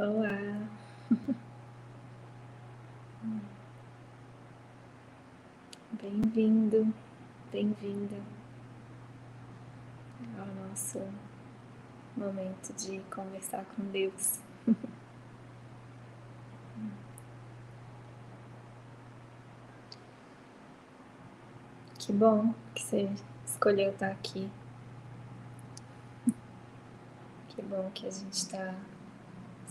[0.00, 0.30] Olá.
[6.00, 6.94] Bem-vindo,
[7.52, 8.16] bem-vinda
[10.38, 11.06] ao nosso
[12.16, 14.40] momento de conversar com Deus.
[21.98, 23.10] Que bom que você
[23.44, 24.50] escolheu estar aqui.
[27.50, 28.74] Que bom que a gente está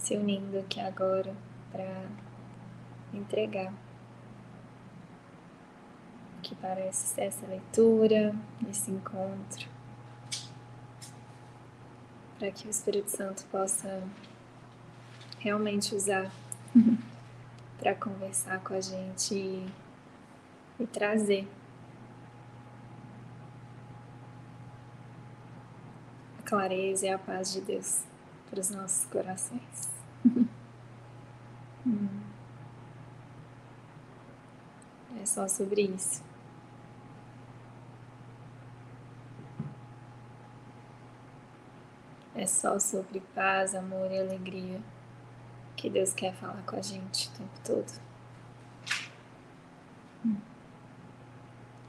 [0.10, 1.36] se unindo aqui agora
[1.72, 2.08] para
[3.14, 3.72] entregar
[6.36, 8.34] o que parece ser essa leitura,
[8.68, 9.70] esse encontro,
[12.40, 14.02] para que o Espírito Santo possa
[15.38, 16.32] realmente usar
[17.78, 19.70] para conversar com a gente e,
[20.80, 21.48] e trazer
[26.40, 28.02] a clareza e a paz de Deus
[28.50, 29.99] para os nossos corações.
[35.22, 36.24] É só sobre isso.
[42.36, 44.80] É só sobre paz, amor e alegria
[45.76, 48.02] que Deus quer falar com a gente o tempo todo.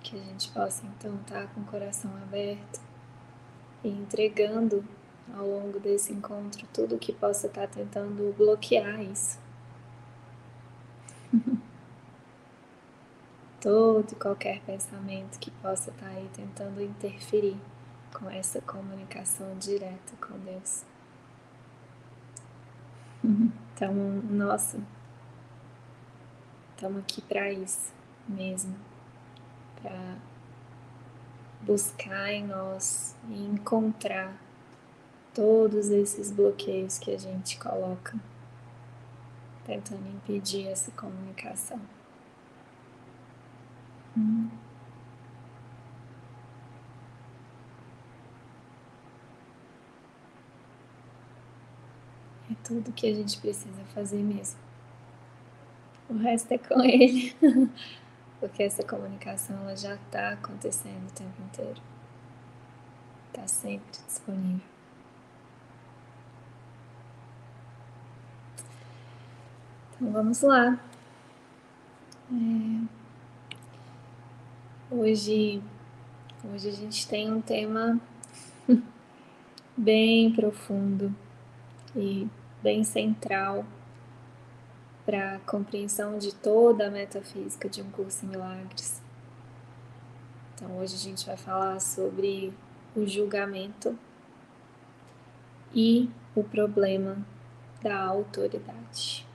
[0.01, 2.81] Que a gente possa então estar com o coração aberto
[3.85, 4.85] e entregando
[5.37, 9.39] ao longo desse encontro tudo que possa estar tentando bloquear isso.
[13.61, 17.57] Todo e qualquer pensamento que possa estar aí tentando interferir
[18.13, 20.85] com essa comunicação direta com Deus.
[23.81, 24.79] Então, nossa,
[26.75, 27.95] estamos aqui para isso
[28.29, 28.77] mesmo,
[29.81, 30.19] para
[31.63, 34.35] buscar em nós e encontrar
[35.35, 38.19] todos esses bloqueios que a gente coloca,
[39.65, 41.81] tentando impedir essa comunicação.
[44.17, 44.49] Hum.
[52.51, 54.59] É tudo que a gente precisa fazer mesmo.
[56.09, 57.33] O resto é com ele,
[58.41, 61.81] porque essa comunicação ela já está acontecendo o tempo inteiro.
[63.29, 64.61] Está sempre disponível.
[69.90, 70.79] Então vamos lá.
[72.33, 73.01] É...
[74.91, 75.63] Hoje,
[76.45, 78.01] hoje a gente tem um tema
[79.77, 81.15] bem profundo
[81.95, 82.27] e
[82.63, 83.65] bem central
[85.05, 89.03] para a compreensão de toda a metafísica de um curso em milagres.
[90.55, 92.53] Então hoje a gente vai falar sobre
[92.97, 93.99] o julgamento
[95.75, 97.17] e o problema
[97.83, 99.30] da autoridade.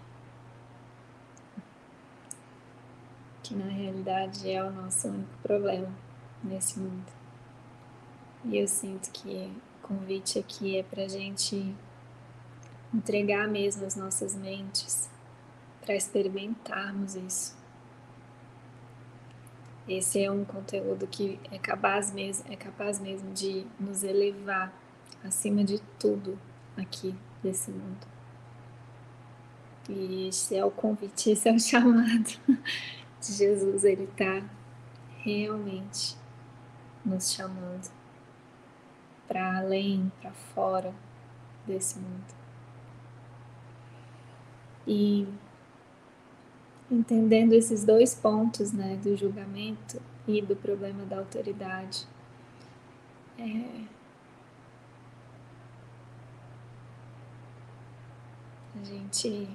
[3.46, 5.94] Que na realidade é o nosso único problema
[6.44, 7.06] nesse mundo.
[8.44, 11.76] E eu sinto que o convite aqui é para gente
[12.92, 15.10] entregar mesmo as nossas mentes
[15.82, 17.56] para experimentarmos isso.
[19.88, 24.74] Esse é um conteúdo que é capaz mesmo, é capaz mesmo de nos elevar
[25.24, 26.40] acima de tudo
[26.76, 27.14] aqui
[27.44, 28.08] desse mundo.
[29.88, 32.40] E esse é o convite, esse é o chamado
[33.34, 34.44] Jesus, ele está
[35.24, 36.16] realmente
[37.04, 37.90] nos chamando
[39.28, 40.94] para além, para fora
[41.66, 42.34] desse mundo.
[44.88, 45.28] E
[46.90, 52.08] entendendo esses dois pontos, né, do julgamento e do problema da autoridade,
[53.38, 53.86] é,
[58.80, 59.50] a gente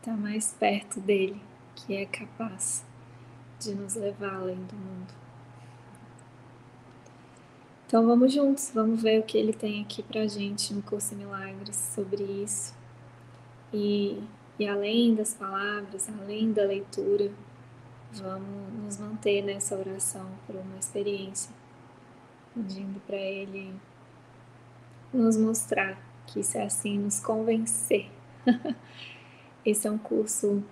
[0.00, 1.40] está mais perto dele
[1.76, 2.84] que é capaz
[3.60, 5.14] de nos levar além do mundo.
[7.86, 11.76] Então vamos juntos, vamos ver o que ele tem aqui pra gente no curso Milagres
[11.76, 12.74] sobre isso.
[13.72, 14.20] E,
[14.58, 17.30] e além das palavras, além da leitura,
[18.12, 21.54] vamos nos manter nessa oração por uma experiência,
[22.54, 23.72] pedindo para ele
[25.12, 25.96] nos mostrar
[26.26, 28.10] que se é assim, nos convencer.
[29.64, 30.64] Esse é um curso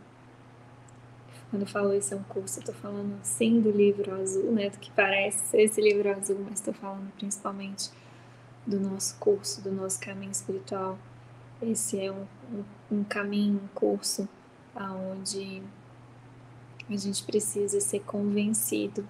[1.55, 4.71] quando eu falo esse é um curso, eu tô falando sim do livro azul, né?
[4.71, 7.93] Do que parece ser esse livro azul, mas estou falando principalmente
[8.67, 10.99] do nosso curso, do nosso caminho espiritual.
[11.63, 14.29] Esse é um, um, um caminho, um curso
[14.75, 15.63] aonde
[16.91, 19.07] a gente precisa ser convencido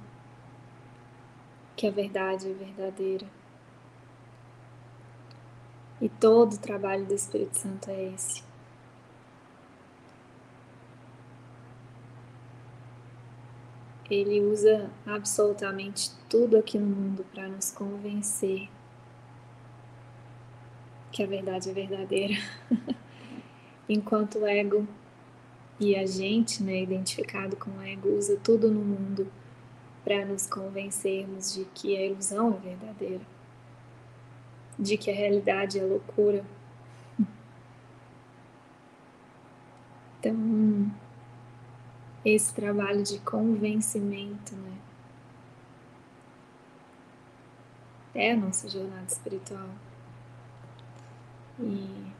[1.75, 3.26] que a verdade é verdadeira.
[5.99, 8.43] E todo o trabalho do Espírito Santo é esse
[14.14, 18.69] ele usa absolutamente tudo aqui no mundo para nos convencer
[21.11, 22.34] que a verdade é verdadeira.
[23.88, 24.87] Enquanto o ego
[25.78, 29.31] e a gente, né, identificado com o ego, usa tudo no mundo
[30.05, 33.25] para nos convencermos de que a ilusão é verdadeira,
[34.78, 36.44] de que a realidade é loucura.
[40.19, 40.90] Então,
[42.25, 44.79] esse trabalho de convencimento, né?
[48.15, 49.69] É a nossa jornada espiritual.
[51.59, 52.12] E,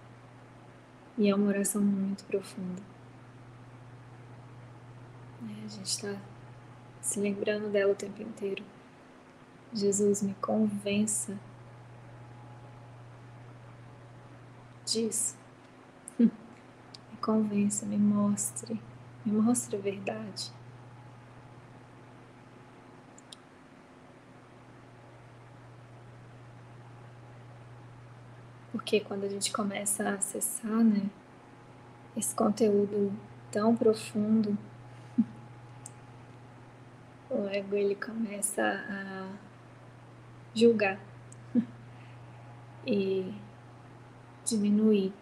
[1.17, 2.83] e é uma oração muito profunda.
[5.43, 6.17] É, a gente está
[7.01, 8.65] se lembrando dela o tempo inteiro.
[9.73, 11.39] Jesus me convença
[14.85, 15.37] disso.
[16.19, 16.31] me
[17.23, 18.81] convença, me mostre,
[19.25, 20.53] me mostre a verdade.
[28.71, 31.09] Porque quando a gente começa a acessar, né,
[32.17, 33.13] esse conteúdo
[33.51, 34.59] tão profundo,
[37.31, 39.29] o ego ele começa a
[40.55, 40.99] julgar
[42.87, 43.33] e
[44.45, 45.13] diminuir,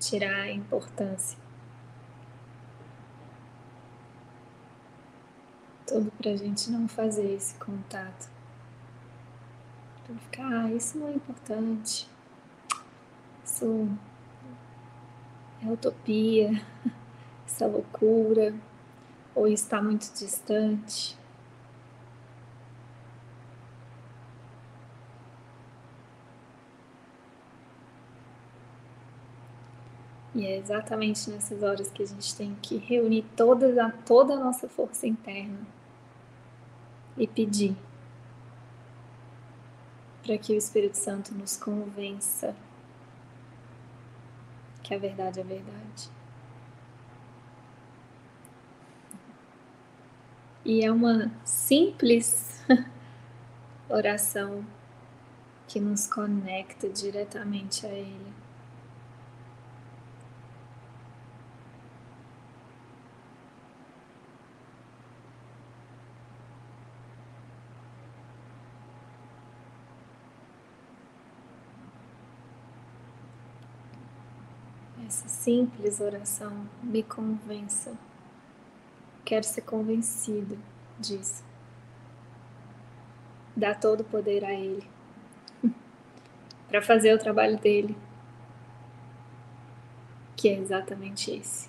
[0.00, 1.41] tirar a importância.
[5.92, 8.30] Tudo para a gente não fazer esse contato.
[10.02, 12.08] Então ficar, ah, isso não é importante,
[13.44, 13.86] isso
[15.62, 16.64] é utopia,
[17.46, 18.54] essa loucura,
[19.34, 21.14] ou está muito distante.
[30.34, 34.38] E é exatamente nessas horas que a gente tem que reunir toda a, toda a
[34.38, 35.81] nossa força interna
[37.16, 37.76] e pedir
[40.22, 42.54] para que o Espírito Santo nos convença
[44.82, 46.10] que a verdade é verdade.
[50.64, 52.62] E é uma simples
[53.88, 54.64] oração
[55.66, 58.41] que nos conecta diretamente a Ele.
[75.12, 77.92] Essa simples oração me convença
[79.26, 80.58] quero ser convencido
[80.98, 81.44] disso.
[83.54, 84.88] Dá todo o poder a Ele
[86.66, 87.94] para fazer o trabalho dele,
[90.34, 91.68] que é exatamente esse.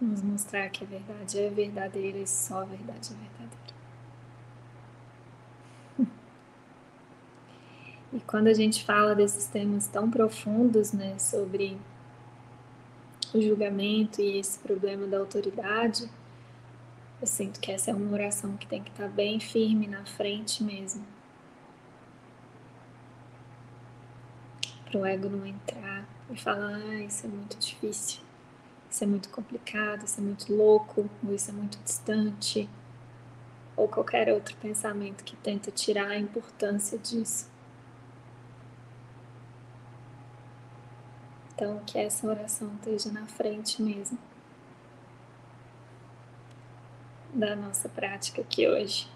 [0.00, 3.77] Nos mostrar que a verdade é verdadeira e só a verdade é verdadeira.
[8.12, 11.76] E quando a gente fala desses temas tão profundos, né, sobre
[13.34, 16.10] o julgamento e esse problema da autoridade,
[17.20, 20.62] eu sinto que essa é uma oração que tem que estar bem firme na frente
[20.62, 21.04] mesmo.
[24.84, 28.20] Para o ego não entrar e falar, ah, isso é muito difícil,
[28.90, 32.70] isso é muito complicado, isso é muito louco, ou isso é muito distante,
[33.76, 37.57] ou qualquer outro pensamento que tenta tirar a importância disso.
[41.58, 44.16] Então, que essa oração esteja na frente mesmo
[47.34, 49.08] da nossa prática aqui hoje.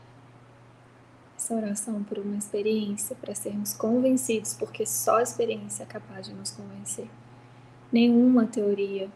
[1.37, 6.35] Essa oração por uma experiência, para sermos convencidos, porque só a experiência é capaz de
[6.35, 7.09] nos convencer.
[7.93, 9.09] Nenhuma teoria,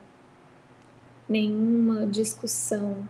[1.29, 3.09] nenhuma discussão,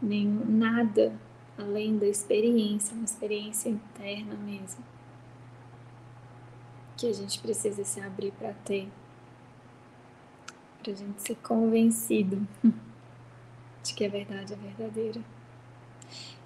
[0.00, 1.12] nenhum, nada
[1.58, 4.95] além da experiência, uma experiência interna mesmo
[6.96, 8.88] que a gente precisa se abrir para ter,
[10.82, 12.46] para a gente ser convencido
[13.82, 15.20] de que a verdade é verdadeira.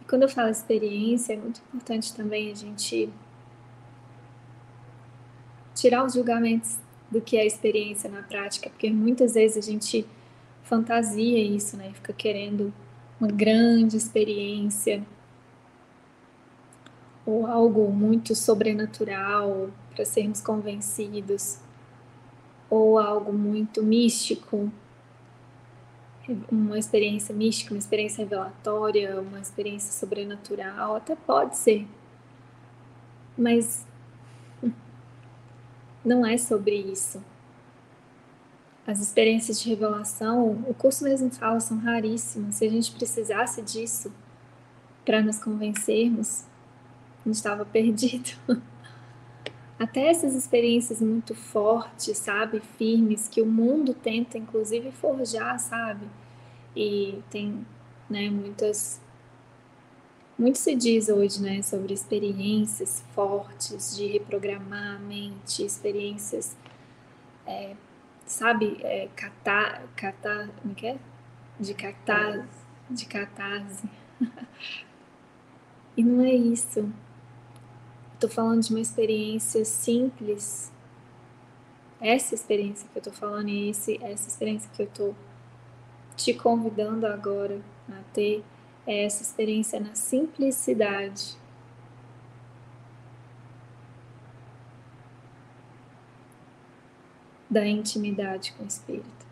[0.00, 3.08] E quando eu falo experiência, é muito importante também a gente
[5.74, 6.78] tirar os julgamentos
[7.10, 10.06] do que é experiência na prática, porque muitas vezes a gente
[10.62, 11.90] fantasia isso, né?
[11.94, 12.72] Fica querendo
[13.20, 15.02] uma grande experiência
[17.26, 21.58] ou algo muito sobrenatural para sermos convencidos,
[22.70, 24.72] ou algo muito místico,
[26.50, 31.86] uma experiência mística, uma experiência revelatória, uma experiência sobrenatural, até pode ser,
[33.36, 33.86] mas
[36.02, 37.22] não é sobre isso.
[38.86, 42.56] as experiências de revelação, o curso mesmo fala, são raríssimas.
[42.56, 44.10] Se a gente precisasse disso
[45.04, 46.44] para nos convencermos,
[47.20, 48.30] a gente estava perdido.
[49.80, 56.06] Até essas experiências muito fortes, sabe, firmes, que o mundo tenta inclusive forjar, sabe?
[56.76, 57.66] E tem,
[58.08, 59.00] né, muitas
[60.38, 66.56] muito se diz hoje, né, sobre experiências fortes de reprogramar a mente, experiências
[67.46, 67.74] é,
[68.24, 70.98] sabe, é, catar, catar, como é que é?
[71.58, 72.48] De catarse,
[72.88, 73.88] de catarse.
[75.96, 76.90] e não é isso.
[78.20, 80.70] Estou falando de uma experiência simples.
[81.98, 85.16] Essa experiência que eu estou falando e esse, essa experiência que eu estou
[86.18, 88.44] te convidando agora a ter
[88.86, 91.34] é essa experiência na simplicidade
[97.48, 99.26] da intimidade com o Espírito.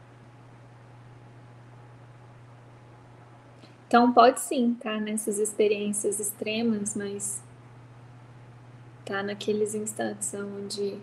[3.87, 7.47] Então, pode sim estar tá nessas experiências extremas, mas
[9.09, 10.99] tá naqueles instantes onde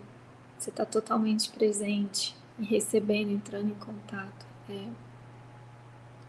[0.57, 4.88] você está totalmente presente e recebendo, entrando em contato, é,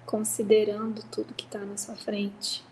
[0.06, 2.64] considerando tudo que está na sua frente.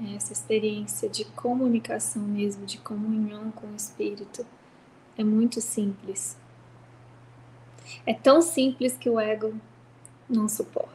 [0.00, 4.44] É essa experiência de comunicação mesmo, de comunhão com o Espírito
[5.16, 6.36] é muito simples.
[8.04, 9.54] É tão simples que o ego
[10.28, 10.90] não suporta.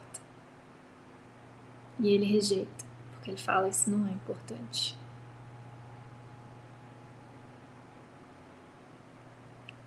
[1.98, 4.98] E ele rejeita, porque ele fala: Isso não é importante.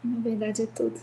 [0.03, 0.99] Na verdade, é tudo.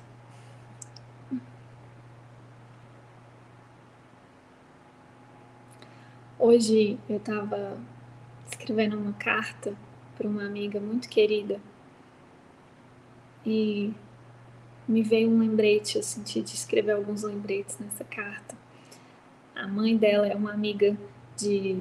[6.39, 7.79] Hoje eu estava
[8.51, 9.75] escrevendo uma carta
[10.17, 11.61] para uma amiga muito querida
[13.45, 13.93] e
[14.87, 18.55] me veio um lembrete, eu senti de escrever alguns lembretes nessa carta.
[19.55, 20.97] A mãe dela é uma amiga
[21.37, 21.81] de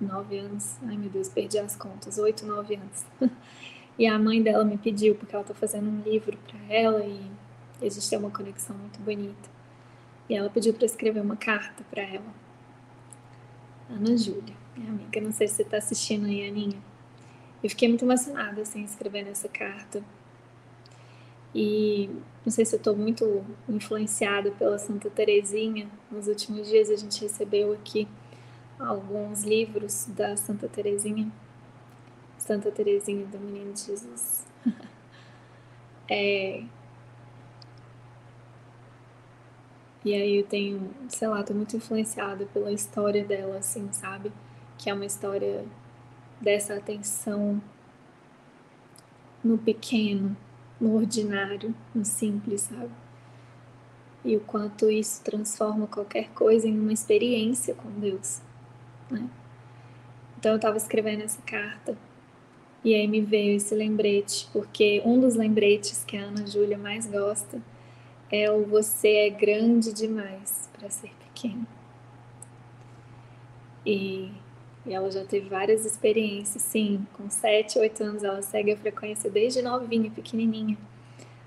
[0.00, 3.04] nove anos, ai meu Deus, perdi as contas, oito, nove anos.
[4.00, 7.20] e a mãe dela me pediu, porque ela está fazendo um livro para ela e
[7.82, 9.50] existe uma conexão muito bonita.
[10.26, 12.34] E ela pediu para escrever uma carta para ela.
[13.90, 16.78] Ana Júlia, minha amiga, não sei se você está assistindo aí, Aninha.
[17.62, 20.02] Eu fiquei muito emocionada assim, escrevendo essa carta,
[21.54, 22.08] e
[22.42, 25.90] não sei se eu estou muito influenciada pela Santa Teresinha.
[26.10, 28.08] Nos últimos dias a gente recebeu aqui
[28.78, 31.30] alguns livros da Santa Teresinha.
[32.40, 34.46] Santa Teresinha do Menino Jesus.
[36.10, 36.64] é...
[40.02, 44.32] E aí eu tenho, sei lá, tô muito influenciada pela história dela, assim, sabe?
[44.78, 45.66] Que é uma história
[46.40, 47.62] dessa atenção
[49.44, 50.34] no pequeno,
[50.80, 52.90] no ordinário, no simples, sabe?
[54.24, 58.40] E o quanto isso transforma qualquer coisa em uma experiência com Deus,
[59.10, 59.28] né?
[60.38, 61.94] Então eu estava escrevendo essa carta
[62.84, 67.06] e aí me veio esse lembrete, porque um dos lembretes que a Ana Júlia mais
[67.06, 67.60] gosta
[68.30, 71.66] é o você é grande demais para ser pequeno.
[73.84, 74.30] E
[74.86, 77.06] e ela já teve várias experiências, sim.
[77.12, 80.76] Com 7, 8 anos ela segue a frequência desde novinha, pequenininha.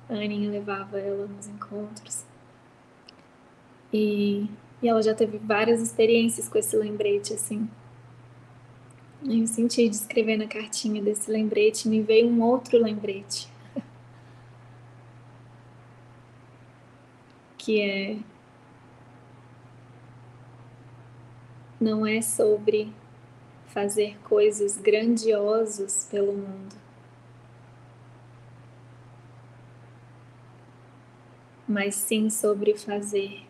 [0.07, 2.23] A Aninha levava ela nos encontros.
[3.91, 4.47] E,
[4.81, 7.67] e ela já teve várias experiências com esse lembrete, assim.
[9.25, 13.47] Eu senti de escrever na cartinha desse lembrete, me veio um outro lembrete.
[17.57, 18.17] que é.
[21.79, 22.91] Não é sobre
[23.67, 26.75] fazer coisas grandiosas pelo mundo.
[31.65, 33.47] Mas sim sobre fazer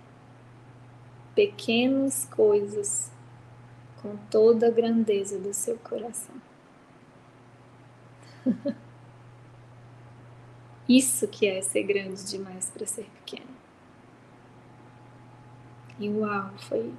[1.36, 3.13] pequenas coisas
[4.04, 6.36] com toda a grandeza do seu coração.
[10.88, 13.50] Isso que é ser grande demais para ser pequeno.
[15.98, 16.92] E uau, foi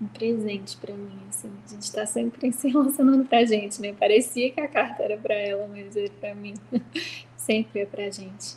[0.00, 1.50] um presente para mim, assim.
[1.66, 3.92] A gente tá sempre se relacionando pra gente, né?
[3.92, 6.54] Parecia que a carta era para ela, mas é para mim.
[7.36, 8.56] sempre é pra gente.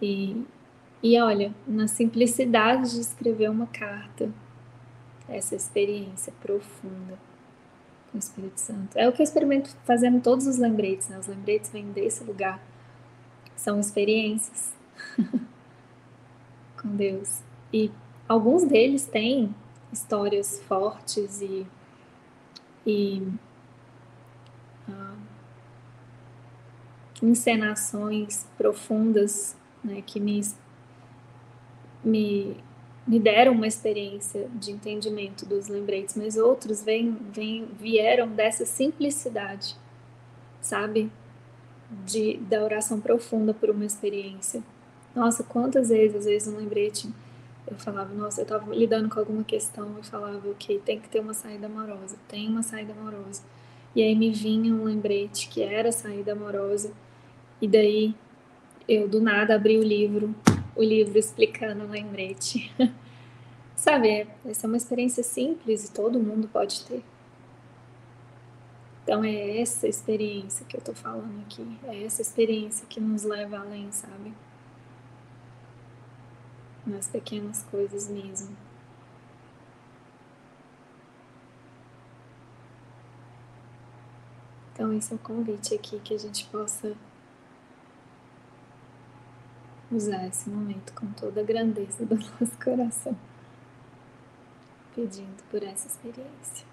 [0.00, 0.42] E,
[1.02, 4.32] e olha, na simplicidade de escrever uma carta,
[5.28, 7.18] essa experiência profunda
[8.10, 8.96] com o Espírito Santo.
[8.96, 11.18] É o que eu experimento fazendo todos os lembretes, né?
[11.18, 12.62] Os lembretes vêm desse lugar.
[13.56, 14.74] São experiências
[16.80, 17.42] com Deus.
[17.72, 17.90] E
[18.28, 19.54] alguns deles têm
[19.92, 21.66] histórias fortes e,
[22.86, 23.22] e
[24.88, 25.18] uh,
[27.22, 30.40] encenações profundas né, que me,
[32.04, 32.56] me,
[33.06, 39.76] me deram uma experiência de entendimento dos lembretes, mas outros vem, vem, vieram dessa simplicidade,
[40.60, 41.10] sabe?
[42.06, 44.62] De, da oração profunda por uma experiência.
[45.14, 47.08] Nossa, quantas vezes, às vezes, um lembrete,
[47.66, 51.20] eu falava, nossa, eu estava lidando com alguma questão e falava, ok, tem que ter
[51.20, 53.42] uma saída amorosa, tem uma saída amorosa.
[53.94, 56.90] E aí me vinha um lembrete que era saída amorosa,
[57.60, 58.14] e daí
[58.88, 60.34] eu do nada abri o livro,
[60.76, 62.72] o livro explicando o lembrete.
[63.76, 67.02] Sabe, essa é uma experiência simples e todo mundo pode ter.
[69.02, 73.58] Então é essa experiência que eu tô falando aqui, é essa experiência que nos leva
[73.58, 74.32] além, sabe?
[76.86, 78.56] Nas pequenas coisas mesmo.
[84.72, 86.96] Então esse é o convite aqui que a gente possa
[89.96, 93.16] usar esse momento com toda a grandeza do nosso coração,
[94.94, 96.66] pedindo por essa experiência.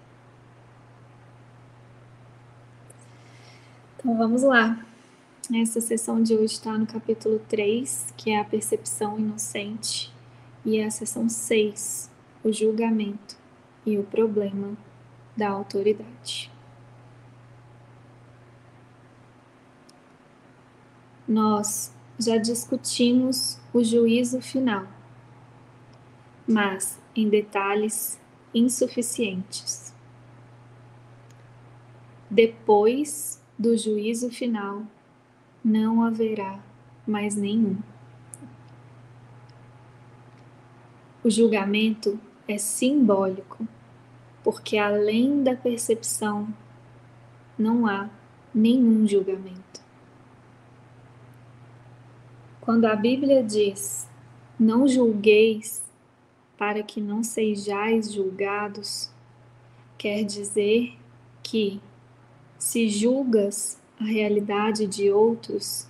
[3.96, 4.84] Então vamos lá.
[5.54, 10.12] Essa sessão de hoje está no capítulo 3, que é a percepção inocente,
[10.64, 12.10] e é a sessão 6,
[12.44, 13.36] o julgamento
[13.84, 14.76] e o problema
[15.36, 16.50] da autoridade.
[21.26, 21.92] Nós
[22.24, 24.86] já discutimos o juízo final,
[26.46, 28.20] mas em detalhes
[28.54, 29.92] insuficientes.
[32.30, 34.84] Depois do juízo final,
[35.64, 36.58] não haverá
[37.06, 37.76] mais nenhum.
[41.22, 42.18] O julgamento
[42.48, 43.66] é simbólico,
[44.42, 46.48] porque além da percepção,
[47.58, 48.08] não há
[48.54, 49.81] nenhum julgamento.
[52.62, 54.08] Quando a Bíblia diz:
[54.56, 55.82] Não julgueis
[56.56, 59.10] para que não sejais julgados,
[59.98, 60.96] quer dizer
[61.42, 61.80] que,
[62.56, 65.88] se julgas a realidade de outros,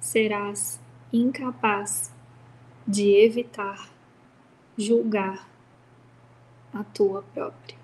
[0.00, 0.80] serás
[1.12, 2.12] incapaz
[2.84, 3.88] de evitar
[4.76, 5.48] julgar
[6.74, 7.78] a tua própria.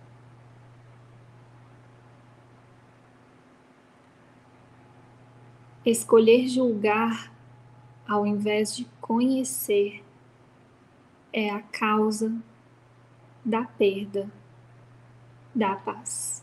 [5.86, 7.31] Escolher julgar
[8.06, 10.04] ao invés de conhecer,
[11.32, 12.32] é a causa
[13.44, 14.30] da perda
[15.54, 16.42] da paz.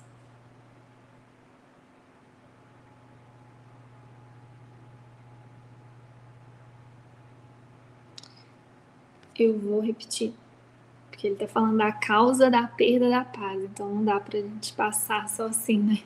[9.38, 10.34] Eu vou repetir,
[11.10, 14.41] porque ele está falando da causa da perda da paz, então não dá para a
[14.41, 16.04] gente passar só assim, né?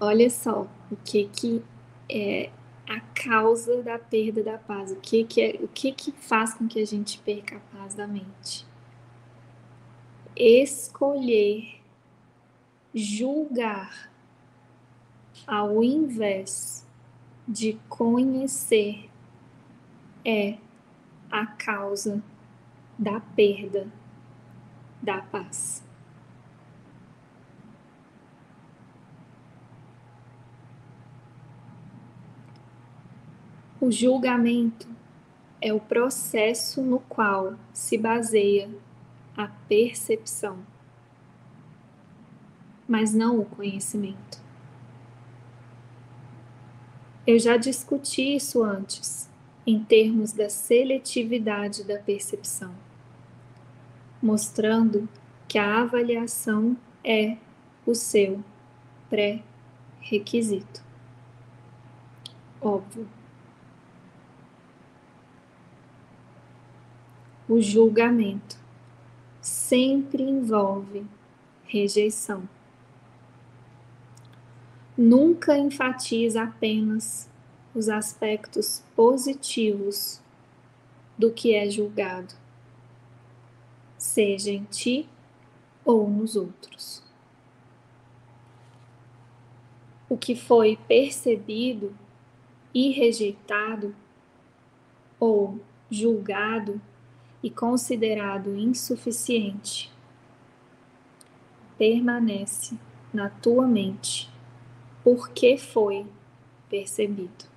[0.00, 1.62] Olha só o que que
[2.08, 2.50] é
[2.90, 6.66] a causa da perda da paz, o que que, é, o que que faz com
[6.66, 8.66] que a gente perca a paz da mente.
[10.34, 11.80] Escolher
[12.92, 14.10] julgar
[15.46, 16.84] ao invés
[17.46, 19.08] de conhecer
[20.24, 20.58] é
[21.30, 22.20] a causa
[22.98, 23.86] da perda
[25.00, 25.84] da paz.
[33.80, 34.86] O julgamento
[35.58, 38.68] é o processo no qual se baseia
[39.34, 40.58] a percepção,
[42.86, 44.38] mas não o conhecimento.
[47.26, 49.30] Eu já discuti isso antes,
[49.66, 52.74] em termos da seletividade da percepção,
[54.20, 55.08] mostrando
[55.48, 57.38] que a avaliação é
[57.86, 58.44] o seu
[59.08, 60.82] pré-requisito.
[62.60, 63.19] Óbvio.
[67.50, 68.56] O julgamento
[69.40, 71.04] sempre envolve
[71.64, 72.48] rejeição.
[74.96, 77.28] Nunca enfatiza apenas
[77.74, 80.22] os aspectos positivos
[81.18, 82.34] do que é julgado,
[83.98, 85.08] seja em ti
[85.84, 87.02] ou nos outros.
[90.08, 91.92] O que foi percebido
[92.72, 93.92] e rejeitado
[95.18, 95.58] ou
[95.90, 96.80] julgado
[97.42, 99.90] e considerado insuficiente,
[101.78, 102.76] permanece
[103.12, 104.30] na tua mente
[105.02, 106.06] porque foi
[106.68, 107.48] percebido.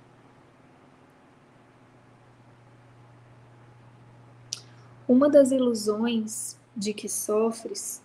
[5.06, 8.02] Uma das ilusões de que sofres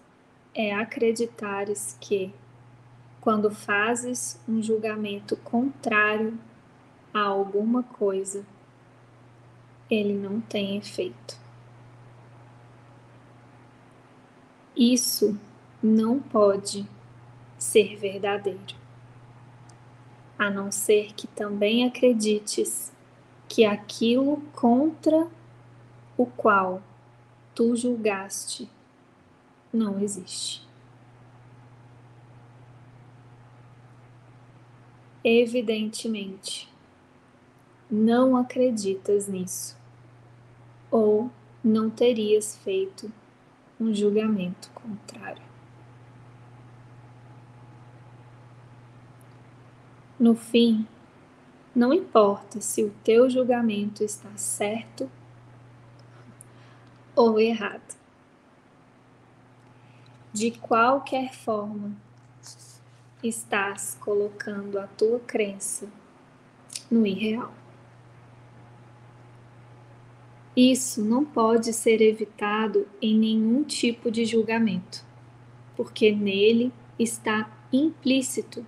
[0.53, 2.33] é acreditares que,
[3.21, 6.37] quando fazes um julgamento contrário
[7.13, 8.45] a alguma coisa,
[9.89, 11.39] ele não tem efeito.
[14.79, 15.37] Isso
[15.83, 16.87] não pode
[17.57, 18.77] ser verdadeiro,
[20.37, 22.93] a não ser que também acredites
[23.45, 25.27] que aquilo contra
[26.17, 26.81] o qual
[27.53, 28.69] tu julgaste
[29.73, 30.65] não existe.
[35.21, 36.71] Evidentemente,
[37.91, 39.77] não acreditas nisso,
[40.89, 41.29] ou
[41.61, 43.11] não terias feito
[43.79, 45.41] um julgamento contrário.
[50.19, 50.85] No fim,
[51.73, 55.09] não importa se o teu julgamento está certo
[57.15, 57.97] ou errado.
[60.33, 61.95] De qualquer forma,
[63.23, 65.87] estás colocando a tua crença
[66.91, 67.58] no irreal.
[70.61, 75.05] Isso não pode ser evitado em nenhum tipo de julgamento,
[75.73, 78.65] porque nele está implícito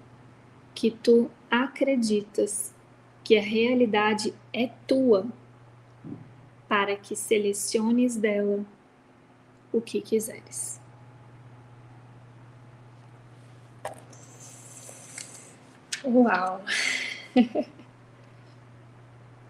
[0.73, 2.73] que tu acreditas
[3.25, 5.27] que a realidade é tua,
[6.65, 8.65] para que seleciones dela
[9.73, 10.79] o que quiseres.
[16.05, 16.63] Uau!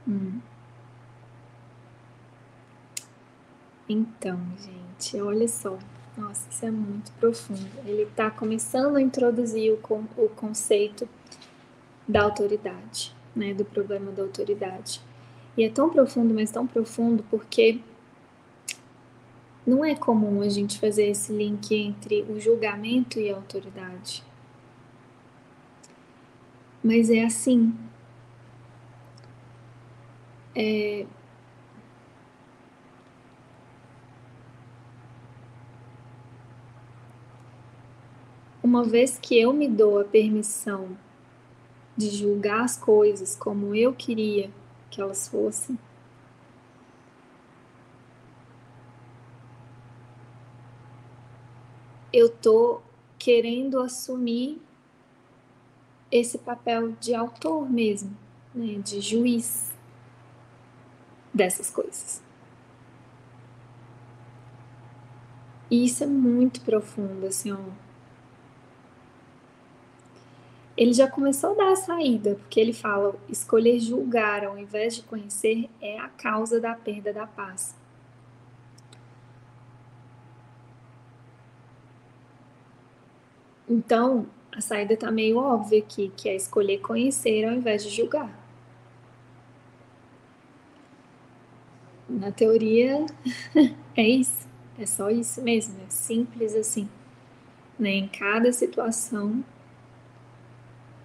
[0.07, 0.41] hum.
[3.91, 5.77] Então, gente, olha só.
[6.17, 7.69] Nossa, isso é muito profundo.
[7.85, 9.79] Ele está começando a introduzir o,
[10.17, 11.07] o conceito
[12.07, 13.53] da autoridade, né?
[13.53, 15.01] Do problema da autoridade.
[15.57, 17.79] E é tão profundo, mas tão profundo, porque
[19.67, 24.23] não é comum a gente fazer esse link entre o julgamento e a autoridade.
[26.81, 27.75] Mas é assim.
[30.55, 31.05] É,
[38.71, 40.97] Uma vez que eu me dou a permissão
[41.97, 44.49] de julgar as coisas como eu queria
[44.89, 45.77] que elas fossem,
[52.13, 52.79] eu tô
[53.19, 54.61] querendo assumir
[56.09, 58.15] esse papel de autor mesmo,
[58.55, 59.75] né, de juiz
[61.33, 62.23] dessas coisas.
[65.69, 67.80] E isso é muito profundo, assim, ó
[70.81, 75.03] ele já começou a dar a saída, porque ele fala: escolher julgar ao invés de
[75.03, 77.75] conhecer é a causa da perda da paz.
[83.69, 88.35] Então, a saída está meio óbvia aqui, que é escolher conhecer ao invés de julgar.
[92.09, 93.05] Na teoria,
[93.95, 94.47] é isso.
[94.79, 95.79] É só isso mesmo.
[95.85, 96.89] É simples assim.
[97.77, 97.91] Né?
[97.91, 99.43] Em cada situação,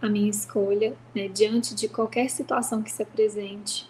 [0.00, 3.88] a minha escolha, né, diante de qualquer situação que se apresente,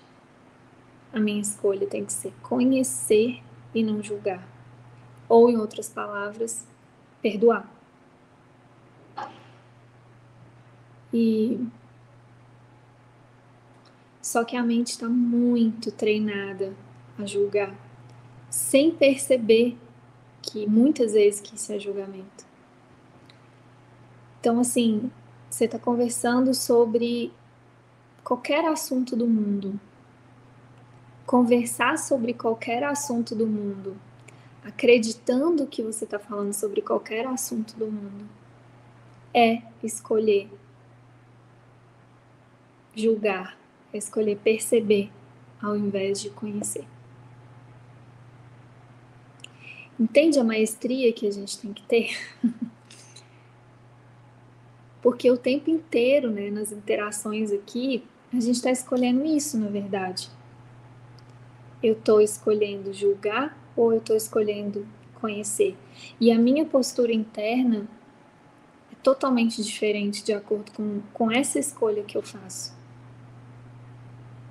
[1.13, 3.43] a minha escolha tem que ser conhecer
[3.75, 4.47] e não julgar.
[5.29, 6.67] Ou, em outras palavras,
[7.21, 7.69] perdoar.
[11.13, 11.67] E
[14.21, 16.75] só que a mente está muito treinada
[17.19, 17.75] a julgar,
[18.51, 19.77] sem perceber
[20.43, 22.45] que muitas vezes que isso é julgamento.
[24.41, 25.11] Então, assim,
[25.57, 27.33] você está conversando sobre
[28.23, 29.81] qualquer assunto do mundo.
[31.25, 33.97] Conversar sobre qualquer assunto do mundo,
[34.63, 38.29] acreditando que você está falando sobre qualquer assunto do mundo,
[39.33, 40.51] é escolher
[42.95, 43.59] julgar,
[43.95, 45.11] é escolher perceber
[45.61, 46.87] ao invés de conhecer.
[49.99, 52.11] Entende a maestria que a gente tem que ter?
[55.07, 60.29] Porque o tempo inteiro, né, nas interações aqui, a gente está escolhendo isso, na verdade.
[61.81, 64.85] Eu estou escolhendo julgar ou eu estou escolhendo
[65.21, 65.77] conhecer?
[66.21, 67.87] E a minha postura interna
[68.91, 72.77] é totalmente diferente de acordo com, com essa escolha que eu faço.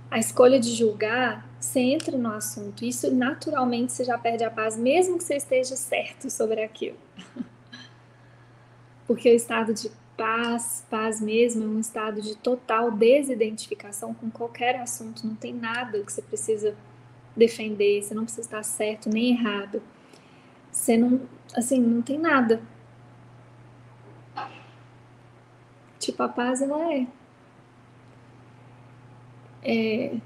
[0.10, 4.78] A escolha de julgar, você entra no assunto, isso naturalmente você já perde a paz,
[4.78, 6.98] mesmo que você esteja certo sobre aquilo.
[9.06, 14.78] Porque o estado de Paz, paz mesmo, é um estado de total desidentificação com qualquer
[14.78, 16.76] assunto, não tem nada que você precisa
[17.36, 19.82] defender, você não precisa estar certo nem errado.
[20.72, 21.22] Você não,
[21.56, 22.62] assim, não tem nada.
[26.00, 27.08] Tipo, a paz ela é,
[29.64, 30.18] é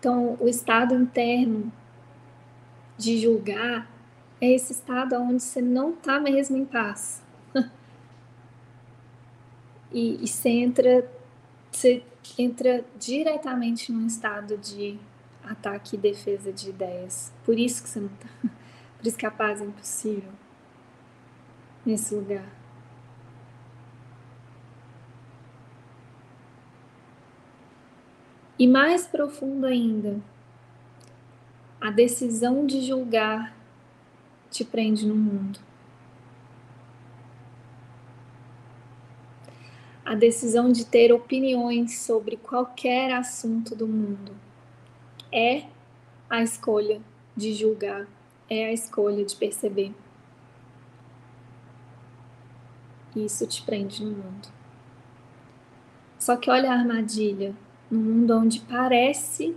[0.00, 1.70] Então, o estado interno
[2.96, 3.86] de julgar
[4.40, 7.22] é esse estado onde você não está mesmo em paz.
[9.92, 11.10] e, e você entra,
[11.70, 12.02] você
[12.38, 14.98] entra diretamente num estado de
[15.44, 17.32] ataque e defesa de ideias.
[17.44, 18.28] Por isso que você não tá.
[18.96, 20.30] Por isso que a paz é impossível
[21.84, 22.44] nesse lugar.
[28.58, 30.20] E mais profundo ainda,
[31.80, 33.56] a decisão de julgar
[34.50, 35.60] te prende no mundo.
[40.04, 44.34] A decisão de ter opiniões sobre qualquer assunto do mundo
[45.30, 45.66] é
[46.28, 47.00] a escolha
[47.36, 48.08] de julgar,
[48.48, 49.94] é a escolha de perceber.
[53.14, 54.48] Isso te prende no mundo.
[56.18, 57.54] Só que olha a armadilha
[57.90, 59.56] num mundo onde parece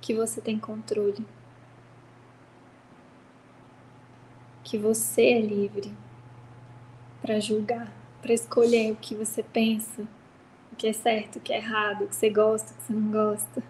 [0.00, 1.26] que você tem controle,
[4.70, 5.92] que você é livre
[7.20, 10.02] para julgar, para escolher o que você pensa,
[10.72, 12.92] o que é certo, o que é errado, o que você gosta, o que você
[12.92, 13.62] não gosta.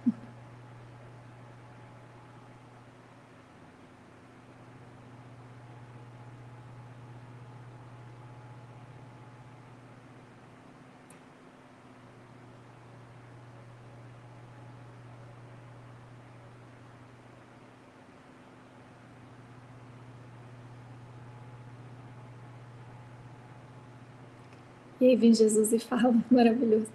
[25.11, 26.87] E vem Jesus e fala, maravilhoso.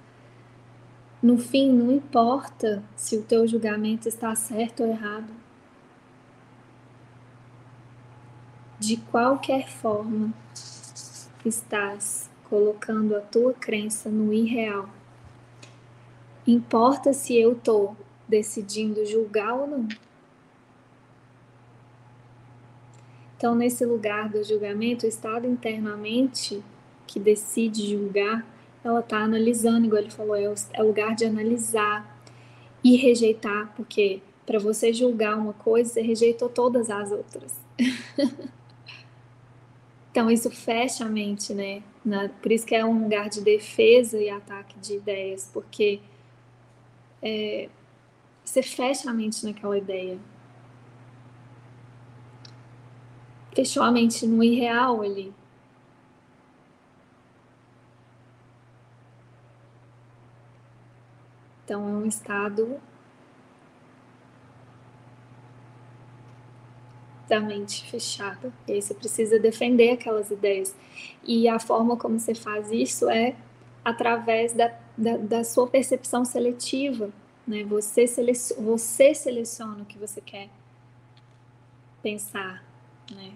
[1.22, 5.34] No fim, não importa se o teu julgamento está certo ou errado.
[8.80, 10.34] De qualquer forma,
[11.44, 14.90] estás colocando a tua crença no irreal.
[16.48, 17.98] Importa se eu estou
[18.30, 19.88] decidindo julgar ou não.
[23.36, 26.64] Então, nesse lugar do julgamento, o estado internamente
[27.08, 28.46] que decide julgar,
[28.84, 32.20] ela está analisando, igual ele falou, é o, é lugar de analisar
[32.84, 37.60] e rejeitar, porque para você julgar uma coisa, você rejeitou todas as outras.
[40.12, 41.82] então, isso fecha a mente, né?
[42.42, 46.00] Por isso que é um lugar de defesa e ataque de ideias, porque
[47.24, 47.70] é,
[48.44, 50.20] você fecha a mente naquela ideia.
[53.56, 55.34] Fechou a mente no irreal ali.
[61.66, 62.80] Então, é um estado
[67.28, 68.54] da mente fechada.
[68.68, 70.76] E aí você precisa defender aquelas ideias.
[71.24, 73.36] E a forma como você faz isso é
[73.84, 77.10] através da, da, da sua percepção seletiva.
[77.48, 77.64] Né?
[77.64, 80.50] Você, seleciona, você seleciona o que você quer
[82.02, 82.64] pensar.
[83.12, 83.34] Né?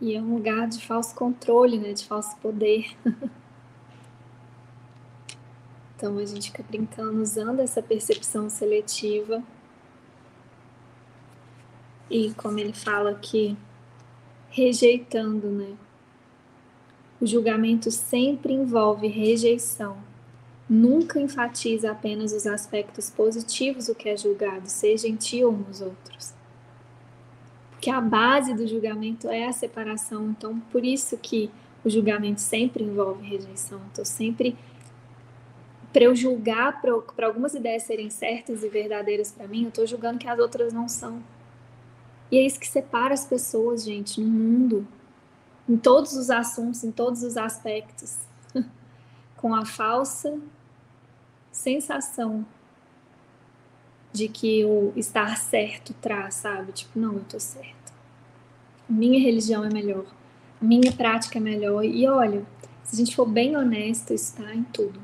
[0.00, 1.92] E é um lugar de falso controle, né?
[1.92, 2.96] De falso poder.
[5.96, 9.42] então a gente fica brincando usando essa percepção seletiva.
[12.10, 13.56] E como ele fala aqui,
[14.50, 15.74] rejeitando, né?
[17.20, 19.96] O julgamento sempre envolve rejeição.
[20.68, 25.80] Nunca enfatiza apenas os aspectos positivos do que é julgado, seja em ti ou nos
[25.80, 26.34] outros
[27.84, 30.30] que a base do julgamento é a separação.
[30.30, 31.50] Então, por isso que
[31.84, 33.78] o julgamento sempre envolve rejeição.
[33.92, 34.56] Então, sempre
[35.92, 40.18] para eu julgar, para algumas ideias serem certas e verdadeiras para mim, eu estou julgando
[40.18, 41.22] que as outras não são.
[42.30, 44.88] E é isso que separa as pessoas, gente, no mundo,
[45.68, 48.16] em todos os assuntos, em todos os aspectos,
[49.36, 50.40] com a falsa
[51.52, 52.46] sensação
[54.14, 56.70] de que o estar certo traz, sabe?
[56.70, 57.92] Tipo, não, eu tô certo.
[58.88, 60.06] Minha religião é melhor.
[60.60, 61.84] Minha prática é melhor.
[61.84, 62.46] E olha,
[62.84, 65.00] se a gente for bem honesto, está em tudo.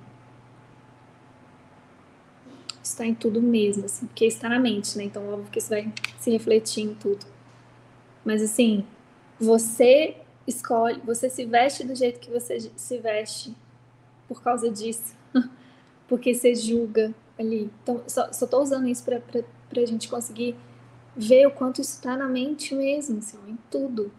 [2.80, 5.02] Está em tudo mesmo, assim, porque está na mente, né?
[5.02, 7.26] Então, óbvio que isso vai se refletir em tudo.
[8.24, 8.86] Mas, assim,
[9.40, 13.56] você escolhe, você se veste do jeito que você se veste
[14.28, 15.16] por causa disso.
[16.06, 17.70] porque você julga, ali.
[17.82, 19.20] Então, só, tô usando isso para
[19.82, 20.56] a gente conseguir
[21.16, 24.12] ver o quanto isso está na mente mesmo, assim, em tudo.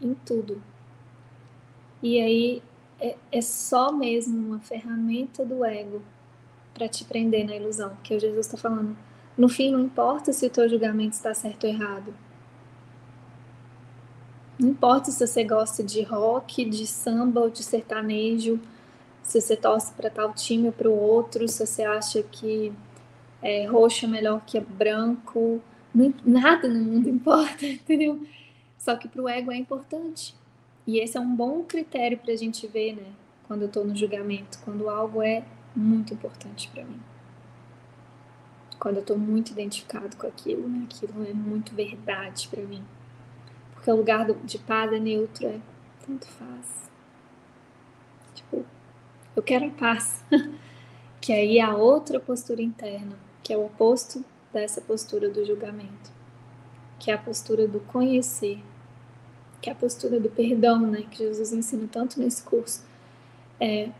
[0.00, 0.62] Em tudo.
[2.02, 2.62] E aí
[3.00, 6.02] é, é só mesmo uma ferramenta do ego
[6.74, 8.96] para te prender na ilusão, que o Jesus está falando.
[9.36, 12.14] No fim, não importa se o teu julgamento está certo ou errado.
[14.58, 18.60] Não importa se você gosta de rock, de samba ou de sertanejo,
[19.32, 22.70] se você torce para tal time ou para o outro, se você acha que
[23.40, 25.62] é, roxo é melhor que branco,
[25.94, 28.20] não, nada no mundo importa, entendeu?
[28.76, 30.34] Só que para o ego é importante.
[30.86, 33.10] E esse é um bom critério para a gente ver, né?
[33.48, 35.42] Quando eu estou no julgamento, quando algo é
[35.74, 37.00] muito importante para mim.
[38.78, 40.86] Quando eu estou muito identificado com aquilo, né?
[40.90, 42.84] Aquilo é muito verdade para mim.
[43.72, 45.58] Porque o lugar de paz é neutro, é
[46.06, 46.91] tanto faz.
[49.34, 50.24] Eu quero a paz.
[51.20, 56.10] que aí é a outra postura interna, que é o oposto dessa postura do julgamento,
[56.98, 58.62] que é a postura do conhecer,
[59.60, 62.84] que é a postura do perdão, né, que Jesus ensina tanto nesse curso.
[63.60, 63.90] É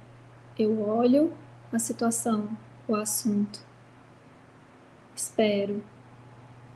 [0.58, 1.32] eu olho
[1.72, 2.50] a situação,
[2.86, 3.60] o assunto,
[5.14, 5.82] espero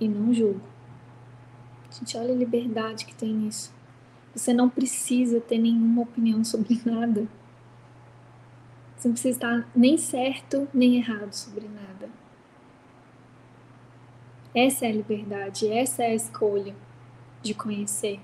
[0.01, 0.62] e não julgo.
[1.90, 3.73] Gente, olha a liberdade que tem nisso.
[4.35, 7.27] Você não precisa ter nenhuma opinião sobre nada.
[8.97, 12.09] Você não precisa estar nem certo nem errado sobre nada.
[14.55, 16.75] Essa é a liberdade, essa é a escolha
[17.43, 18.19] de conhecer.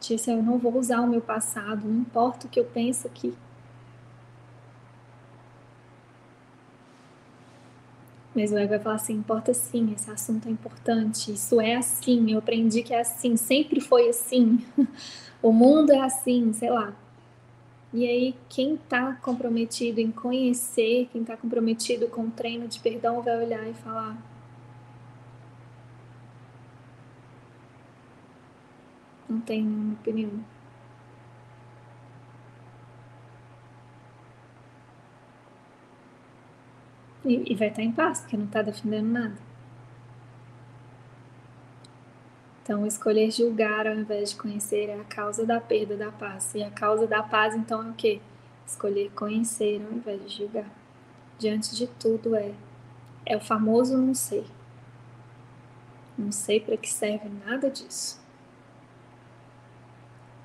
[0.00, 3.36] Disse, eu não vou usar o meu passado, não importa o que eu penso aqui.
[8.36, 12.30] Mas o ego vai falar assim: importa sim, esse assunto é importante, isso é assim,
[12.30, 14.64] eu aprendi que é assim, sempre foi assim,
[15.42, 16.94] o mundo é assim, sei lá.
[17.96, 23.22] E aí, quem está comprometido em conhecer, quem está comprometido com o treino de perdão,
[23.22, 24.18] vai olhar e falar:
[29.26, 30.44] Não tenho nenhuma opinião.
[37.24, 39.45] E, e vai estar em paz, porque não está defendendo nada.
[42.66, 46.52] Então, escolher julgar ao invés de conhecer é a causa da perda da paz.
[46.52, 48.20] E a causa da paz, então, é o quê?
[48.66, 50.68] Escolher conhecer ao invés de julgar.
[51.38, 52.52] Diante de tudo é
[53.24, 54.44] é o famoso não sei.
[56.18, 58.20] Não sei para que serve nada disso.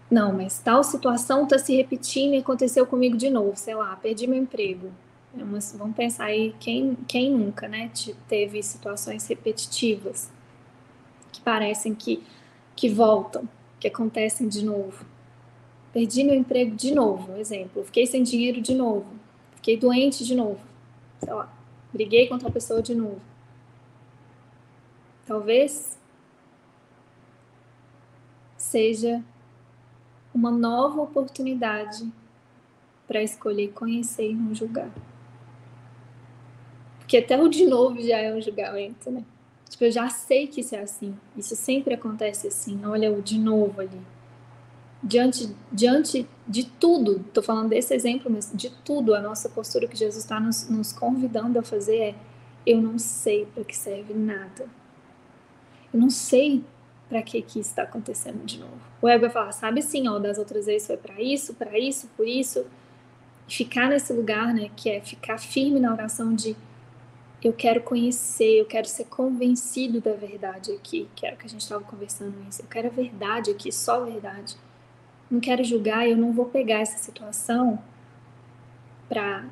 [0.10, 4.28] Não, mas tal situação está se repetindo e aconteceu comigo de novo, sei lá, perdi
[4.28, 4.92] meu emprego.
[5.36, 7.90] É uma, vamos pensar aí, quem, quem nunca, né,
[8.28, 10.30] teve situações repetitivas
[11.44, 12.24] parecem que,
[12.76, 13.48] que voltam,
[13.80, 15.06] que acontecem de novo.
[15.94, 17.84] Perdi meu emprego de novo, exemplo.
[17.84, 19.06] Fiquei sem dinheiro de novo.
[19.56, 20.60] Fiquei doente de novo.
[21.20, 21.52] Sei lá,
[21.92, 23.22] briguei com outra pessoa de novo.
[25.26, 26.00] Talvez
[28.58, 29.24] seja
[30.34, 32.10] uma nova oportunidade
[33.08, 34.90] para escolher conhecer e não julgar.
[37.00, 39.26] Porque até o de novo já é um julgamento, né?
[39.72, 41.18] Tipo, eu já sei que isso é assim.
[41.38, 42.86] Isso sempre acontece assim.
[42.86, 44.02] Olha o de novo ali.
[45.02, 49.96] Diante, diante de tudo, estou falando desse exemplo, mas de tudo, a nossa postura que
[49.96, 52.16] Jesus está nos, nos convidando a fazer é:
[52.66, 54.68] eu não sei para que serve nada.
[55.94, 56.66] Eu não sei
[57.08, 58.78] para que que está acontecendo de novo.
[59.02, 62.10] O ego vai falar, sabe sim, ó, das outras vezes foi para isso, para isso,
[62.18, 62.66] por isso.
[63.48, 66.58] E ficar nesse lugar, né, que é ficar firme na oração de
[67.44, 71.50] eu quero conhecer, eu quero ser convencido da verdade aqui, que era o que a
[71.50, 72.62] gente estava conversando isso.
[72.62, 74.56] Eu quero a verdade aqui, só a verdade.
[75.30, 77.82] Não quero julgar, eu não vou pegar essa situação
[79.10, 79.50] para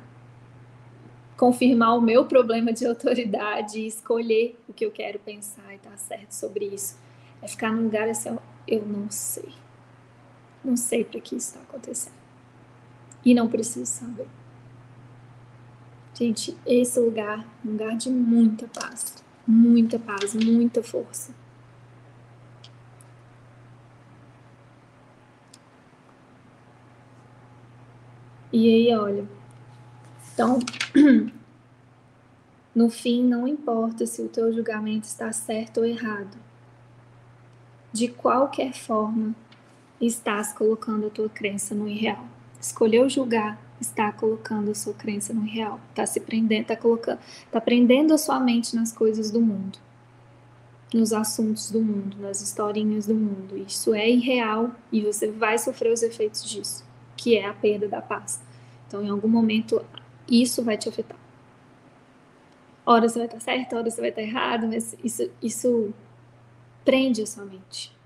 [1.36, 5.90] confirmar o meu problema de autoridade e escolher o que eu quero pensar e estar
[5.90, 6.96] tá certo sobre isso.
[7.42, 8.38] É ficar num lugar assim,
[8.68, 9.52] eu não sei.
[10.62, 12.14] Não sei para que isso está acontecendo.
[13.24, 14.28] E não preciso saber.
[16.20, 19.24] Gente, esse lugar é um lugar de muita paz.
[19.46, 21.34] Muita paz, muita força.
[28.52, 29.26] E aí, olha.
[30.34, 30.58] Então,
[32.74, 36.36] no fim, não importa se o teu julgamento está certo ou errado
[37.90, 39.34] de qualquer forma,
[39.98, 42.26] estás colocando a tua crença no irreal.
[42.60, 45.80] Escolheu julgar, está colocando a sua crença no irreal.
[45.90, 49.78] Está se prendendo, está colocando, está prendendo a sua mente nas coisas do mundo,
[50.92, 53.56] nos assuntos do mundo, nas historinhas do mundo.
[53.56, 56.84] Isso é irreal e você vai sofrer os efeitos disso,
[57.16, 58.40] que é a perda da paz.
[58.86, 59.84] Então, em algum momento,
[60.28, 61.18] isso vai te afetar.
[62.84, 65.94] Hora você vai estar certo, hora você vai estar errado, mas isso, isso
[66.84, 67.96] prende a sua mente.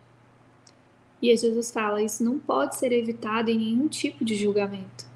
[1.22, 5.14] E Jesus fala: isso não pode ser evitado em nenhum tipo de julgamento.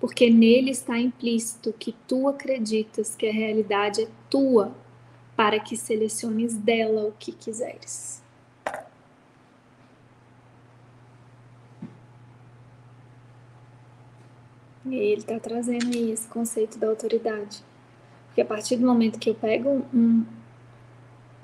[0.00, 4.74] Porque nele está implícito que tu acreditas que a realidade é tua,
[5.34, 8.22] para que seleciones dela o que quiseres.
[14.84, 17.62] E ele está trazendo aí esse conceito da autoridade.
[18.26, 20.24] Porque a partir do momento que eu pego um,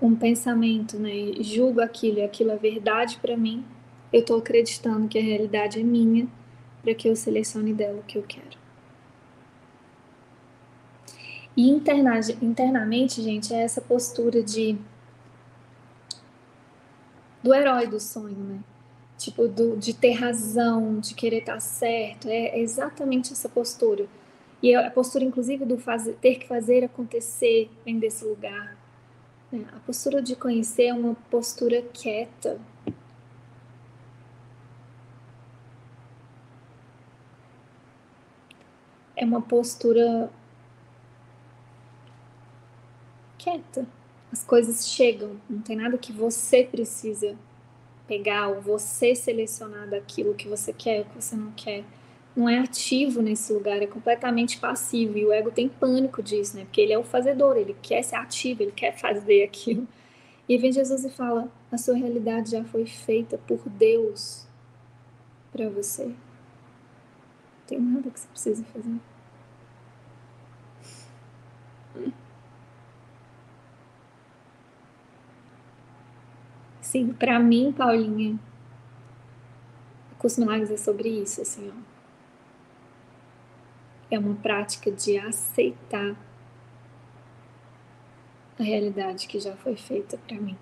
[0.00, 3.64] um pensamento, né, julgo aquilo e aquilo é verdade para mim,
[4.12, 6.28] eu estou acreditando que a realidade é minha
[6.82, 8.60] para que eu selecione dela o que eu quero.
[11.56, 14.78] E interna, internamente, gente, é essa postura de
[17.42, 18.60] do herói do sonho, né?
[19.18, 22.28] Tipo, do, de ter razão, de querer estar certo.
[22.28, 24.06] É exatamente essa postura.
[24.62, 28.76] E a postura, inclusive, do fazer, ter que fazer acontecer vem desse lugar.
[29.50, 29.64] Né?
[29.76, 32.60] A postura de conhecer é uma postura quieta.
[39.22, 40.28] É uma postura
[43.38, 43.86] quieta.
[44.32, 47.38] As coisas chegam, não tem nada que você precisa
[48.08, 51.84] pegar ou você selecionar daquilo que você quer ou que você não quer.
[52.34, 55.16] Não é ativo nesse lugar, é completamente passivo.
[55.16, 56.64] E o ego tem pânico disso, né?
[56.64, 59.86] Porque ele é o fazedor, ele quer ser ativo, ele quer fazer aquilo.
[60.48, 64.48] E vem Jesus e fala: a sua realidade já foi feita por Deus
[65.52, 66.06] para você.
[66.06, 66.14] Não
[67.68, 69.11] tem nada que você precisa fazer.
[76.92, 78.38] Sim, para mim, Paulinha,
[80.12, 81.82] o curso Milagres é sobre isso, assim, ó.
[84.10, 86.14] É uma prática de aceitar
[88.60, 90.58] a realidade que já foi feita para mim.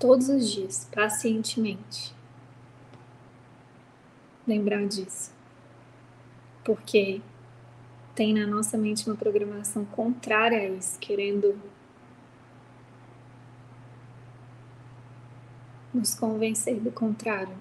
[0.00, 2.14] Todos os dias, pacientemente.
[4.48, 5.34] Lembrar disso.
[6.64, 7.20] Porque
[8.14, 11.60] tem na nossa mente uma programação contrária a isso, querendo
[15.92, 17.56] nos convencer do contrário,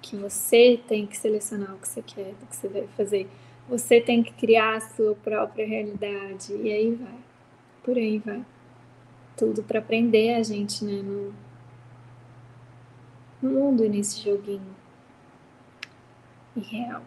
[0.00, 3.28] que você tem que selecionar o que você quer, o que você deve fazer,
[3.68, 6.52] você tem que criar a sua própria realidade.
[6.54, 7.18] E aí vai,
[7.84, 8.44] por aí vai,
[9.36, 11.32] tudo para aprender a gente, né, no,
[13.40, 14.76] no mundo nesse joguinho.
[16.56, 17.02] Irreal.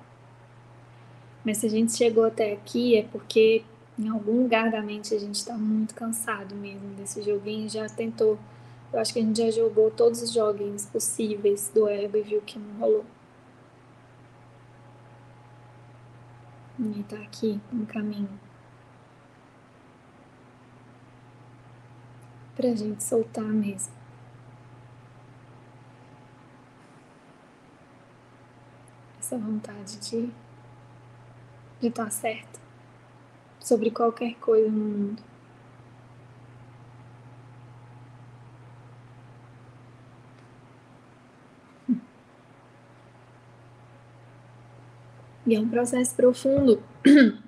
[1.43, 3.63] Mas se a gente chegou até aqui é porque
[3.97, 8.39] em algum lugar da mente a gente está muito cansado mesmo desse joguinho, já tentou
[8.95, 12.41] eu acho que a gente já jogou todos os joguinhos possíveis do ego e viu
[12.41, 13.05] que não rolou.
[16.79, 18.39] E tá aqui um caminho.
[22.55, 23.93] Pra gente soltar mesmo.
[29.19, 30.31] Essa vontade de
[31.81, 32.61] de estar tá certo
[33.59, 35.34] sobre qualquer coisa no mundo.
[45.45, 46.81] E é um processo profundo.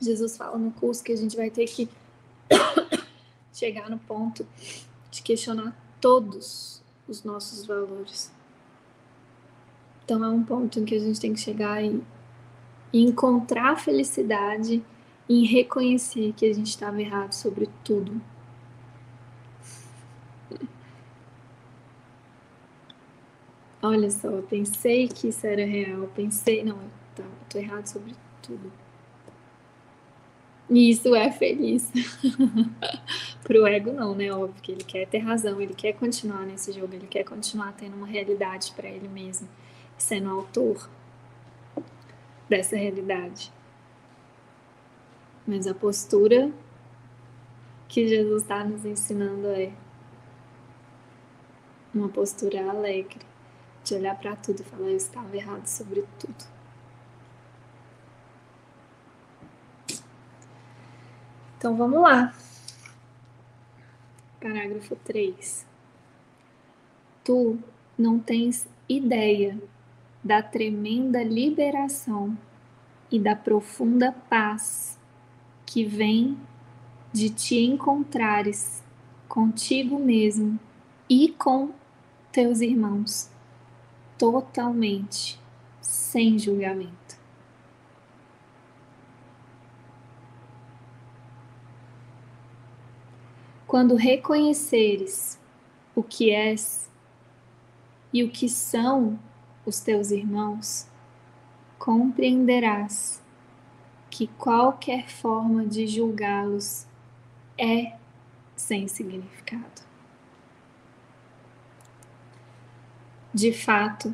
[0.00, 1.88] Jesus fala no curso que a gente vai ter que
[3.52, 4.46] chegar no ponto
[5.10, 8.30] de questionar todos os nossos valores.
[10.04, 12.02] Então é um ponto em que a gente tem que chegar e,
[12.92, 14.82] encontrar a felicidade
[15.28, 18.18] em reconhecer que a gente estava errado sobre tudo.
[23.82, 26.78] Olha só, eu pensei que isso era real, pensei, não,
[27.22, 28.72] tá, tô errado sobre tudo.
[30.70, 31.90] E isso é feliz.
[33.42, 34.30] Pro ego não, né?
[34.30, 37.96] Óbvio que ele quer ter razão, ele quer continuar nesse jogo, ele quer continuar tendo
[37.96, 39.48] uma realidade para ele mesmo,
[39.96, 40.88] sendo autor
[42.48, 43.50] dessa realidade.
[45.46, 46.52] Mas a postura
[47.88, 49.72] que Jesus está nos ensinando é
[51.94, 53.20] uma postura alegre,
[53.82, 56.57] de olhar para tudo e falar: eu estava errado sobre tudo.
[61.58, 62.32] Então vamos lá.
[64.40, 65.66] Parágrafo 3.
[67.24, 67.58] Tu
[67.98, 69.60] não tens ideia
[70.22, 72.38] da tremenda liberação
[73.10, 74.96] e da profunda paz
[75.66, 76.38] que vem
[77.12, 78.84] de te encontrares
[79.28, 80.60] contigo mesmo
[81.10, 81.70] e com
[82.30, 83.28] teus irmãos,
[84.16, 85.40] totalmente,
[85.80, 87.07] sem julgamento.
[93.78, 95.38] Quando reconheceres
[95.94, 96.90] o que és
[98.12, 99.16] e o que são
[99.64, 100.88] os teus irmãos,
[101.78, 103.22] compreenderás
[104.10, 106.88] que qualquer forma de julgá-los
[107.56, 107.96] é
[108.56, 109.82] sem significado.
[113.32, 114.12] De fato,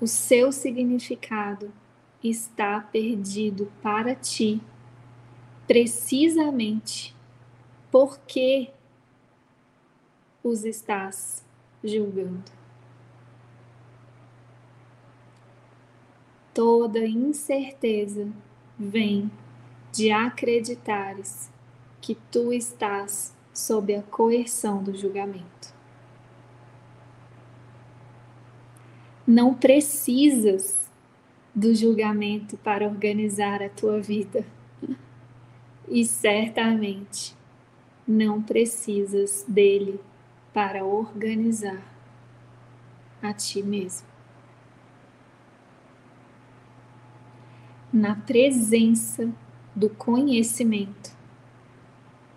[0.00, 1.70] o seu significado
[2.24, 4.58] está perdido para ti,
[5.66, 7.14] precisamente
[7.90, 8.72] porque
[10.46, 11.44] os estás
[11.82, 12.44] julgando.
[16.54, 18.28] Toda incerteza
[18.78, 19.30] vem
[19.92, 21.50] de acreditares
[22.00, 25.74] que tu estás sob a coerção do julgamento.
[29.26, 30.88] Não precisas
[31.52, 34.46] do julgamento para organizar a tua vida.
[35.88, 37.36] E certamente
[38.06, 40.00] não precisas dele
[40.56, 41.82] para organizar
[43.22, 44.08] a ti mesmo.
[47.92, 49.30] Na presença
[49.74, 51.14] do conhecimento,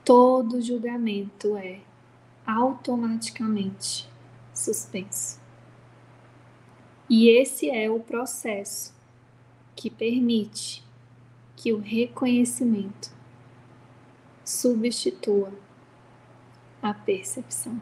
[0.03, 1.79] todo julgamento é
[2.45, 4.09] automaticamente
[4.53, 5.39] suspenso.
[7.09, 8.93] E esse é o processo
[9.77, 10.85] que permite
[11.55, 13.15] que o reconhecimento
[14.43, 15.53] substitua
[16.81, 17.81] a percepção.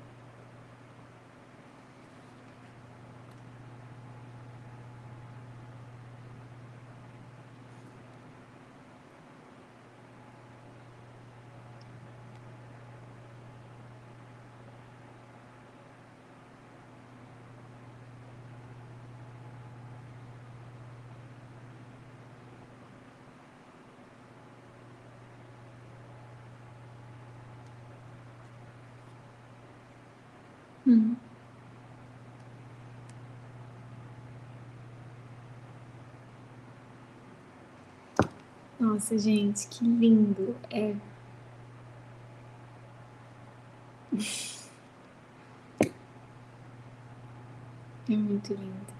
[38.91, 40.53] Nossa, gente, que lindo.
[40.69, 40.93] É.
[48.09, 48.91] É muito lindo.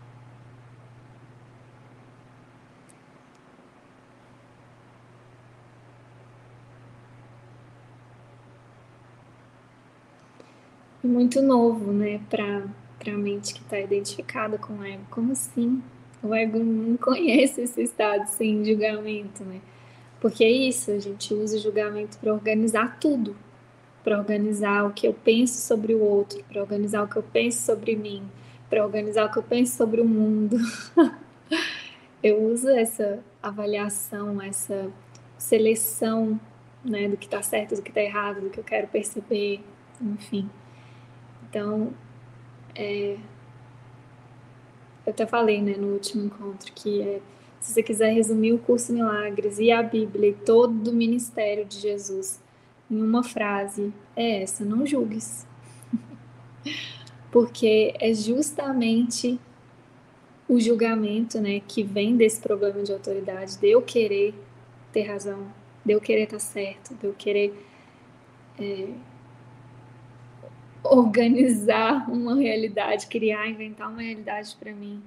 [11.03, 12.63] e muito novo, né, para
[13.13, 15.03] a mente que está identificada com o ego.
[15.09, 15.83] Como assim?
[16.23, 19.59] O ego não conhece esse estado sem julgamento, né?
[20.21, 23.35] Porque é isso, a gente usa o julgamento para organizar tudo,
[24.03, 27.65] para organizar o que eu penso sobre o outro, para organizar o que eu penso
[27.65, 28.23] sobre mim,
[28.69, 30.57] para organizar o que eu penso sobre o mundo.
[32.21, 34.91] eu uso essa avaliação, essa
[35.39, 36.39] seleção,
[36.85, 39.59] né, do que está certo, do que está errado, do que eu quero perceber,
[39.99, 40.47] enfim.
[41.49, 41.91] Então,
[42.75, 43.17] é,
[45.05, 47.21] eu até falei né, no último encontro que é,
[47.61, 51.77] se você quiser resumir o curso Milagres e a Bíblia e todo o ministério de
[51.77, 52.41] Jesus
[52.89, 55.47] em uma frase, é essa: não julgues.
[57.31, 59.39] Porque é justamente
[60.49, 64.33] o julgamento né, que vem desse problema de autoridade, de eu querer
[64.91, 65.47] ter razão,
[65.85, 67.67] de eu querer estar certo, de eu querer.
[68.59, 68.89] É,
[70.83, 75.01] organizar uma realidade, criar, inventar uma realidade para mim.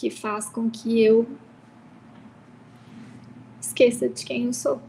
[0.00, 1.28] Que faz com que eu
[3.60, 4.80] esqueça de quem eu sou.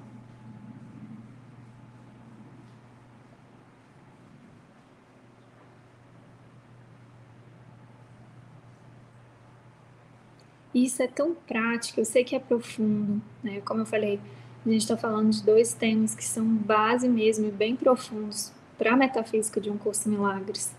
[10.74, 13.59] Isso é tão prático, eu sei que é profundo, né?
[13.66, 14.18] Como eu falei,
[14.66, 18.93] a gente está falando de dois temas que são base mesmo e bem profundos para
[18.93, 20.74] a metafísica de um curso de milagres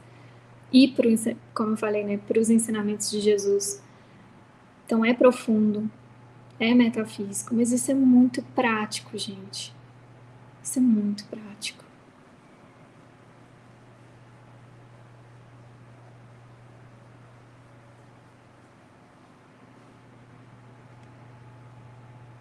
[0.73, 1.07] e para
[1.55, 3.83] como eu falei, né, para os ensinamentos de Jesus.
[4.85, 5.91] Então é profundo,
[6.59, 9.75] é metafísico, mas isso é muito prático, gente.
[10.63, 11.83] Isso é muito prático.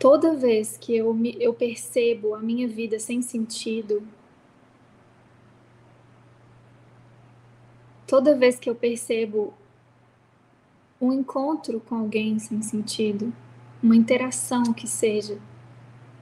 [0.01, 4.01] toda vez que eu, me, eu percebo a minha vida sem sentido,
[8.07, 9.53] toda vez que eu percebo
[11.01, 13.33] um encontro com alguém sem sentido,
[13.81, 15.39] uma interação que seja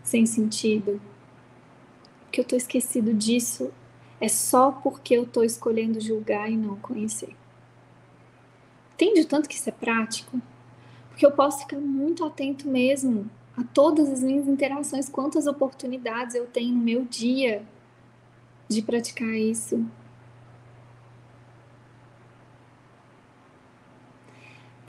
[0.02, 1.02] sem sentido,
[2.32, 3.72] que eu tô esquecido disso
[4.22, 7.36] é só porque eu tô escolhendo julgar e não conhecer.
[8.94, 10.42] Entende o tanto que isso é prático?
[11.10, 16.46] Porque eu posso ficar muito atento mesmo a todas as minhas interações, quantas oportunidades eu
[16.46, 17.64] tenho no meu dia
[18.68, 19.86] de praticar isso.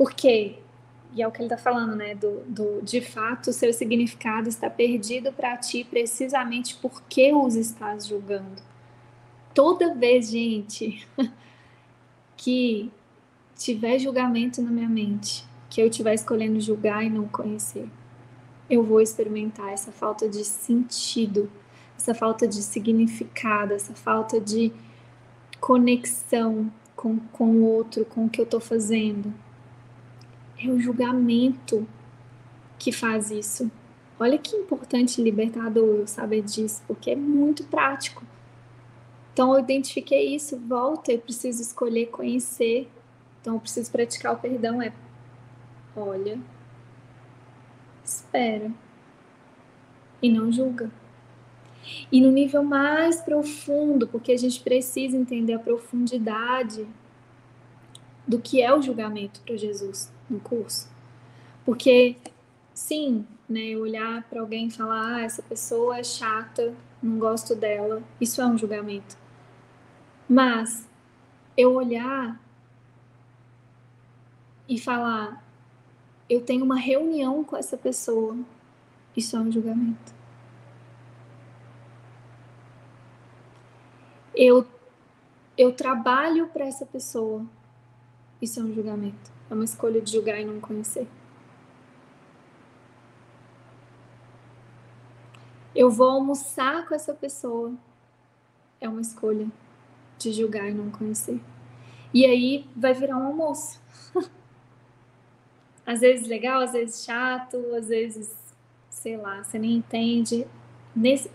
[0.01, 0.57] Por quê?
[1.13, 2.15] E é o que ele está falando, né?
[2.15, 8.63] Do, do, de fato, seu significado está perdido para ti precisamente porque os estás julgando.
[9.53, 11.07] Toda vez, gente,
[12.35, 12.91] que
[13.55, 17.87] tiver julgamento na minha mente, que eu estiver escolhendo julgar e não conhecer,
[18.71, 21.53] eu vou experimentar essa falta de sentido,
[21.95, 24.73] essa falta de significado, essa falta de
[25.61, 29.35] conexão com, com o outro, com o que eu estou fazendo.
[30.63, 31.87] É o julgamento
[32.79, 33.71] que faz isso.
[34.19, 38.23] Olha que importante libertador eu saber disso, porque é muito prático.
[39.33, 42.91] Então eu identifiquei isso, volta, eu preciso escolher conhecer.
[43.41, 44.93] Então eu preciso praticar o perdão é
[45.97, 46.39] olha,
[48.05, 48.71] espera
[50.23, 50.91] e não julga.
[52.13, 56.87] E no nível mais profundo, porque a gente precisa entender a profundidade
[58.31, 60.89] do que é o julgamento para Jesus no curso.
[61.65, 62.17] Porque,
[62.73, 66.73] sim, né, olhar para alguém e falar, ah, essa pessoa é chata,
[67.03, 69.19] não gosto dela, isso é um julgamento.
[70.29, 70.89] Mas
[71.57, 72.41] eu olhar
[74.69, 75.45] e falar,
[76.29, 78.39] eu tenho uma reunião com essa pessoa,
[79.17, 80.15] isso é um julgamento.
[84.33, 84.65] Eu,
[85.59, 87.45] eu trabalho para essa pessoa,
[88.41, 89.31] isso é um julgamento.
[89.51, 91.07] É uma escolha de julgar e não conhecer.
[95.75, 97.73] Eu vou almoçar com essa pessoa,
[98.81, 99.47] é uma escolha
[100.19, 101.41] de julgar e não conhecer.
[102.13, 103.81] E aí vai virar um almoço.
[105.87, 108.35] às vezes legal, às vezes chato, às vezes,
[108.89, 110.47] sei lá, você nem entende.
[110.95, 111.31] Nesse...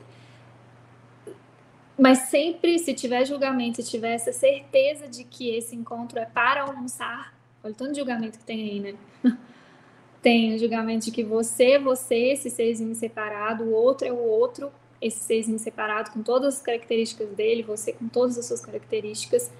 [1.98, 6.64] Mas sempre, se tiver julgamento, se tiver essa certeza de que esse encontro é para
[6.64, 7.34] almoçar,
[7.64, 8.96] olha o tanto de julgamento que tem aí, né?
[10.22, 14.72] tem o julgamento de que você você, esse serzinho separado, o outro é o outro,
[15.02, 19.52] esse serzinho separado com todas as características dele, você com todas as suas características,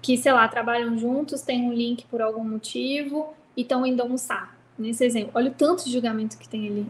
[0.00, 4.56] que, sei lá, trabalham juntos, tem um link por algum motivo, e estão indo almoçar.
[4.76, 6.86] Nesse exemplo, olha o tanto de julgamento que tem ali.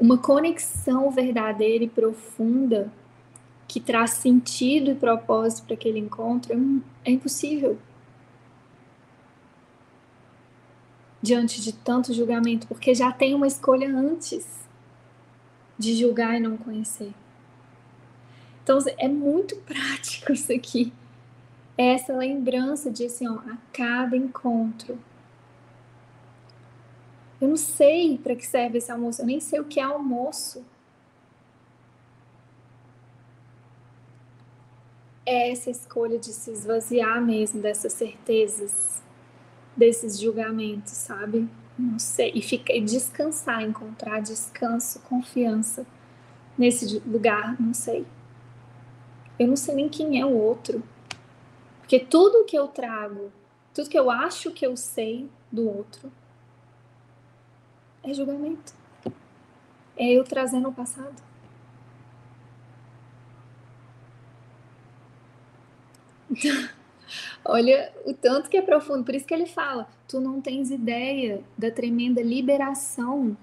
[0.00, 2.90] Uma conexão verdadeira e profunda
[3.66, 7.78] que traz sentido e propósito para aquele encontro é, é impossível.
[11.20, 14.46] Diante de tanto julgamento, porque já tem uma escolha antes
[15.78, 17.12] de julgar e não conhecer.
[18.62, 20.92] Então é muito prático isso aqui.
[21.76, 24.98] É essa lembrança de assim, ó, a cada encontro
[27.40, 30.64] eu não sei para que serve esse almoço, eu nem sei o que é almoço.
[35.26, 39.02] É essa escolha de se esvaziar mesmo dessas certezas,
[39.76, 41.48] desses julgamentos, sabe?
[41.78, 42.32] Não sei.
[42.34, 45.84] E, fica, e descansar, encontrar descanso, confiança
[46.56, 48.06] nesse lugar, não sei.
[49.38, 50.82] Eu não sei nem quem é o outro.
[51.80, 53.30] Porque tudo que eu trago,
[53.74, 56.10] tudo que eu acho que eu sei do outro,
[58.02, 58.72] é julgamento.
[59.96, 61.25] É eu trazendo o passado.
[67.44, 69.04] Olha o tanto que é profundo.
[69.04, 73.36] Por isso que ele fala: tu não tens ideia da tremenda liberação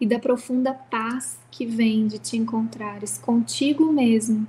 [0.00, 4.46] e da profunda paz que vem de te encontrares contigo mesmo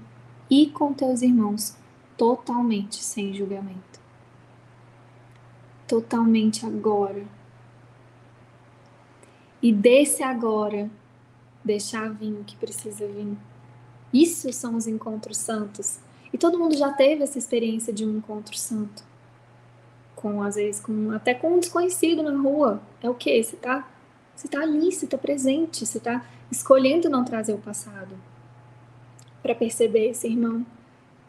[0.49, 1.75] e com teus irmãos,
[2.17, 4.01] totalmente sem julgamento.
[5.87, 7.25] Totalmente agora
[9.63, 10.91] e desse agora
[11.63, 13.37] deixar vir o que precisa vir.
[14.13, 15.99] Isso são os encontros santos.
[16.33, 19.03] E todo mundo já teve essa experiência de um encontro santo.
[20.15, 22.81] Com, às vezes, com, até com um desconhecido na rua.
[23.01, 23.41] É o quê?
[23.43, 23.87] Você tá,
[24.35, 28.15] você tá ali, você tá presente, você tá escolhendo não trazer o passado
[29.43, 30.65] para perceber esse irmão.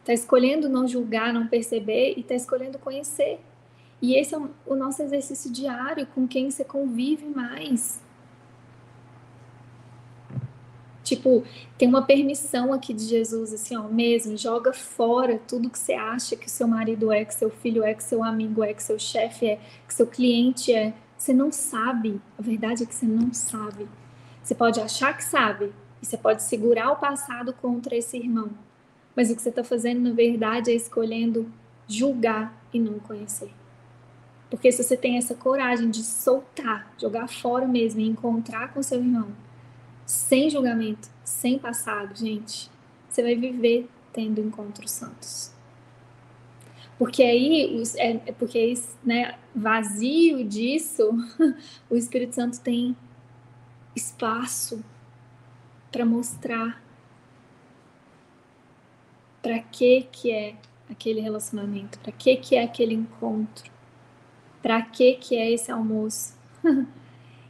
[0.05, 3.41] Tá escolhendo não julgar, não perceber e tá escolhendo conhecer.
[4.01, 8.01] E esse é o nosso exercício diário com quem você convive mais.
[11.05, 11.45] Tipo,
[11.77, 16.35] tem uma permissão aqui de Jesus, assim, ó, mesmo, joga fora tudo que você acha
[16.35, 19.47] que seu marido é, que seu filho é, que seu amigo é, que seu chefe
[19.47, 20.95] é, que seu cliente é.
[21.19, 22.21] Você não sabe.
[22.39, 23.87] A verdade é que você não sabe.
[24.43, 28.51] Você pode achar que sabe, e você pode segurar o passado contra esse irmão.
[29.15, 31.51] Mas o que você está fazendo, na verdade, é escolhendo
[31.87, 33.51] julgar e não conhecer.
[34.51, 38.99] Porque se você tem essa coragem de soltar, jogar fora mesmo e encontrar com seu
[38.99, 39.29] irmão,
[40.07, 42.71] sem julgamento, sem passado, gente,
[43.09, 45.53] você vai viver tendo encontros santos.
[46.99, 51.11] Porque aí, é, é, porque né, vazio disso,
[51.91, 52.97] o Espírito Santo tem
[53.95, 54.85] espaço
[55.91, 56.83] para mostrar
[59.43, 60.57] para que que é
[60.91, 63.71] aquele relacionamento, para que que é aquele encontro,
[64.63, 66.35] para que que é esse almoço.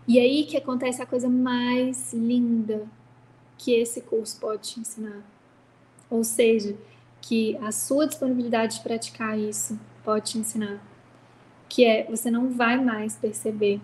[0.06, 2.86] e aí que acontece a coisa mais linda
[3.56, 5.22] que esse curso pode te ensinar.
[6.10, 6.76] Ou seja,
[7.20, 10.78] que a sua disponibilidade de praticar isso pode te ensinar,
[11.68, 13.80] que é você não vai mais perceber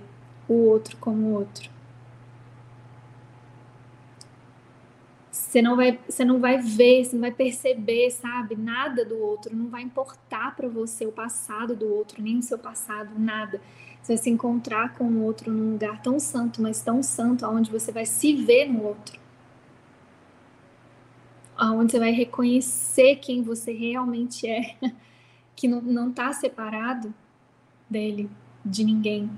[0.47, 1.71] o outro como outro.
[5.33, 9.57] Você não vai, você não vai ver, você não vai perceber, sabe, nada do outro,
[9.57, 13.61] não vai importar para você o passado do outro, nem o seu passado, nada.
[14.03, 17.71] Você vai se encontrar com o outro num lugar tão santo, mas tão santo, aonde
[17.71, 19.21] você vai se ver no outro
[21.69, 24.77] onde você vai reconhecer quem você realmente é,
[25.55, 27.13] que não está separado
[27.89, 28.31] dele,
[28.65, 29.31] de ninguém.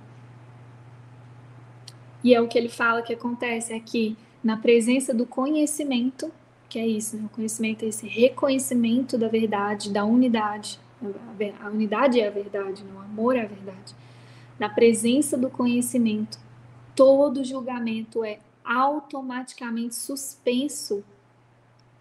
[2.22, 6.30] E é o que ele fala que acontece aqui, na presença do conhecimento,
[6.68, 7.24] que é isso, né?
[7.24, 10.78] o conhecimento é esse reconhecimento da verdade, da unidade.
[11.60, 12.92] A unidade é a verdade, né?
[12.94, 13.94] o amor é a verdade.
[14.58, 16.38] Na presença do conhecimento,
[16.94, 21.02] todo julgamento é automaticamente suspenso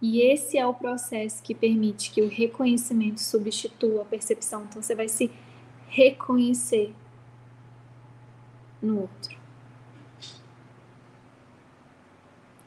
[0.02, 4.64] e esse é o processo que permite que o reconhecimento substitua a percepção.
[4.64, 5.32] Então você vai se
[5.88, 6.94] reconhecer
[8.82, 9.38] no outro.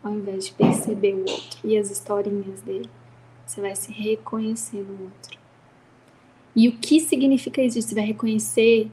[0.02, 2.88] Ao invés de perceber o outro e as historinhas dele,
[3.44, 5.38] você vai se reconhecer no outro.
[6.54, 7.80] E o que significa isso?
[7.80, 8.90] Você vai reconhecer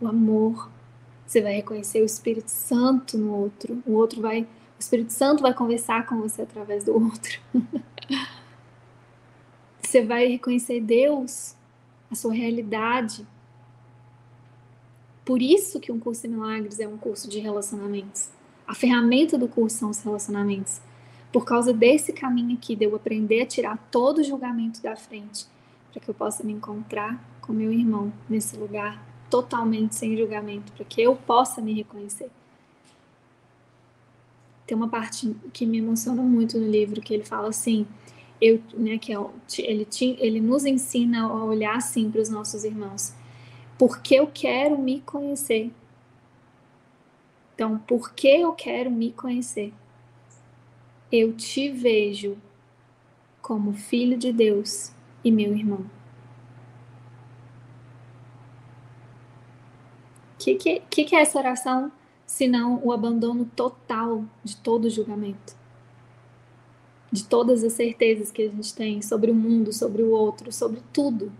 [0.00, 0.70] o amor,
[1.26, 5.54] você vai reconhecer o Espírito Santo no outro, o outro vai o Espírito Santo vai
[5.54, 7.40] conversar com você através do outro.
[9.80, 11.56] você vai reconhecer Deus,
[12.10, 13.26] a sua realidade.
[15.24, 18.28] Por isso que um curso de milagres é um curso de relacionamentos.
[18.66, 20.82] A ferramenta do curso são os relacionamentos.
[21.32, 25.46] Por causa desse caminho aqui, de eu aprender a tirar todo o julgamento da frente,
[25.90, 30.84] para que eu possa me encontrar com meu irmão nesse lugar totalmente sem julgamento, para
[30.84, 32.30] que eu possa me reconhecer.
[34.66, 37.86] Tem uma parte que me emociona muito no livro que ele fala assim
[38.40, 39.18] eu né que é,
[39.60, 39.86] ele
[40.18, 43.14] ele nos ensina a olhar assim para os nossos irmãos.
[43.78, 45.70] Porque eu quero me conhecer?
[47.54, 49.72] Então porque eu quero me conhecer?
[51.10, 52.36] Eu te vejo
[53.40, 54.92] como filho de Deus
[55.24, 55.95] e meu irmão
[60.36, 61.90] o que, que, que é essa oração
[62.26, 65.56] senão o abandono total de todo julgamento,
[67.10, 70.82] de todas as certezas que a gente tem sobre o mundo, sobre o outro, sobre
[70.92, 71.32] tudo.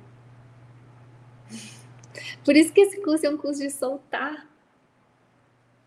[2.45, 4.47] Por isso que esse curso é um curso de soltar.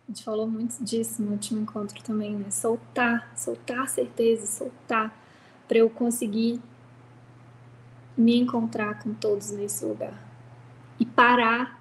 [0.06, 2.50] A gente falou muito disso no último encontro também, né?
[2.50, 5.16] Soltar, soltar certezas, soltar,
[5.66, 6.60] para eu conseguir
[8.16, 10.14] me encontrar com todos nesse lugar.
[10.98, 11.79] E parar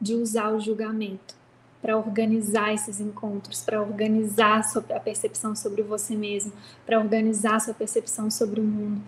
[0.00, 1.38] de usar o julgamento
[1.80, 4.62] para organizar esses encontros, para organizar
[4.94, 6.52] a percepção sobre você mesmo,
[6.84, 9.00] para organizar a sua percepção sobre o mundo.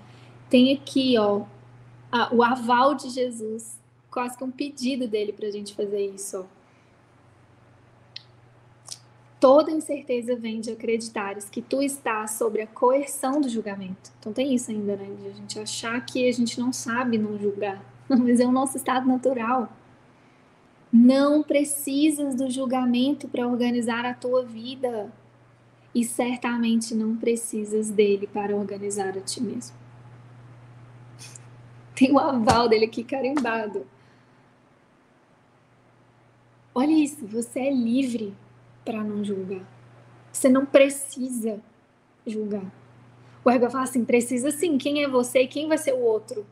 [0.49, 1.43] Tem aqui, ó,
[2.11, 3.78] a, o aval de Jesus,
[4.11, 6.38] quase que um pedido dele para a gente fazer isso.
[6.38, 6.45] Ó.
[9.41, 14.12] Toda incerteza vem de acreditares que tu estás sobre a coerção do julgamento.
[14.20, 15.07] Então tem isso ainda, né?
[15.18, 18.76] De a gente achar que a gente não sabe não julgar, mas é o nosso
[18.76, 19.68] estado natural.
[20.93, 25.12] Não precisas do julgamento para organizar a tua vida.
[25.95, 29.76] E certamente não precisas dele para organizar a ti mesmo.
[31.95, 33.86] Tem o aval dele aqui carimbado.
[36.74, 38.34] Olha isso, você é livre
[38.84, 39.66] para não julgar.
[40.32, 41.61] Você não precisa
[42.26, 42.72] julgar.
[43.45, 46.47] O ego fala assim: precisa sim, quem é você e quem vai ser o outro?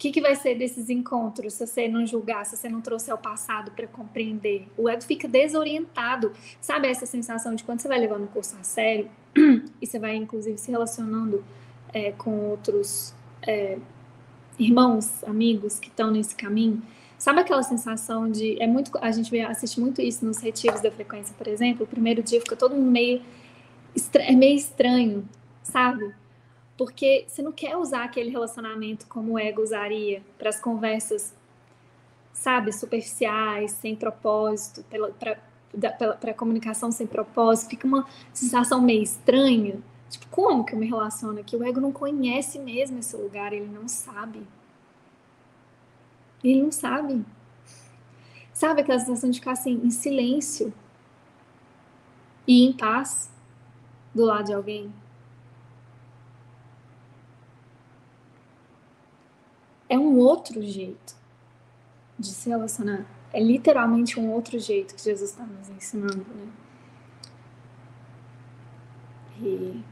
[0.00, 3.18] Que, que vai ser desses encontros se você não julgar, se você não trouxer o
[3.18, 4.66] passado para compreender?
[4.74, 6.32] O ego fica desorientado.
[6.58, 10.16] Sabe essa sensação de quando você vai levando o curso a sério e você vai,
[10.16, 11.44] inclusive, se relacionando
[11.92, 13.78] é, com outros é,
[14.58, 16.82] irmãos, amigos que estão nesse caminho?
[17.18, 18.56] Sabe aquela sensação de.
[18.58, 21.84] É muito, a gente assiste muito isso nos retiros da frequência, por exemplo.
[21.84, 23.20] O primeiro dia fica todo mundo meio,
[24.14, 25.28] é meio estranho,
[25.62, 26.14] sabe?
[26.80, 31.34] Porque você não quer usar aquele relacionamento como o ego usaria para as conversas,
[32.32, 34.82] sabe, superficiais, sem propósito,
[35.18, 37.68] para comunicação sem propósito.
[37.68, 39.78] Fica uma sensação meio estranha.
[40.08, 41.54] Tipo, como que eu me relaciono aqui?
[41.54, 44.40] O ego não conhece mesmo esse lugar, ele não sabe.
[46.42, 47.22] Ele não sabe.
[48.54, 50.72] Sabe aquela sensação de ficar assim, em silêncio
[52.46, 53.30] e em paz
[54.14, 54.90] do lado de alguém?
[59.90, 61.16] É um outro jeito
[62.16, 63.04] de se relacionar.
[63.32, 66.48] É literalmente um outro jeito que Jesus está nos ensinando, né?
[69.42, 69.82] E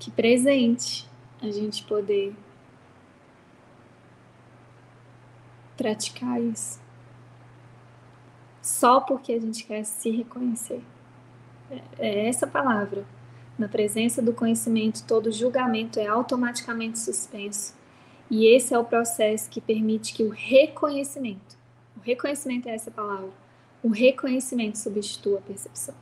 [0.00, 1.08] que presente
[1.40, 2.34] a gente poder
[5.76, 6.80] praticar isso.
[8.60, 10.82] Só porque a gente quer se reconhecer.
[11.70, 13.06] É, é essa palavra.
[13.56, 17.76] Na presença do conhecimento, todo julgamento é automaticamente suspenso.
[18.30, 21.56] E esse é o processo que permite que o reconhecimento,
[21.96, 23.30] o reconhecimento é essa palavra,
[23.82, 25.94] o reconhecimento substitua a percepção.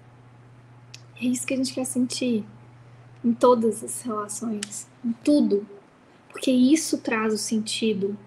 [1.20, 2.44] É isso que a gente quer sentir
[3.24, 5.66] em todas as relações, em tudo.
[6.28, 8.18] Porque isso traz o sentido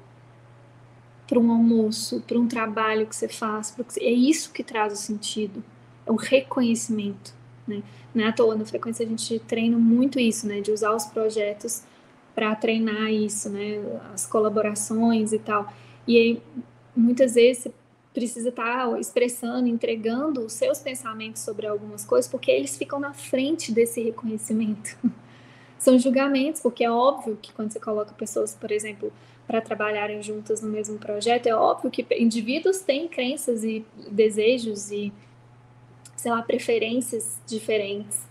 [1.27, 3.75] para um almoço, para um trabalho que você faz.
[3.99, 5.63] É isso que traz o sentido.
[6.05, 7.35] É o reconhecimento.
[7.67, 7.83] Né?
[8.15, 10.61] Não é à toa, na frequência a gente treina muito isso, né?
[10.61, 11.83] De usar os projetos
[12.37, 13.83] para treinar isso, né?
[14.13, 15.73] As colaborações e tal.
[16.07, 16.41] E aí,
[16.95, 17.73] muitas vezes, você
[18.13, 23.11] precisa estar tá expressando, entregando os seus pensamentos sobre algumas coisas, porque eles ficam na
[23.11, 24.95] frente desse reconhecimento.
[25.79, 29.11] São julgamentos, porque é óbvio que quando você coloca pessoas, por exemplo,
[29.47, 35.11] para trabalharem juntas no mesmo projeto, é óbvio que indivíduos têm crenças e desejos e,
[36.15, 38.21] sei lá, preferências diferentes.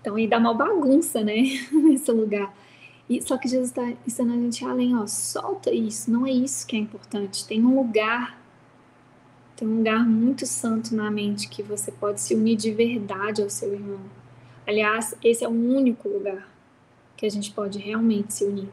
[0.00, 1.34] Então, aí dá uma bagunça, né,
[1.70, 2.50] nesse lugar.
[3.12, 6.66] E, só que Jesus está ensinando a gente além, ó, solta isso, não é isso
[6.66, 7.46] que é importante.
[7.46, 8.40] Tem um lugar,
[9.54, 13.50] tem um lugar muito santo na mente que você pode se unir de verdade ao
[13.50, 14.00] seu irmão.
[14.66, 16.48] Aliás, esse é o único lugar
[17.14, 18.70] que a gente pode realmente se unir.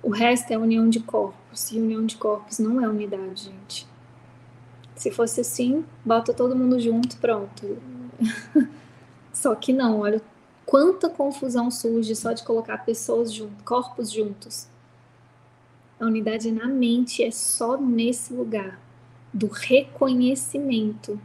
[0.00, 3.88] O resto é união de corpos, e união de corpos não é unidade, gente.
[4.94, 7.76] Se fosse assim, bota todo mundo junto, pronto.
[9.34, 10.22] Só que não, olha
[10.66, 14.68] quanta confusão surge só de colocar pessoas juntos, corpos juntos.
[16.00, 18.80] A unidade na mente é só nesse lugar
[19.32, 21.20] do reconhecimento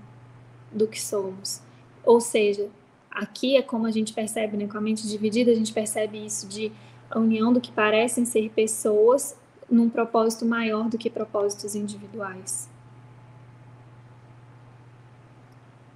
[0.71, 1.61] do que somos.
[2.03, 2.69] Ou seja,
[3.09, 6.47] aqui é como a gente percebe, né, com a mente dividida, a gente percebe isso
[6.47, 6.71] de
[7.09, 9.35] a união do que parecem ser pessoas
[9.69, 12.69] num propósito maior do que propósitos individuais.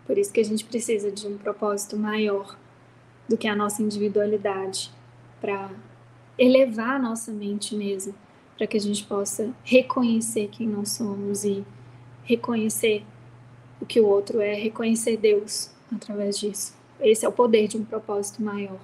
[0.05, 2.57] Por isso que a gente precisa de um propósito maior
[3.32, 4.91] do que a nossa individualidade,
[5.39, 5.71] para
[6.38, 8.13] elevar a nossa mente mesmo,
[8.57, 11.65] para que a gente possa reconhecer quem nós somos e
[12.23, 13.03] reconhecer
[13.82, 16.75] o que o outro é, reconhecer Deus através disso.
[16.99, 18.79] Esse é o poder de um propósito maior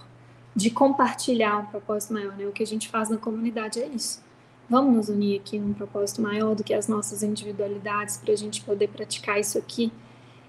[0.57, 2.47] de compartilhar um propósito maior, né?
[2.47, 4.23] O que a gente faz na comunidade é isso.
[4.67, 8.63] Vamos nos unir aqui num propósito maior do que as nossas individualidades para a gente
[8.63, 9.91] poder praticar isso aqui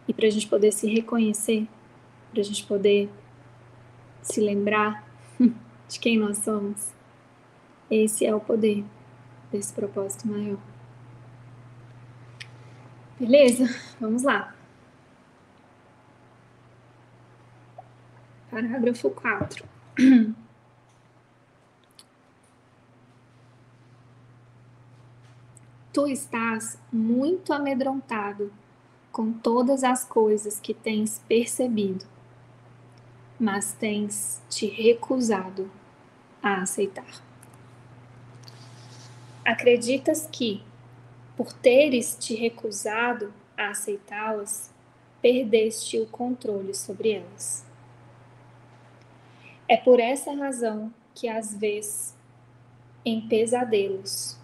[0.08, 1.68] e para a gente poder se reconhecer,
[2.32, 3.10] para a gente poder
[4.22, 5.04] se lembrar
[5.88, 6.92] de quem nós somos.
[7.90, 8.84] Esse é o poder
[9.50, 10.58] desse propósito maior.
[13.18, 13.64] Beleza?
[14.00, 14.54] Vamos lá.
[18.50, 19.64] Parágrafo 4.
[25.98, 28.52] tu estás muito amedrontado
[29.10, 32.04] com todas as coisas que tens percebido,
[33.38, 35.70] mas tens te recusado
[36.42, 37.22] a aceitar.
[39.44, 40.62] Acreditas que,
[41.36, 44.72] por teres te recusado a aceitá-las,
[45.22, 47.64] perdeste o controle sobre elas.
[49.66, 52.16] É por essa razão que às vezes,
[53.04, 54.38] em pesadelos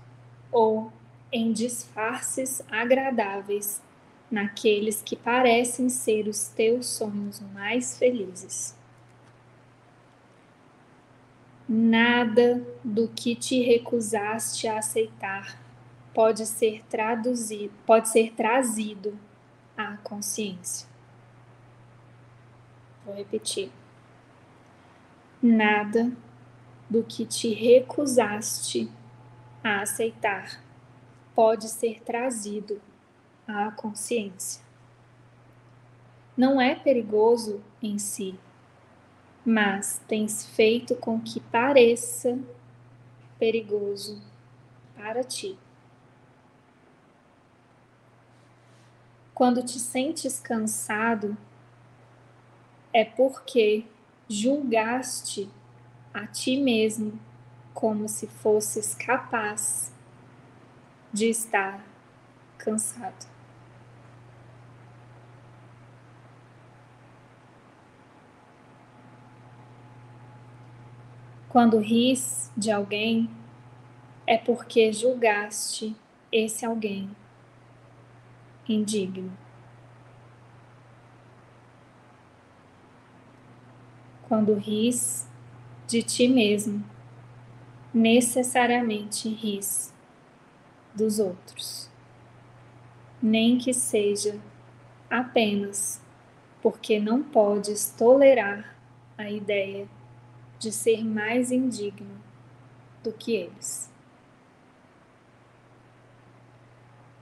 [0.53, 0.93] ou
[1.33, 3.83] em disfarces agradáveis,
[4.31, 8.74] naqueles que parecem ser os teus sonhos mais felizes.
[11.69, 15.59] Nada do que te recusaste a aceitar
[16.13, 19.19] pode ser traduzido, pode ser trazido
[19.77, 20.87] à consciência.
[23.05, 23.71] Vou repetir
[25.43, 26.13] nada
[26.89, 28.91] do que te recusaste
[29.63, 30.63] a aceitar
[31.35, 32.81] pode ser trazido
[33.47, 34.63] à consciência.
[36.37, 38.39] Não é perigoso em si,
[39.45, 42.39] mas tens feito com que pareça
[43.39, 44.23] perigoso
[44.97, 45.59] para ti.
[49.35, 51.37] Quando te sentes cansado,
[52.93, 53.85] é porque
[54.29, 55.51] julgaste
[56.15, 57.19] a ti mesmo
[57.75, 59.93] como se fosses capaz
[61.13, 61.85] de estar
[62.57, 63.34] cansado.
[71.55, 73.31] Quando ris de alguém,
[74.27, 75.95] é porque julgaste
[76.33, 77.09] esse alguém
[78.69, 79.33] indigno.
[84.27, 85.31] Quando ris
[85.87, 86.85] de ti mesmo,
[87.95, 89.95] necessariamente ris
[90.93, 91.89] dos outros,
[93.23, 94.41] nem que seja
[95.09, 96.03] apenas
[96.61, 98.77] porque não podes tolerar
[99.17, 99.89] a ideia
[100.65, 102.19] de ser mais indigno
[103.03, 103.93] do que eles.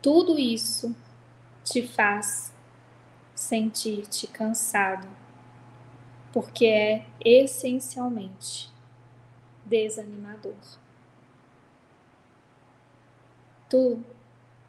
[0.00, 0.94] Tudo isso
[1.64, 2.54] te faz
[3.34, 5.08] sentir-te cansado,
[6.32, 8.72] porque é essencialmente
[9.64, 10.54] desanimador.
[13.68, 14.04] Tu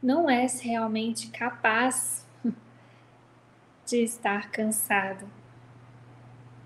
[0.02, 2.26] não és realmente capaz
[3.86, 5.30] de estar cansado,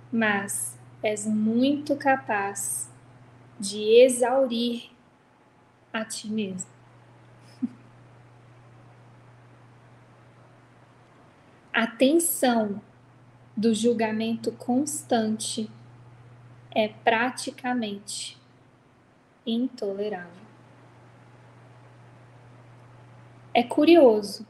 [0.10, 0.77] mas
[1.08, 2.92] és muito capaz
[3.58, 4.92] de exaurir
[5.94, 6.70] a ti mesmo.
[11.74, 12.82] A tensão
[13.56, 15.72] do julgamento constante
[16.76, 18.38] é praticamente
[19.46, 20.46] intolerável.
[23.54, 24.46] É curioso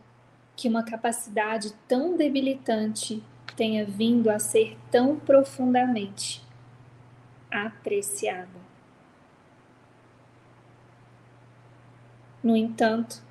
[0.56, 3.24] que uma capacidade tão debilitante
[3.56, 6.47] tenha vindo a ser tão profundamente
[7.52, 8.68] apreciada.
[12.44, 13.22] No entanto,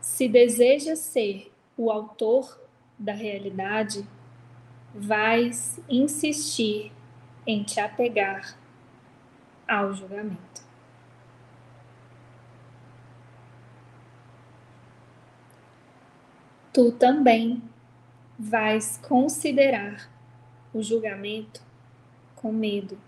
[0.00, 2.60] se deseja ser o autor
[2.98, 4.06] da realidade,
[4.94, 6.92] vais insistir
[7.46, 8.56] em te apegar
[9.66, 10.62] ao julgamento.
[16.72, 17.62] Tu também
[18.38, 20.10] vais considerar
[20.72, 21.62] o julgamento
[22.34, 22.98] com medo,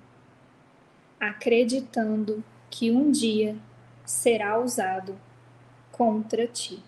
[1.20, 3.56] acreditando que um dia
[4.04, 5.18] será usado
[5.90, 6.82] contra ti.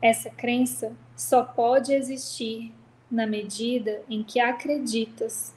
[0.00, 2.72] Essa crença só pode existir
[3.10, 5.54] na medida em que acreditas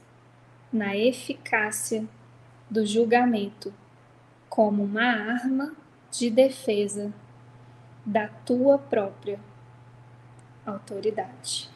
[0.72, 2.08] na eficácia
[2.68, 3.72] do julgamento
[4.48, 5.76] como uma arma
[6.10, 7.12] de defesa
[8.04, 9.38] da tua própria
[10.66, 11.71] autoridade.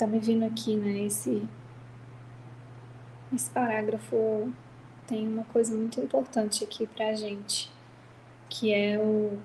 [0.00, 1.04] Tá me vindo aqui, né?
[1.04, 1.46] Esse,
[3.34, 4.50] esse parágrafo
[5.06, 7.70] tem uma coisa muito importante aqui pra gente,
[8.48, 9.38] que é o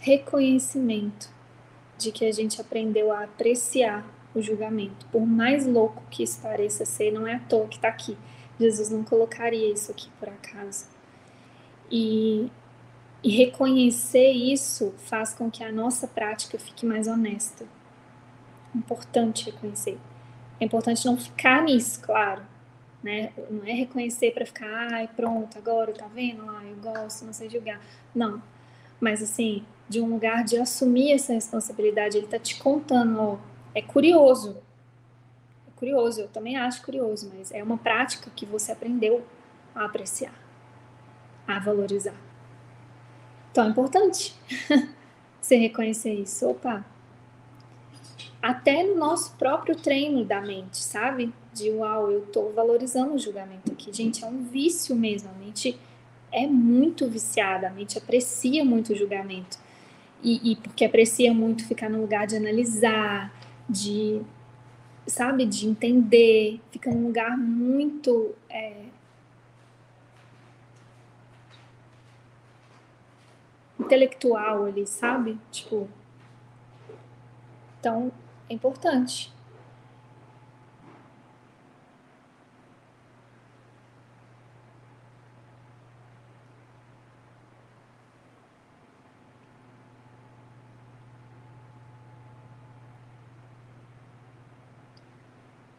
[0.00, 1.30] reconhecimento
[1.96, 5.06] de que a gente aprendeu a apreciar o julgamento.
[5.06, 8.18] Por mais louco que isso pareça ser, não é à toa que está aqui.
[8.58, 10.86] Jesus não colocaria isso aqui por acaso.
[11.88, 12.50] E,
[13.22, 17.64] e reconhecer isso faz com que a nossa prática fique mais honesta
[18.74, 19.98] importante reconhecer.
[20.60, 22.42] É importante não ficar nisso, claro.
[23.02, 23.32] Né?
[23.50, 26.48] Não é reconhecer para ficar, ai, pronto, agora tá vendo?
[26.48, 27.80] Ah, eu gosto, não sei julgar.
[28.14, 28.42] Não.
[29.00, 33.38] Mas assim, de um lugar de assumir essa responsabilidade, ele tá te contando, ó,
[33.74, 34.56] é curioso.
[35.66, 39.26] É curioso, eu também acho curioso, mas é uma prática que você aprendeu
[39.74, 40.34] a apreciar,
[41.46, 42.14] a valorizar.
[43.50, 44.34] Então é importante
[45.40, 46.48] você reconhecer isso.
[46.48, 46.84] Opa,
[48.42, 51.32] até no nosso próprio treino da mente, sabe?
[51.54, 53.92] De uau, eu tô valorizando o julgamento aqui.
[53.92, 55.30] Gente, é um vício mesmo.
[55.30, 55.78] A mente
[56.32, 59.58] é muito viciada, a mente aprecia muito o julgamento.
[60.20, 63.32] E, e porque aprecia muito ficar no lugar de analisar,
[63.68, 64.20] de,
[65.06, 68.34] sabe, de entender, fica num lugar muito.
[68.50, 68.82] É,
[73.78, 75.38] intelectual ali, sabe?
[75.50, 75.88] Tipo.
[77.78, 78.12] Então,
[78.52, 79.32] é importante.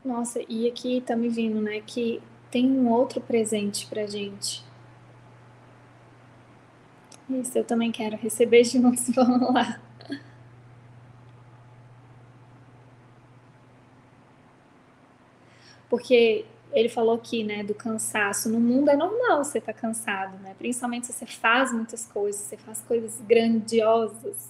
[0.03, 2.21] Nossa, e aqui tá me vindo, né, que
[2.51, 4.63] tem um outro presente pra gente.
[7.29, 9.79] Isso eu também quero receber juntos, vamos lá.
[15.93, 18.49] Porque ele falou aqui, né, do cansaço.
[18.49, 20.55] No mundo é normal você estar tá cansado, né?
[20.57, 24.49] Principalmente se você faz muitas coisas, você faz coisas grandiosas,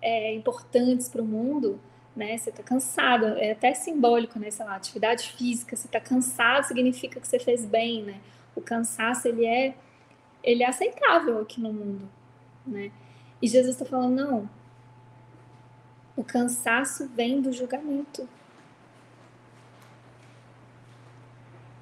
[0.00, 1.78] é, importantes para o mundo,
[2.16, 2.36] né?
[2.36, 4.50] Você está cansado, é até simbólico, né?
[4.50, 8.20] Sei lá, atividade física, você está cansado significa que você fez bem, né?
[8.56, 9.76] O cansaço, ele é,
[10.42, 12.08] ele é aceitável aqui no mundo,
[12.66, 12.90] né?
[13.40, 14.50] E Jesus está falando, não,
[16.16, 18.28] o cansaço vem do julgamento.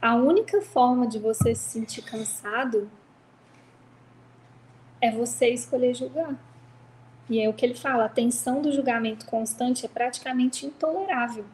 [0.00, 2.90] A única forma de você se sentir cansado
[5.00, 6.34] é você escolher julgar.
[7.28, 11.44] E é o que ele fala, a tensão do julgamento constante é praticamente intolerável.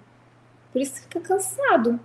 [0.73, 1.99] Por isso fica cansado.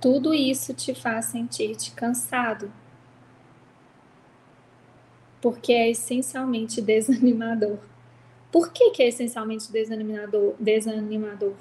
[0.00, 2.72] Tudo isso te faz sentir-te cansado.
[5.40, 7.78] Porque é essencialmente desanimador.
[8.50, 10.54] Por que, que é essencialmente desanimador?
[10.58, 11.54] desanimador?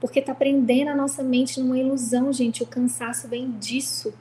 [0.00, 2.62] Porque está prendendo a nossa mente numa ilusão, gente.
[2.62, 4.14] O cansaço vem disso.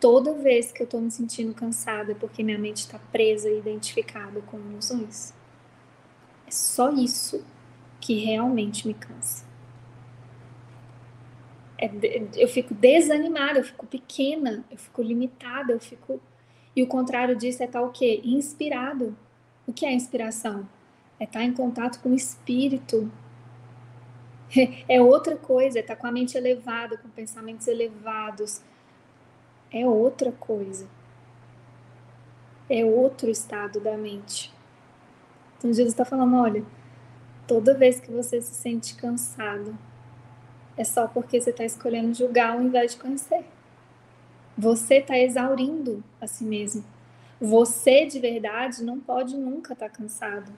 [0.00, 3.58] Toda vez que eu estou me sentindo cansada é porque minha mente está presa e
[3.58, 5.32] identificada com ilusões.
[6.46, 7.44] É só isso
[8.00, 9.46] que realmente me cansa.
[11.78, 11.90] É,
[12.36, 16.20] eu fico desanimada, eu fico pequena, eu fico limitada, eu fico.
[16.74, 18.20] E o contrário disso é estar tá o quê?
[18.24, 19.16] Inspirado.
[19.66, 20.68] O que é inspiração?
[21.18, 23.10] É estar em contato com o espírito.
[24.88, 28.62] É outra coisa, é estar com a mente elevada, com pensamentos elevados.
[29.72, 30.86] É outra coisa.
[32.70, 34.54] É outro estado da mente.
[35.58, 36.64] Então Jesus está falando: olha,
[37.46, 39.76] toda vez que você se sente cansado,
[40.76, 43.44] é só porque você está escolhendo julgar ao invés de conhecer.
[44.56, 46.84] Você está exaurindo a si mesmo.
[47.40, 50.50] Você de verdade não pode nunca estar tá cansado.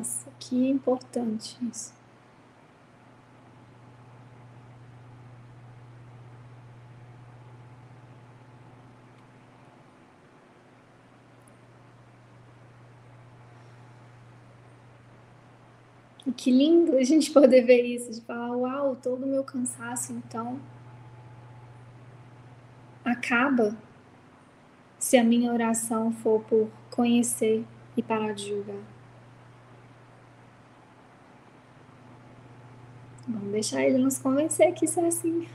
[0.00, 1.92] Nossa, que importante isso.
[16.34, 20.58] Que lindo a gente poder ver isso, de falar, uau, todo o meu cansaço, então,
[23.04, 23.76] acaba
[24.98, 28.99] se a minha oração for por conhecer e parar de julgar.
[33.30, 35.46] Vamos deixar ele nos convencer que isso é assim.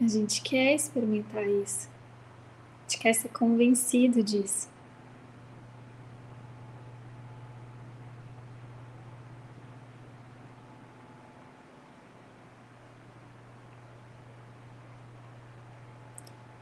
[0.00, 1.90] A gente quer experimentar isso.
[2.78, 4.66] A gente quer ser convencido disso.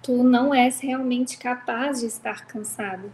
[0.02, 3.12] Tu não és realmente capaz de estar cansado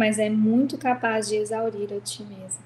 [0.00, 2.64] mas é muito capaz de exaurir a ti mesmo.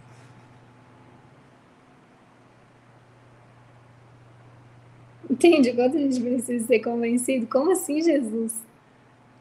[5.28, 5.72] Entende?
[5.72, 8.64] Quando a gente precisa ser convencido, como assim, Jesus?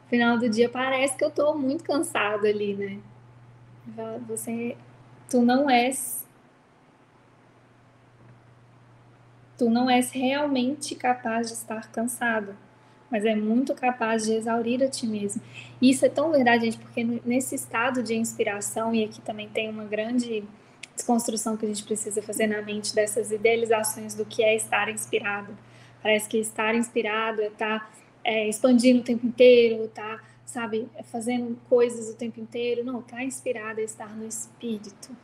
[0.08, 2.98] Final do dia parece que eu estou muito cansado ali, né?
[4.26, 4.76] Você,
[5.30, 6.26] tu não és,
[9.56, 12.56] tu não és realmente capaz de estar cansado
[13.14, 15.40] mas é muito capaz de exaurir a ti mesmo.
[15.80, 19.70] E isso é tão verdade, gente, porque nesse estado de inspiração, e aqui também tem
[19.70, 20.42] uma grande
[20.96, 25.56] desconstrução que a gente precisa fazer na mente dessas idealizações do que é estar inspirado.
[26.02, 27.90] Parece que estar inspirado é estar tá,
[28.24, 32.82] é, expandindo o tempo inteiro, tá, sabe, fazendo coisas o tempo inteiro.
[32.82, 35.16] Não, estar tá inspirado é estar no espírito.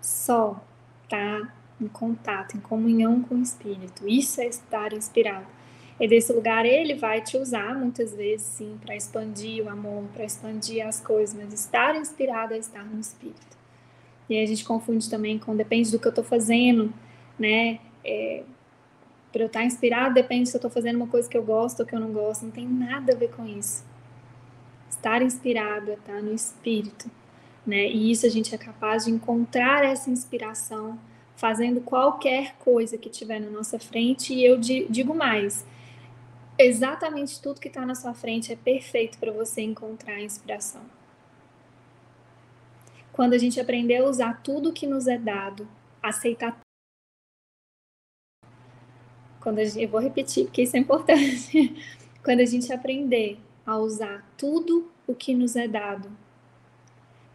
[0.00, 0.62] Só
[1.08, 4.06] tá em contato, em comunhão com o espírito.
[4.08, 5.57] Isso é estar inspirado.
[6.00, 10.24] E desse lugar ele vai te usar muitas vezes, sim, para expandir o amor, para
[10.24, 13.58] expandir as coisas, mas estar inspirado é estar no espírito.
[14.28, 16.92] E aí a gente confunde também com depende do que eu estou fazendo,
[17.38, 17.80] né?
[18.04, 18.44] É,
[19.32, 21.86] para eu estar inspirado depende se eu estou fazendo uma coisa que eu gosto ou
[21.86, 23.84] que eu não gosto, não tem nada a ver com isso.
[24.88, 27.10] Estar inspirado é estar no espírito,
[27.66, 27.88] né?
[27.88, 30.98] E isso a gente é capaz de encontrar essa inspiração
[31.36, 34.32] fazendo qualquer coisa que tiver na nossa frente.
[34.34, 35.64] E eu digo mais:
[36.58, 40.82] exatamente tudo que está na sua frente é perfeito para você encontrar inspiração.
[43.12, 45.68] Quando a gente aprender a usar tudo que nos é dado,
[46.02, 46.58] aceitar.
[49.40, 51.74] Quando gente, eu vou repetir, porque isso é importante.
[52.22, 56.10] Quando a gente aprender a usar tudo o que nos é dado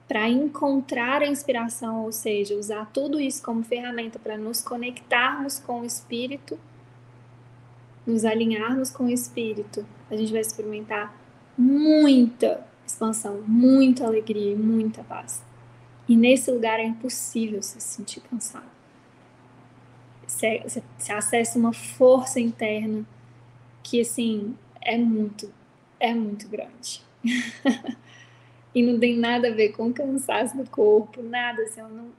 [0.08, 5.82] para encontrar a inspiração, ou seja, usar tudo isso como ferramenta para nos conectarmos com
[5.82, 6.60] o espírito,
[8.06, 11.16] nos alinharmos com o espírito, a gente vai experimentar
[11.58, 15.44] muita expansão, muita alegria e muita paz.
[16.08, 18.72] E nesse lugar é impossível se sentir cansado.
[20.28, 23.06] Você, você acessa uma força interna
[23.82, 25.54] que, assim, é muito,
[26.00, 27.02] é muito grande.
[28.76, 32.12] e não tem nada a ver com cansaço do corpo, nada, assim, eu não.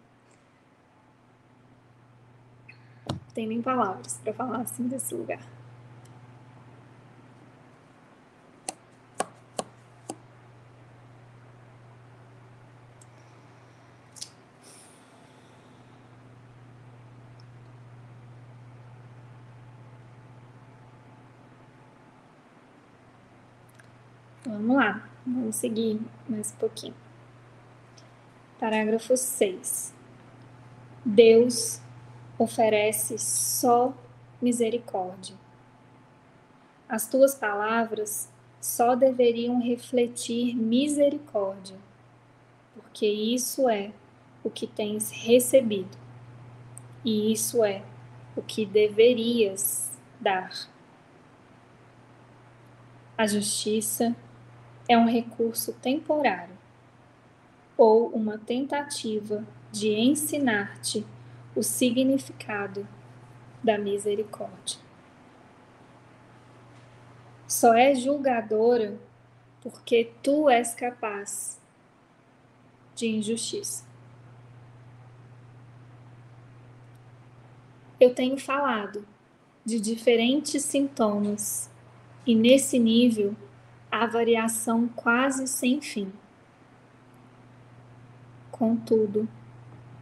[3.35, 5.54] Tem nem palavras para falar assim desse lugar.
[24.57, 26.95] Vamos lá, vamos seguir mais um pouquinho.
[28.61, 29.93] Parágrafo 6.
[31.05, 31.81] Deus
[32.39, 33.93] oferece só
[34.41, 35.35] misericórdia.
[36.89, 41.77] As tuas palavras só deveriam refletir misericórdia,
[42.75, 43.91] porque isso é
[44.45, 45.99] o que tens recebido,
[47.05, 47.83] e isso é
[48.37, 49.91] o que deverias
[50.21, 50.53] dar.
[53.19, 54.15] A justiça
[54.89, 56.55] é um recurso temporário
[57.77, 61.05] ou uma tentativa de ensinar-te
[61.55, 62.87] o significado
[63.63, 64.79] da misericórdia.
[67.47, 68.99] Só é julgadora
[69.61, 71.61] porque tu és capaz
[72.95, 73.85] de injustiça.
[77.99, 79.07] Eu tenho falado
[79.65, 81.71] de diferentes sintomas
[82.27, 83.35] e nesse nível
[83.95, 86.13] a variação quase sem fim.
[88.51, 89.29] Contudo,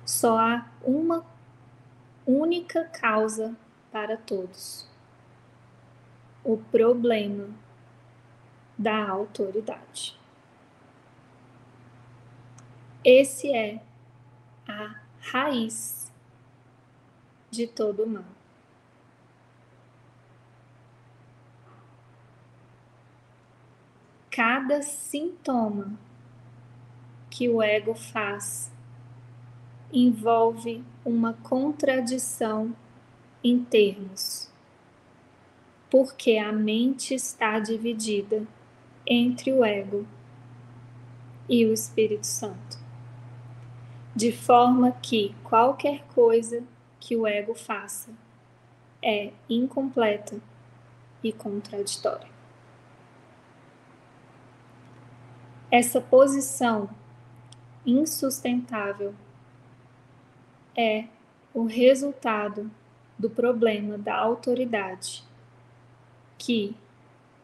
[0.02, 1.22] só há uma
[2.26, 3.54] única causa
[3.90, 4.88] para todos:
[6.42, 7.50] o problema
[8.78, 10.18] da autoridade.
[13.04, 13.82] Esse é
[14.66, 16.10] a raiz
[17.50, 18.41] de todo mal.
[24.32, 25.92] Cada sintoma
[27.28, 28.72] que o ego faz
[29.92, 32.74] envolve uma contradição
[33.44, 34.50] em termos,
[35.90, 38.46] porque a mente está dividida
[39.06, 40.06] entre o ego
[41.46, 42.78] e o Espírito Santo,
[44.16, 46.64] de forma que qualquer coisa
[46.98, 48.10] que o ego faça
[49.02, 50.40] é incompleta
[51.22, 52.31] e contraditória.
[55.72, 56.90] Essa posição
[57.86, 59.14] insustentável
[60.76, 61.06] é
[61.54, 62.70] o resultado
[63.18, 65.24] do problema da autoridade,
[66.36, 66.76] que,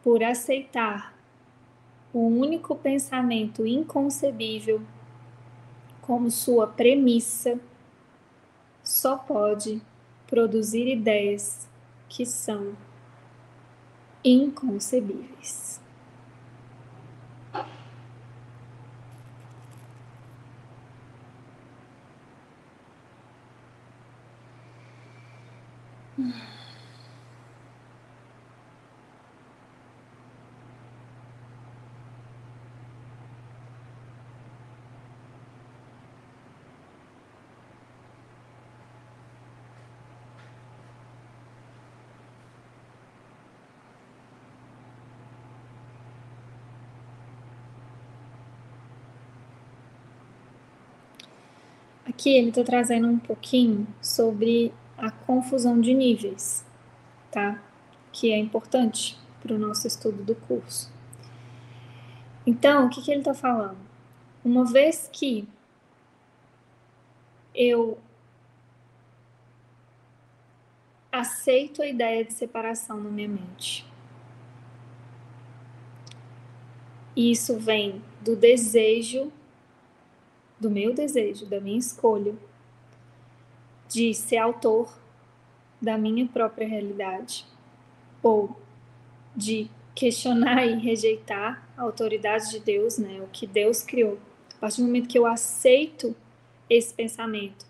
[0.03, 1.17] por aceitar
[2.13, 4.79] o único pensamento inconcebível
[5.99, 7.59] como sua premissa,
[8.83, 9.81] só pode
[10.27, 11.67] produzir ideias
[12.07, 12.75] que são
[14.23, 15.78] inconcebíveis.
[52.19, 56.65] Aqui ele está trazendo um pouquinho sobre a confusão de níveis,
[57.31, 57.61] tá?
[58.11, 60.91] Que é importante para o nosso estudo do curso.
[62.45, 63.77] Então, o que, que ele está falando?
[64.43, 65.47] Uma vez que
[67.53, 67.97] eu
[71.11, 73.89] aceito a ideia de separação na minha mente
[77.19, 79.29] E isso vem do desejo,
[80.57, 82.33] do meu desejo, da minha escolha,
[83.89, 84.97] de ser autor
[85.81, 87.45] da minha própria realidade,
[88.21, 88.55] ou
[89.35, 94.17] de questionar e rejeitar a autoridade de Deus, né, o que Deus criou.
[94.55, 96.15] A partir do momento que eu aceito
[96.69, 97.65] esse pensamento,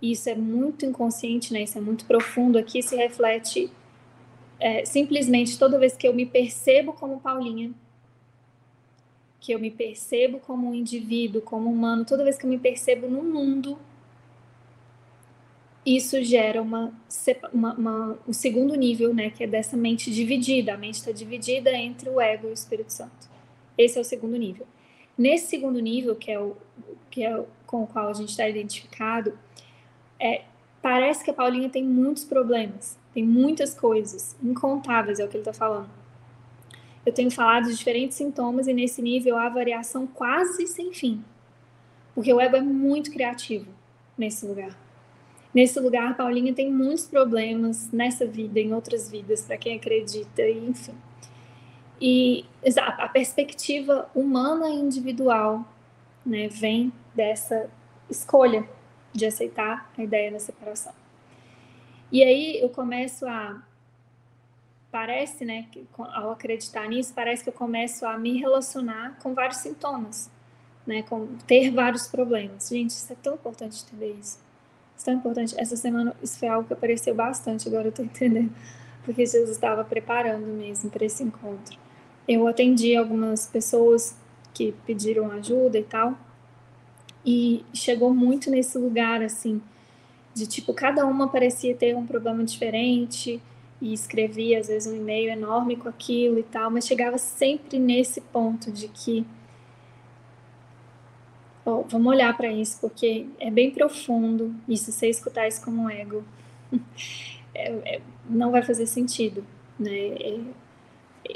[0.00, 3.70] e isso é muito inconsciente, né, isso é muito profundo, aqui se reflete
[4.58, 7.72] é, simplesmente toda vez que eu me percebo como Paulinha,
[9.40, 13.08] que eu me percebo como um indivíduo, como humano, toda vez que eu me percebo
[13.08, 13.78] no mundo,
[15.96, 16.92] isso gera uma,
[17.52, 20.74] uma, uma, o segundo nível, né, que é dessa mente dividida.
[20.74, 23.28] A mente está dividida entre o ego e o Espírito Santo.
[23.76, 24.66] Esse é o segundo nível.
[25.16, 26.56] Nesse segundo nível, que é o
[27.10, 29.38] que é com o qual a gente está identificado,
[30.20, 30.42] é,
[30.82, 35.42] parece que a Paulinha tem muitos problemas, tem muitas coisas, incontáveis, é o que ele
[35.42, 35.90] está falando.
[37.04, 41.24] Eu tenho falado de diferentes sintomas e nesse nível há variação quase sem fim,
[42.14, 43.66] porque o ego é muito criativo
[44.16, 44.76] nesse lugar.
[45.58, 50.56] Nesse lugar, Paulinha tem muitos problemas nessa vida, em outras vidas, para quem acredita, e
[50.68, 50.94] enfim.
[52.00, 52.44] E
[52.76, 55.66] a perspectiva humana e individual
[56.24, 57.68] né, vem dessa
[58.08, 58.68] escolha
[59.12, 60.92] de aceitar a ideia da separação.
[62.12, 63.60] E aí eu começo a
[64.92, 69.58] parece, né, que ao acreditar nisso, parece que eu começo a me relacionar com vários
[69.58, 70.30] sintomas,
[70.86, 72.68] né, com ter vários problemas.
[72.68, 74.46] Gente, isso é tão importante entender isso.
[74.98, 75.54] Isso é tão importante.
[75.56, 78.52] Essa semana isso foi algo que apareceu bastante, agora eu tô entendendo,
[79.04, 81.78] porque Jesus estava preparando mesmo para esse encontro.
[82.26, 84.16] Eu atendi algumas pessoas
[84.52, 86.18] que pediram ajuda e tal,
[87.24, 89.62] e chegou muito nesse lugar, assim,
[90.34, 93.40] de tipo, cada uma parecia ter um problema diferente
[93.80, 98.20] e escrevia, às vezes, um e-mail enorme com aquilo e tal, mas chegava sempre nesse
[98.20, 99.26] ponto de que.
[101.70, 106.24] Oh, vamos olhar para isso, porque é bem profundo, se você escutar isso como ego,
[107.54, 109.44] é, é, não vai fazer sentido,
[109.78, 109.92] né?
[109.92, 110.40] É,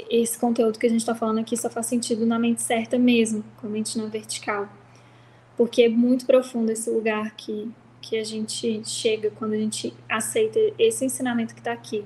[0.09, 3.43] esse conteúdo que a gente está falando aqui só faz sentido na mente certa mesmo,
[3.57, 4.67] com a mente na vertical
[5.55, 10.59] porque é muito profundo esse lugar que, que a gente chega quando a gente aceita
[10.79, 12.05] esse ensinamento que está aqui,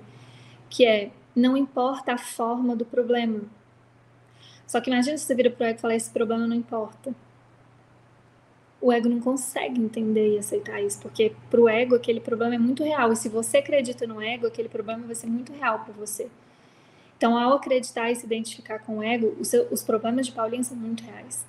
[0.69, 3.41] que é não importa a forma do problema.
[4.65, 7.15] Só que imagina se você vira pro ego e fala, esse problema não importa.
[8.79, 12.83] O ego não consegue entender e aceitar isso, porque pro ego aquele problema é muito
[12.83, 13.11] real.
[13.11, 16.27] E se você acredita no ego, aquele problema vai ser muito real para você.
[17.17, 20.77] Então, ao acreditar e se identificar com o ego, os, os problemas de Paulinho são
[20.77, 21.45] muito reais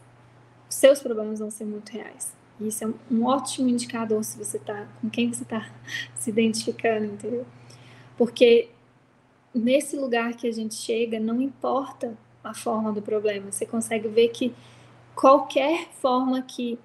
[0.68, 2.36] os seus problemas vão ser muito reais.
[2.60, 5.70] E isso é um ótimo indicador se você tá com quem você está
[6.14, 7.46] se identificando, entendeu?
[8.16, 8.68] Porque
[9.55, 14.28] nesse lugar que a gente chega, não importa a forma do problema, você consegue ver
[14.28, 14.55] que
[15.14, 16.78] qualquer forma que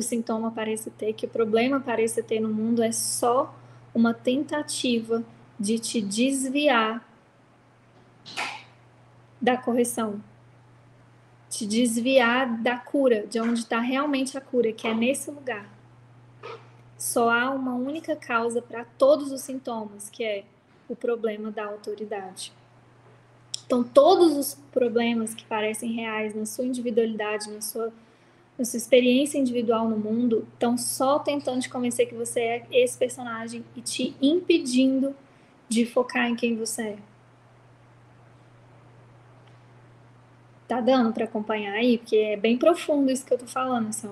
[0.00, 3.54] o sintoma pareça ter, que o problema pareça ter no mundo, é só
[3.94, 5.22] uma tentativa
[5.58, 7.06] de te desviar
[9.40, 10.22] da correção,
[11.48, 15.68] te desviar da cura, de onde está realmente a cura, que é nesse lugar.
[16.98, 20.44] Só há uma única causa para todos os sintomas, que é
[20.88, 22.52] o problema da autoridade.
[23.64, 27.92] Então, todos os problemas que parecem reais na sua individualidade, na sua,
[28.60, 32.98] na sua experiência individual no mundo, estão só tentando te convencer que você é esse
[32.98, 35.16] personagem e te impedindo
[35.66, 36.96] de focar em quem você é.
[40.68, 41.96] Tá dando para acompanhar aí?
[41.96, 44.10] Porque é bem profundo isso que eu tô falando, assim.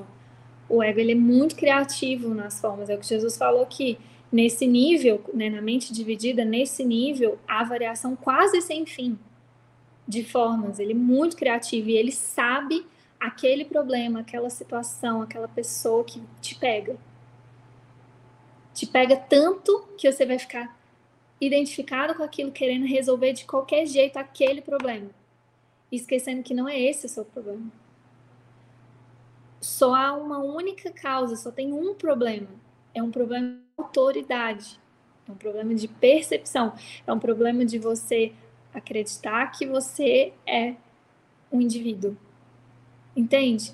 [0.67, 3.99] O ego, ele é muito criativo nas formas, é o que Jesus falou aqui.
[4.33, 9.19] Nesse nível, né, na mente dividida, nesse nível, há variação quase sem fim
[10.07, 10.79] de formas.
[10.79, 12.87] Ele é muito criativo e ele sabe
[13.21, 16.97] aquele problema, aquela situação, aquela pessoa que te pega.
[18.75, 20.77] Te pega tanto que você vai ficar
[21.41, 25.11] identificado com aquilo, querendo resolver de qualquer jeito aquele problema
[25.91, 27.71] esquecendo que não é esse o seu problema.
[29.61, 32.49] Só há uma única causa, só tem um problema.
[32.95, 34.79] É um problema de autoridade.
[35.27, 36.75] É um problema de percepção.
[37.07, 38.33] É um problema de você
[38.73, 40.75] acreditar que você é
[41.51, 42.17] um indivíduo.
[43.19, 43.73] Entende?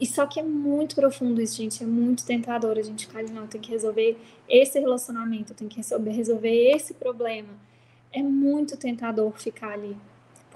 [0.00, 1.82] E só que é muito profundo isso, gente.
[1.82, 4.18] É muito tentador a gente ficar ali, não, tem que resolver
[4.48, 7.48] esse relacionamento, tem que resolver, resolver esse problema.
[8.12, 9.96] É muito tentador ficar ali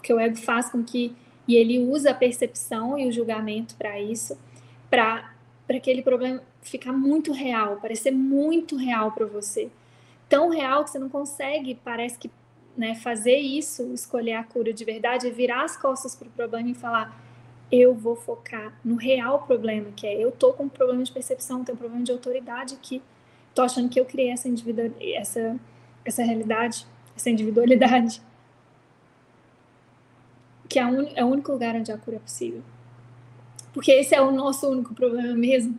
[0.02, 1.14] porque o ego faz com que
[1.46, 4.36] e ele usa a percepção e o julgamento para isso,
[4.90, 5.30] para
[5.64, 9.70] para aquele problema ficar muito real, parecer muito real para você,
[10.28, 12.30] tão real que você não consegue, parece que
[12.76, 16.68] né, fazer isso, escolher a cura de verdade, é virar as costas para o problema
[16.68, 17.16] e falar
[17.72, 21.64] eu vou focar no real problema, que é eu tô com um problema de percepção,
[21.64, 23.02] tenho um problema de autoridade aqui.
[23.54, 24.48] Tô achando que eu criei essa
[25.14, 25.60] essa
[26.04, 26.86] essa realidade,
[27.16, 28.20] essa individualidade.
[30.68, 32.62] Que é, un, é o único lugar onde a cura é possível.
[33.72, 35.78] Porque esse é o nosso único problema mesmo.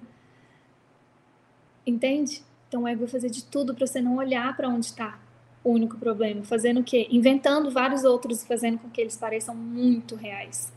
[1.86, 2.44] Entende?
[2.68, 5.20] Então o ego vai fazer de tudo para você não olhar para onde está
[5.64, 7.08] o único problema, fazendo o quê?
[7.12, 10.73] Inventando vários outros e fazendo com que eles pareçam muito reais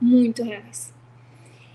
[0.00, 0.92] muito reais.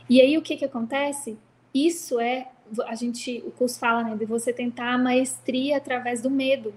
[0.10, 1.38] E aí o que que acontece?
[1.74, 2.48] Isso é
[2.88, 6.74] a gente, o curso fala, né, de você tentar a maestria através do medo.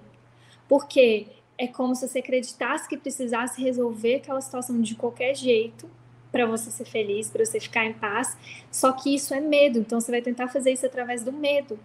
[0.68, 1.26] Porque
[1.56, 5.88] é como se você acreditasse que precisasse resolver aquela situação de qualquer jeito
[6.30, 8.36] para você ser feliz, para você ficar em paz.
[8.70, 11.78] Só que isso é medo, então você vai tentar fazer isso através do medo.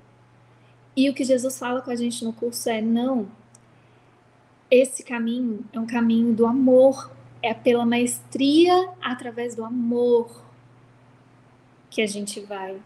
[0.96, 3.28] E o que Jesus fala com a gente no curso é: não,
[4.70, 7.10] esse caminho é um caminho do amor,
[7.44, 10.44] é pela maestria através do amor
[11.90, 12.82] que a gente vai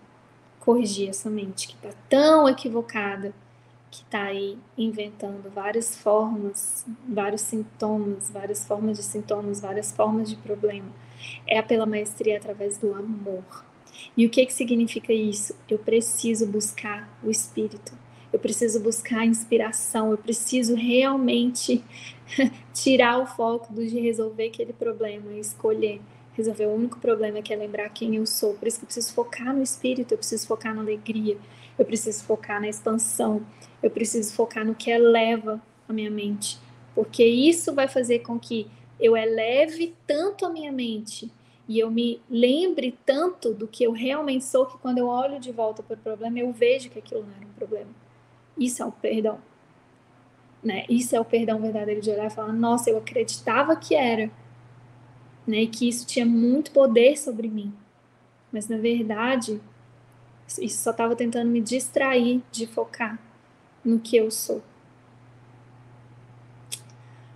[0.59, 3.33] corrigir essa mente que está tão equivocada,
[3.89, 10.35] que está aí inventando várias formas, vários sintomas, várias formas de sintomas, várias formas de
[10.35, 10.91] problema.
[11.45, 13.63] É pela maestria através do amor.
[14.17, 15.55] E o que, que significa isso?
[15.69, 17.93] Eu preciso buscar o Espírito
[18.31, 21.83] eu preciso buscar inspiração, eu preciso realmente
[22.73, 26.01] tirar o foco do de resolver aquele problema e escolher
[26.37, 28.53] resolver o único problema que é lembrar quem eu sou.
[28.53, 31.35] Por isso que eu preciso focar no espírito, eu preciso focar na alegria,
[31.77, 33.43] eu preciso focar na expansão,
[33.81, 35.59] eu preciso focar no que eleva
[35.89, 36.59] a minha mente,
[36.93, 38.67] porque isso vai fazer com que
[38.99, 41.31] eu eleve tanto a minha mente
[41.67, 45.51] e eu me lembre tanto do que eu realmente sou que quando eu olho de
[45.51, 48.06] volta para o problema eu vejo que aquilo não era um problema.
[48.57, 49.39] Isso é o perdão.
[50.63, 50.85] Né?
[50.89, 54.31] Isso é o perdão verdadeiro de olhar e falar: nossa, eu acreditava que era,
[55.45, 55.61] né?
[55.61, 57.73] E que isso tinha muito poder sobre mim.
[58.51, 59.61] Mas na verdade,
[60.47, 63.19] isso só estava tentando me distrair de focar
[63.83, 64.61] no que eu sou.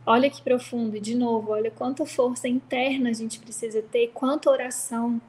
[0.06, 4.50] Olha que profundo, e de novo, olha quanta força interna a gente precisa ter, quanta
[4.50, 5.22] oração,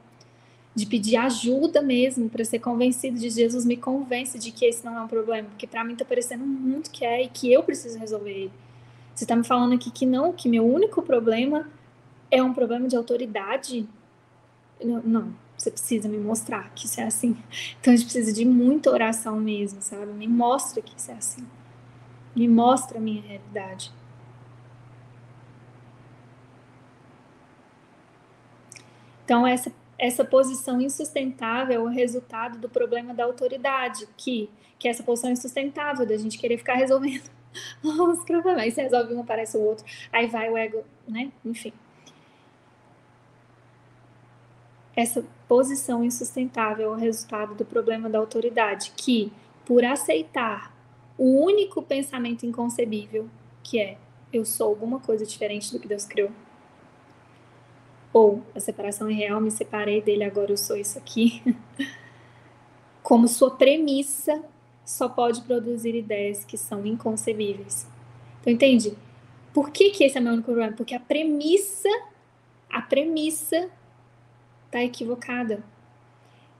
[0.75, 4.97] de pedir ajuda mesmo para ser convencido de Jesus me convence de que esse não
[4.97, 7.99] é um problema, porque para mim tá parecendo muito que é e que eu preciso
[7.99, 8.51] resolver ele.
[9.13, 11.69] Você tá me falando aqui que não, que meu único problema
[12.31, 13.87] é um problema de autoridade?
[14.83, 17.37] Não, não, você precisa me mostrar que isso é assim.
[17.79, 20.11] Então a gente precisa de muita oração mesmo, sabe?
[20.13, 21.45] Me mostra que isso é assim.
[22.35, 23.91] Me mostra a minha realidade.
[29.23, 29.71] Então essa
[30.03, 35.31] essa posição insustentável é o resultado do problema da autoridade, que, que é essa posição
[35.31, 37.23] insustentável da gente querer ficar resolvendo
[37.81, 38.63] os problemas.
[38.63, 41.31] Aí você resolve um, aparece o outro, aí vai o ego, né?
[41.45, 41.71] Enfim.
[44.93, 49.31] Essa posição insustentável é o resultado do problema da autoridade, que,
[49.65, 50.75] por aceitar
[51.17, 53.29] o único pensamento inconcebível,
[53.63, 53.97] que é
[54.33, 56.29] eu sou alguma coisa diferente do que Deus criou,
[58.13, 61.41] ou a separação é real, me separei dele, agora eu sou isso aqui,
[63.01, 64.43] como sua premissa,
[64.85, 67.87] só pode produzir ideias que são inconcebíveis.
[68.39, 68.95] Então, entende?
[69.53, 70.75] Por que, que esse é meu único problema?
[70.75, 71.89] Porque a premissa,
[72.69, 73.69] a premissa
[74.69, 75.63] tá equivocada.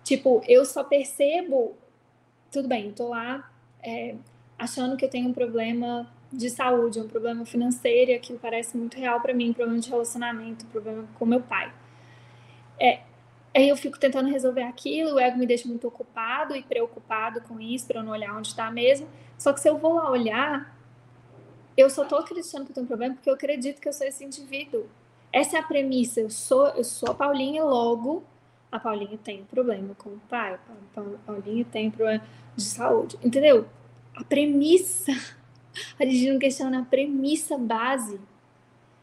[0.03, 1.75] Tipo, eu só percebo,
[2.51, 3.51] tudo bem, eu tô lá
[3.81, 4.15] é,
[4.57, 8.97] achando que eu tenho um problema de saúde, um problema financeiro, e aquilo parece muito
[8.97, 11.71] real para mim, um problema de relacionamento, um problema com meu pai.
[12.79, 13.01] É,
[13.55, 17.59] aí eu fico tentando resolver aquilo, o ego me deixa muito ocupado e preocupado com
[17.59, 19.07] isso, para eu não olhar onde está mesmo.
[19.37, 20.75] Só que se eu vou lá olhar,
[21.77, 24.07] eu só estou acreditando que eu tenho um problema porque eu acredito que eu sou
[24.07, 24.87] esse indivíduo.
[25.31, 26.19] Essa é a premissa.
[26.19, 28.23] Eu sou, eu sou a Paulinha, logo
[28.71, 32.23] a Paulinha tem um problema com o pai, a Paulinha tem um problema
[32.55, 33.17] de saúde.
[33.23, 33.67] Entendeu?
[34.15, 35.11] A premissa
[35.99, 38.19] a gente não questiona a premissa base.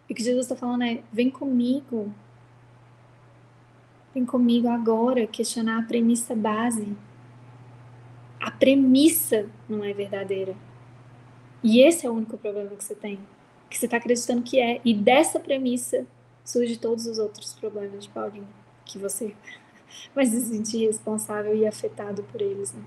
[0.09, 2.13] E o que Jesus está falando é: vem comigo.
[4.15, 6.97] Vem comigo agora questionar a premissa base.
[8.41, 10.57] A premissa não é verdadeira.
[11.63, 13.21] E esse é o único problema que você tem.
[13.69, 14.81] Que você está acreditando que é.
[14.85, 16.07] E dessa premissa
[16.45, 18.49] surge todos os outros problemas de Paulinho.
[18.85, 19.35] Que você
[20.15, 22.73] vai se sentir responsável e afetado por eles.
[22.73, 22.83] Né?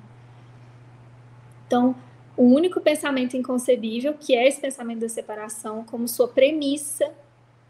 [1.68, 1.96] Então,
[2.36, 7.14] o único pensamento inconcebível, que é esse pensamento da separação, como sua premissa,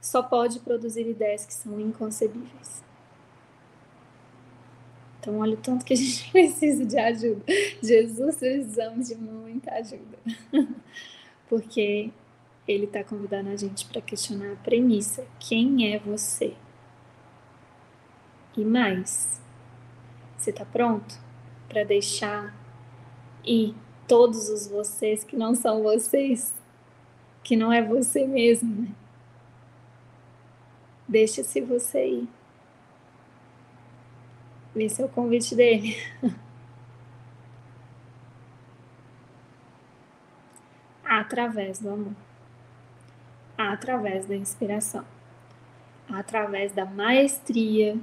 [0.01, 2.83] só pode produzir ideias que são inconcebíveis.
[5.19, 7.43] Então, olha o tanto que a gente precisa de ajuda.
[7.81, 10.17] Jesus, precisamos de muita ajuda.
[11.47, 12.11] Porque
[12.67, 16.55] ele está convidando a gente para questionar a premissa: quem é você?
[18.55, 19.41] e mais.
[20.37, 21.15] Você está pronto
[21.67, 22.55] para deixar
[23.43, 23.75] ir
[24.07, 26.53] todos os vocês que não são vocês,
[27.43, 28.87] que não é você mesmo, né?
[31.07, 32.29] Deixa-se você ir.
[34.75, 35.95] Esse é o convite dele.
[41.19, 42.15] através do amor,
[43.57, 45.05] através da inspiração,
[46.09, 47.97] através da maestria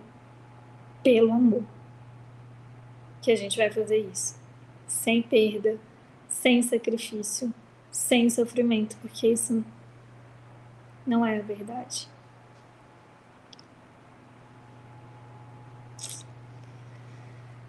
[1.02, 1.64] pelo amor.
[3.20, 4.38] Que a gente vai fazer isso
[4.86, 5.78] sem perda,
[6.30, 7.52] sem sacrifício,
[7.90, 9.62] sem sofrimento, porque isso
[11.06, 12.08] não é a verdade.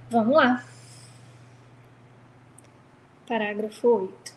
[0.10, 0.64] Vamos lá.
[3.28, 4.36] Parágrafo 8.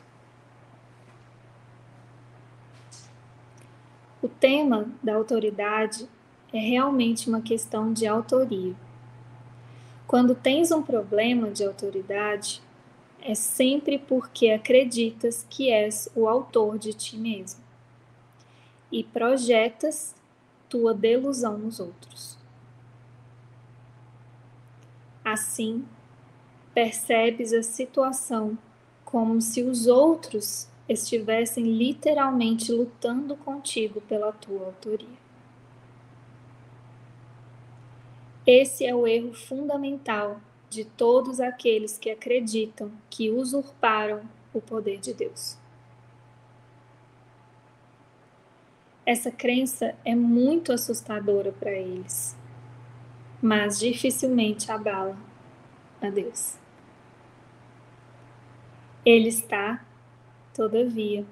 [4.23, 6.09] O tema da autoridade
[6.53, 8.75] é realmente uma questão de autoria.
[10.07, 12.63] Quando tens um problema de autoridade,
[13.25, 17.65] é sempre porque acreditas que és o autor de ti mesmo
[18.93, 20.15] e projetas
[20.69, 22.37] tua delusão nos outros.
[25.25, 25.87] Assim,
[26.75, 28.59] percebes a situação
[29.07, 35.25] como se os outros estivessem literalmente lutando contigo pela tua autoria.
[38.47, 40.41] Esse é o erro fundamental
[40.75, 45.57] de todos aqueles que acreditam que usurparam o poder de Deus.
[49.07, 52.37] Essa crença é muito assustadora para eles,
[53.41, 55.17] mas dificilmente abala
[56.03, 56.59] a Deus.
[59.05, 59.85] Ele está
[60.55, 61.25] todavia,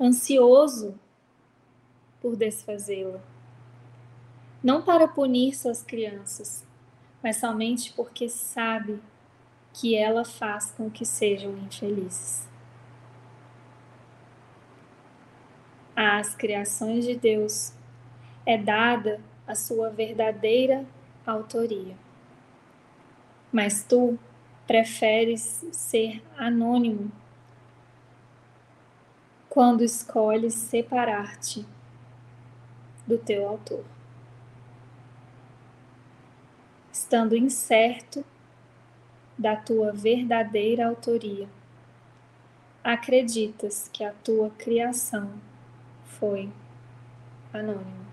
[0.00, 0.98] ansioso
[2.20, 3.20] por desfazê-la.
[4.62, 6.66] Não para punir suas crianças,
[7.22, 9.00] mas somente porque sabe
[9.72, 12.48] que ela faz com que sejam infelizes.
[15.94, 17.72] Às criações de Deus
[18.46, 20.86] é dada a sua verdadeira
[21.26, 21.96] autoria.
[23.52, 24.18] Mas tu
[24.66, 27.10] preferes ser anônimo
[29.48, 31.66] quando escolhes separar-te
[33.06, 33.84] do teu autor.
[37.08, 38.22] Estando incerto
[39.38, 41.48] da tua verdadeira autoria,
[42.84, 45.40] acreditas que a tua criação
[46.04, 46.52] foi
[47.50, 48.06] anônima.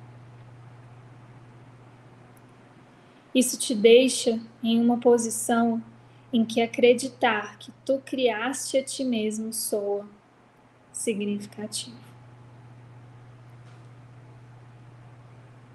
[3.33, 5.83] Isso te deixa em uma posição
[6.31, 10.07] em que acreditar que tu criaste a ti mesmo soa
[10.93, 11.99] significativo.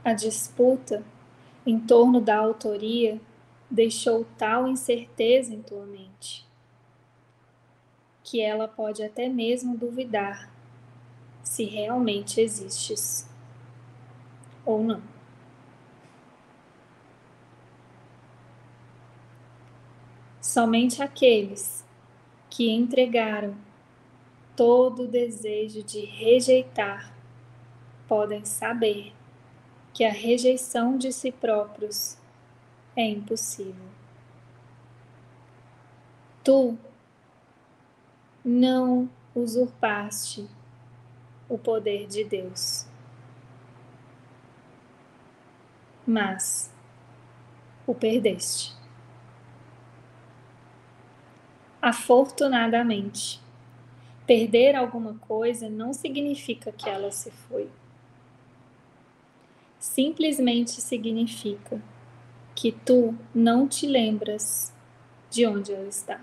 [0.02, 1.05] A disputa
[1.66, 3.20] em torno da autoria
[3.70, 6.49] deixou tal incerteza em tua mente
[8.31, 10.53] que ela pode até mesmo duvidar
[11.43, 13.28] se realmente existes
[14.65, 15.03] ou não.
[20.41, 21.85] Somente aqueles
[22.49, 23.57] que entregaram
[24.55, 27.12] todo o desejo de rejeitar,
[28.07, 29.12] podem saber
[30.01, 32.16] que a rejeição de si próprios
[32.97, 33.85] é impossível.
[36.43, 36.74] Tu
[38.43, 40.48] não usurpaste
[41.51, 42.86] o poder de Deus,
[46.06, 46.72] mas
[47.86, 48.74] o perdeste.
[51.82, 53.39] Afortunadamente,
[54.27, 57.68] Perder alguma coisa não significa que ela se foi.
[59.81, 61.82] Simplesmente significa
[62.55, 64.74] que tu não te lembras
[65.31, 66.20] de onde ela está.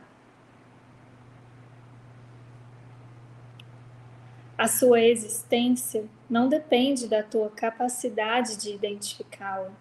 [4.55, 9.71] A sua existência não depende da tua capacidade de identificá-la,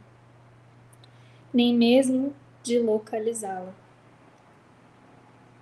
[1.53, 3.75] nem mesmo de localizá-la.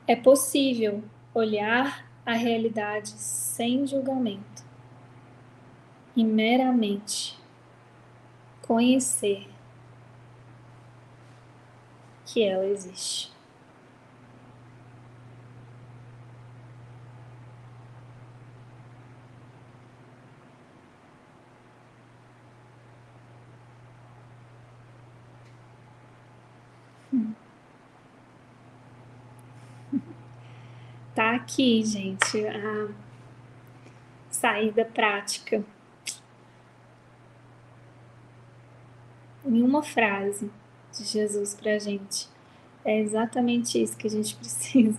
[0.06, 1.02] É possível
[1.34, 4.64] olhar a realidade sem julgamento
[6.14, 7.42] e meramente
[8.66, 9.46] conhecer
[12.24, 13.32] que ela existe.
[31.14, 32.88] tá aqui, gente, a
[34.30, 35.64] saída prática.
[39.44, 40.50] Em uma frase,
[40.96, 42.28] de Jesus para a gente.
[42.84, 44.98] É exatamente isso que a gente precisa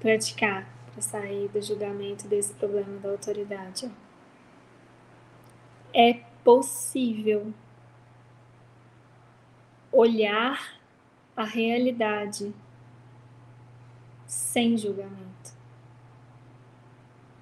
[0.00, 3.90] praticar para sair do julgamento desse problema da autoridade.
[5.92, 7.52] É possível
[9.92, 10.80] olhar
[11.36, 12.54] a realidade
[14.26, 15.20] sem julgamento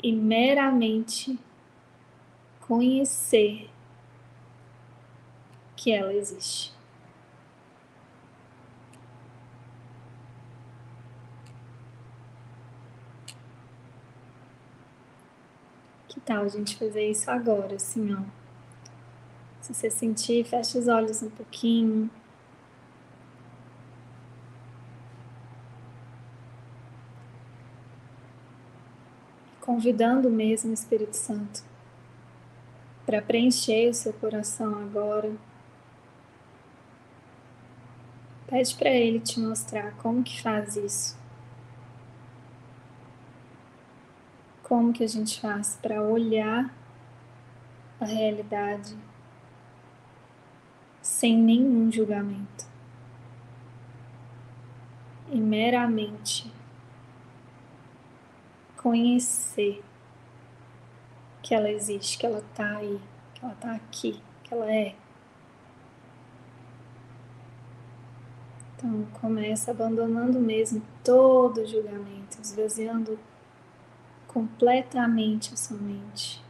[0.03, 1.39] e meramente
[2.61, 3.69] conhecer
[5.79, 6.75] que ela existe.
[16.09, 18.23] Que tal a gente fazer isso agora, assim, ó?
[19.61, 22.11] Se você sentir, fecha os olhos um pouquinho.
[29.61, 31.63] Convidando mesmo o Espírito Santo
[33.07, 35.31] para preencher o seu coração agora.
[38.49, 41.19] Pede para ele te mostrar como que faz isso.
[44.62, 46.75] Como que a gente faz para olhar
[48.01, 48.97] a realidade
[51.03, 52.66] sem nenhum julgamento
[55.31, 56.51] e meramente
[58.79, 59.85] conhecer
[61.43, 63.01] que ela existe, que ela está aí,
[63.35, 64.95] que ela está aqui, que ela é.
[68.79, 73.19] Então começa abandonando mesmo todo julgamento, esvaziando
[74.29, 76.41] completamente a sua mente.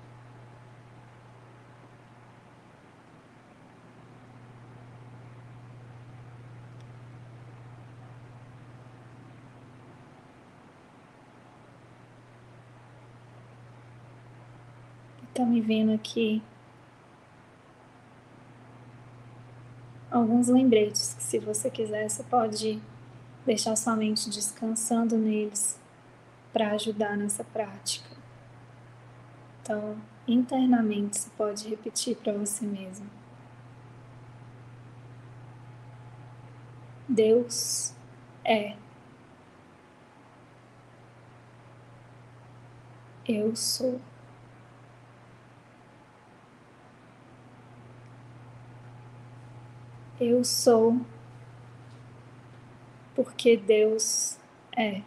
[15.32, 16.42] Tá me vendo aqui
[20.10, 22.80] alguns lembretes que, se você quiser, você pode
[23.44, 25.78] deixar sua mente descansando neles
[26.52, 28.08] para ajudar nessa prática.
[29.62, 33.08] Então, internamente, você pode repetir para você mesmo:
[37.08, 37.94] Deus
[38.44, 38.76] é.
[43.26, 44.00] Eu sou.
[50.20, 51.00] Eu sou
[53.14, 54.36] porque Deus
[54.76, 55.02] é.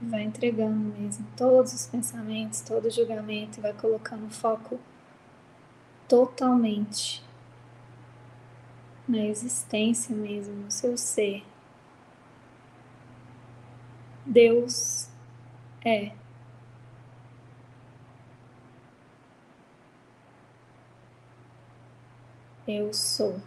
[0.00, 4.78] Vai entregando mesmo todos os pensamentos, todo o julgamento e vai colocando foco
[6.06, 7.22] totalmente
[9.08, 11.42] na existência mesmo, no seu ser.
[14.26, 15.08] Deus
[15.84, 16.12] é.
[22.68, 23.40] Eu sou.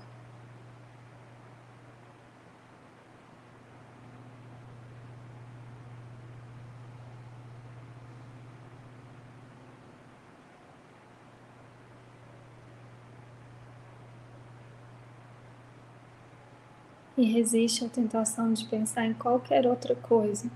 [17.15, 20.49] E resiste à tentação de pensar em qualquer outra coisa.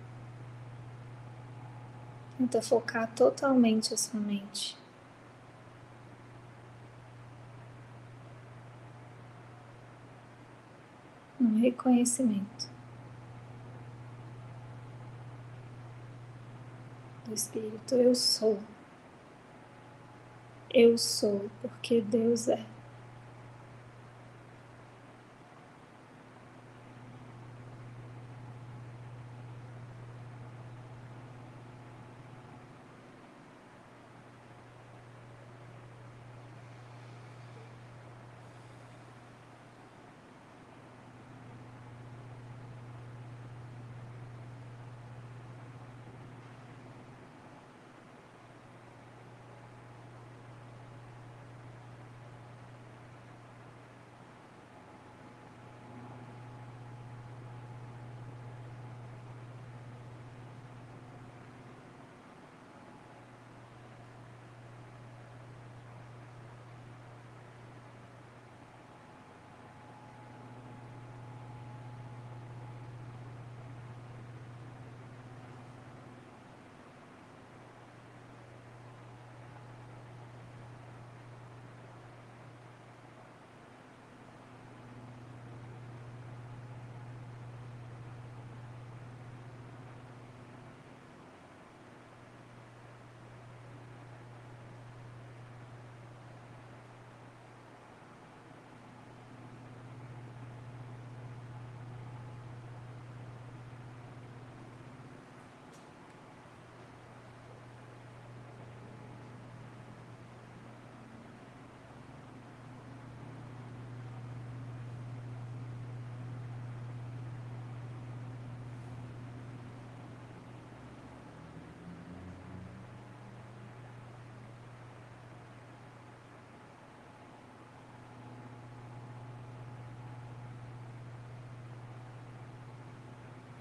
[2.39, 4.75] Tenta focar totalmente a sua mente.
[11.59, 12.69] Reconhecimento
[17.25, 17.95] do Espírito.
[17.95, 18.59] Eu sou.
[20.73, 22.74] Eu sou porque Deus é.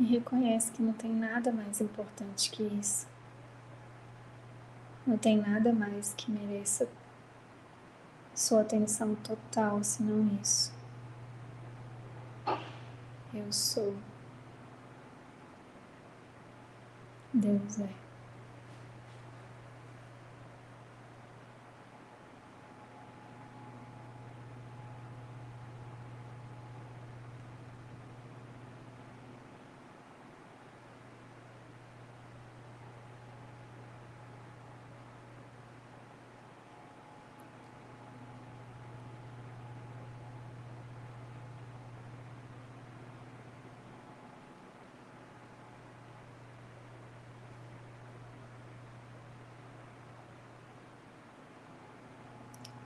[0.05, 3.07] E reconhece que não tem nada mais importante que isso.
[5.07, 6.87] Não tem nada mais que mereça
[8.35, 10.75] sua atenção total senão isso.
[13.33, 13.97] Eu sou.
[17.33, 18.04] Deus é.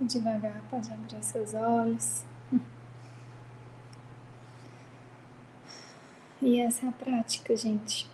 [0.08, 2.24] Devagar pode abrir seus olhos.
[6.40, 8.08] E essa é a prática, gente.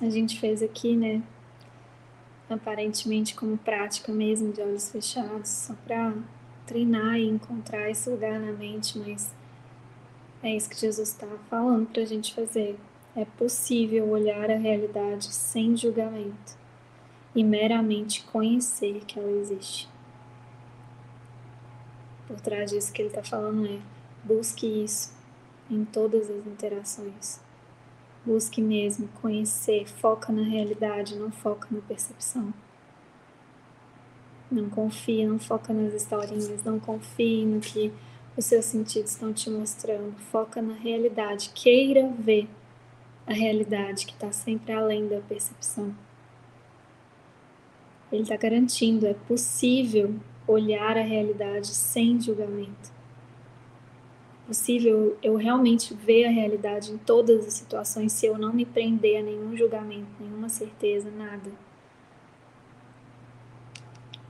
[0.00, 1.20] A gente fez aqui, né?
[2.48, 6.14] Aparentemente como prática mesmo, de olhos fechados, só para
[6.64, 9.34] treinar e encontrar esse lugar na mente, mas
[10.44, 12.78] é isso que Jesus está falando para a gente fazer.
[13.16, 16.56] É possível olhar a realidade sem julgamento
[17.34, 19.95] e meramente conhecer que ela existe
[22.26, 23.78] por trás disso que ele está falando é
[24.24, 25.14] busque isso
[25.70, 27.40] em todas as interações.
[28.24, 32.52] Busque mesmo conhecer, foca na realidade, não foca na percepção.
[34.50, 37.92] Não confie, não foca nas historinhas, não confie no que
[38.36, 40.16] os seus sentidos estão te mostrando.
[40.30, 41.50] Foca na realidade.
[41.54, 42.48] Queira ver
[43.26, 45.94] a realidade que está sempre além da percepção.
[48.10, 50.14] Ele está garantindo, é possível
[50.46, 52.94] olhar a realidade sem julgamento.
[54.46, 59.18] Possível eu realmente ver a realidade em todas as situações se eu não me prender
[59.18, 61.50] a nenhum julgamento, nenhuma certeza, nada.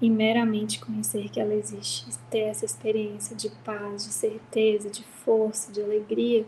[0.00, 5.70] E meramente conhecer que ela existe, ter essa experiência de paz, de certeza, de força,
[5.70, 6.46] de alegria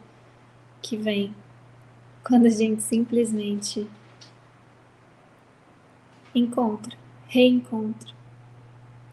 [0.81, 1.35] que vem
[2.25, 3.89] quando a gente simplesmente
[6.35, 6.97] encontra,
[7.27, 8.18] reencontra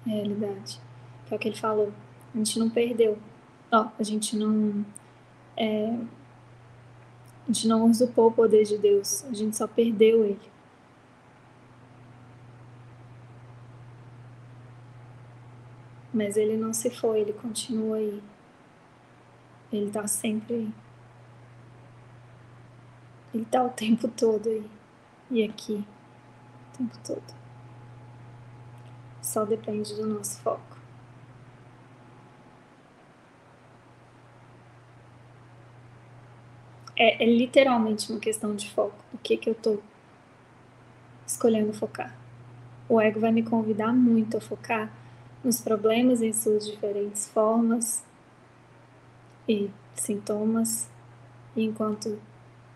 [0.06, 0.80] realidade.
[1.26, 1.92] Que é o que ele falou.
[2.34, 3.18] A gente não perdeu.
[3.72, 4.86] Ó, a gente não.
[5.58, 5.98] É,
[7.44, 9.24] a gente não usurpou o poder de Deus.
[9.26, 10.56] A gente só perdeu ele.
[16.14, 18.24] Mas ele não se foi, ele continua aí.
[19.72, 20.74] Ele tá sempre aí.
[23.34, 24.66] Ele tá o tempo todo aí.
[25.30, 25.86] E aqui.
[26.74, 27.45] O tempo todo
[29.26, 30.78] só depende do nosso foco.
[36.96, 38.96] É, é literalmente uma questão de foco.
[39.12, 39.80] O que que eu tô
[41.26, 42.16] escolhendo focar?
[42.88, 44.94] O ego vai me convidar muito a focar
[45.44, 48.04] nos problemas em suas diferentes formas
[49.50, 50.88] e sintomas,
[51.58, 52.20] enquanto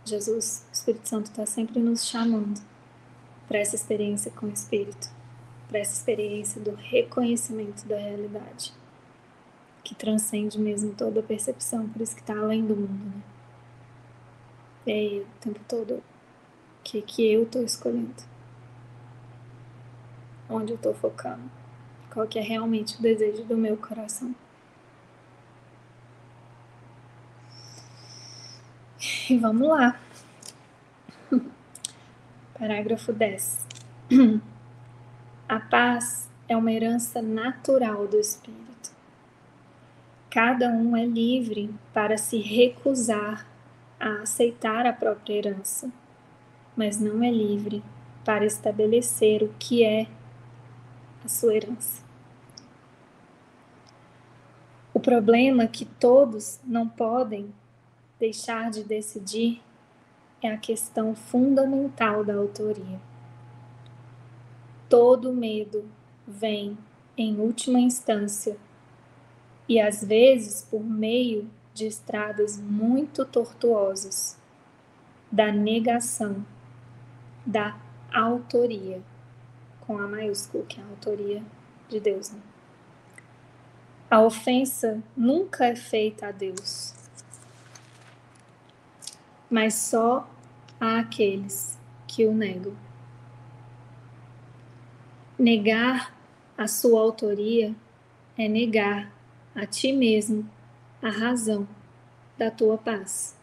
[0.04, 2.60] Jesus, o Espírito Santo, está sempre nos chamando
[3.48, 5.19] para essa experiência com o Espírito
[5.70, 8.74] para essa experiência do reconhecimento da realidade,
[9.84, 13.22] que transcende mesmo toda a percepção, por isso que está além do mundo, né?
[14.88, 16.04] E aí, o tempo todo, o
[16.84, 18.16] que, que eu estou escolhendo?
[20.50, 21.44] Onde eu estou focando?
[22.12, 24.34] Qual que é realmente o desejo do meu coração?
[29.30, 30.00] E vamos lá.
[32.58, 33.68] Parágrafo 10.
[35.50, 38.92] A paz é uma herança natural do espírito.
[40.30, 43.48] Cada um é livre para se recusar
[44.00, 45.92] a aceitar a própria herança,
[46.78, 47.84] mas não é livre
[48.24, 50.06] para estabelecer o que é
[51.26, 52.04] a sua herança.
[54.94, 57.52] O problema que todos não podem
[58.20, 59.64] deixar de decidir
[60.44, 63.09] é a questão fundamental da autoria
[64.90, 65.86] todo medo
[66.28, 66.78] vem,
[67.16, 68.58] em última instância,
[69.68, 74.38] e às vezes por meio de estradas muito tortuosas,
[75.32, 76.44] da negação,
[77.46, 77.78] da
[78.12, 79.02] autoria,
[79.82, 81.44] com a maiúsculo, que é a autoria
[81.88, 82.32] de Deus.
[82.32, 82.40] Né?
[84.10, 86.96] A ofensa nunca é feita a Deus,
[89.50, 90.28] mas só
[90.80, 92.89] a aqueles que o negam.
[95.40, 96.14] Negar
[96.58, 97.74] a sua autoria
[98.38, 99.10] é negar
[99.56, 100.50] a ti mesmo
[101.02, 101.66] a razão
[102.38, 103.40] da tua paz.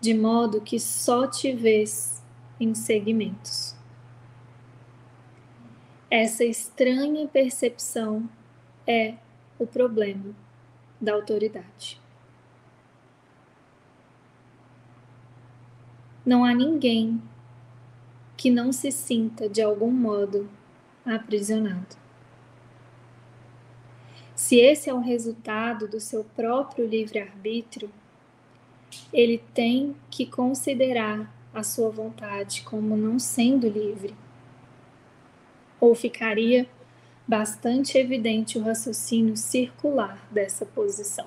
[0.00, 2.22] de modo que só te vês
[2.60, 3.74] em segmentos.
[6.10, 8.28] Essa estranha percepção
[8.86, 9.14] é
[9.58, 10.34] o problema
[11.00, 11.98] da autoridade.
[16.26, 17.22] Não há ninguém
[18.36, 20.50] que não se sinta de algum modo
[21.04, 21.96] aprisionado.
[24.34, 27.90] Se esse é o resultado do seu próprio livre-arbítrio,
[29.12, 34.14] ele tem que considerar a sua vontade como não sendo livre.
[35.80, 36.68] Ou ficaria
[37.26, 41.26] bastante evidente o raciocínio circular dessa posição.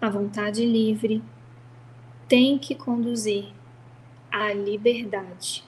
[0.00, 1.22] A vontade livre
[2.28, 3.52] tem que conduzir
[4.30, 5.64] à liberdade.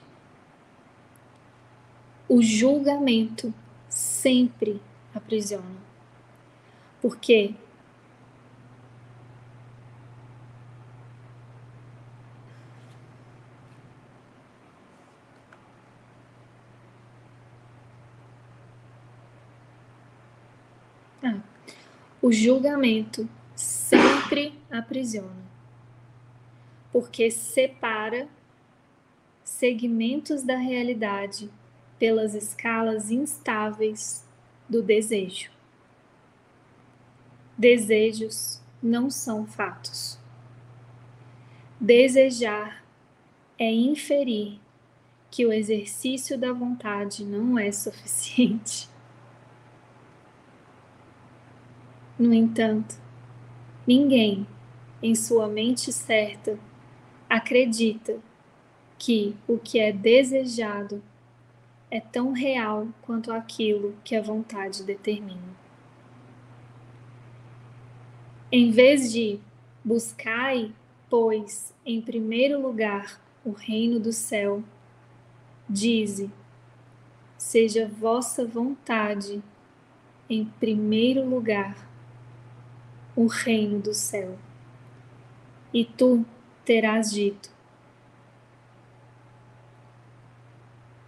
[2.27, 3.53] O julgamento
[3.89, 4.81] sempre
[5.13, 5.77] aprisiona.
[7.01, 7.53] Porque
[21.23, 21.39] ah,
[22.21, 25.45] o julgamento sempre aprisiona
[26.95, 28.25] porque separa
[29.43, 31.51] segmentos da realidade
[31.99, 34.25] pelas escalas instáveis
[34.67, 35.51] do desejo.
[37.57, 40.19] Desejos não são fatos.
[41.79, 42.83] Desejar
[43.57, 44.59] é inferir
[45.31, 48.89] que o exercício da vontade não é suficiente.
[52.17, 52.95] No entanto,
[53.85, 54.47] ninguém,
[55.03, 56.57] em sua mente certa,
[57.29, 58.19] acredita
[58.97, 61.03] que o que é desejado
[61.95, 65.55] é tão real quanto aquilo que a vontade determina.
[68.51, 69.39] Em vez de
[69.81, 70.73] buscai,
[71.09, 74.61] pois, em primeiro lugar o reino do céu,
[75.69, 76.29] dize:
[77.37, 79.41] seja vossa vontade
[80.29, 81.89] em primeiro lugar
[83.15, 84.37] o reino do céu.
[85.73, 86.25] E tu
[86.65, 87.54] terás dito: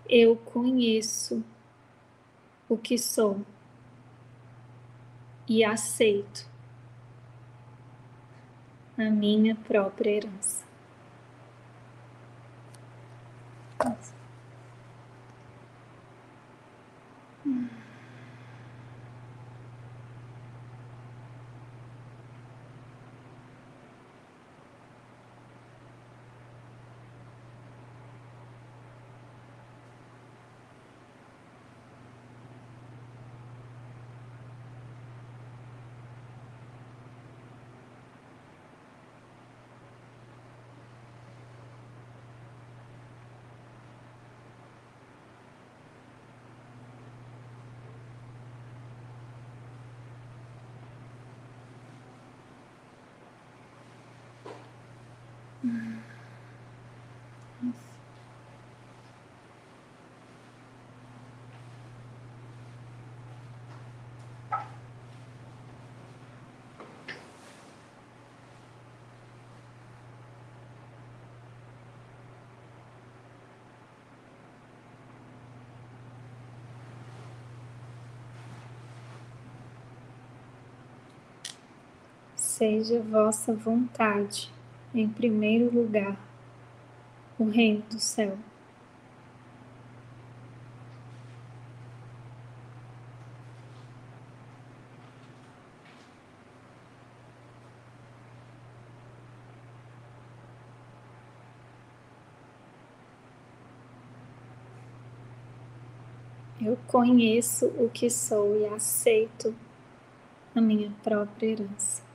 [0.10, 1.44] Eu conheço
[2.70, 3.42] o que sou
[5.48, 6.48] e aceito
[8.98, 10.66] a minha própria herança.
[82.58, 84.52] Seja vossa vontade,
[84.92, 86.18] em primeiro lugar,
[87.38, 88.36] o reino do céu.
[106.60, 109.56] Eu conheço o que sou e aceito
[110.56, 112.07] a minha própria herança.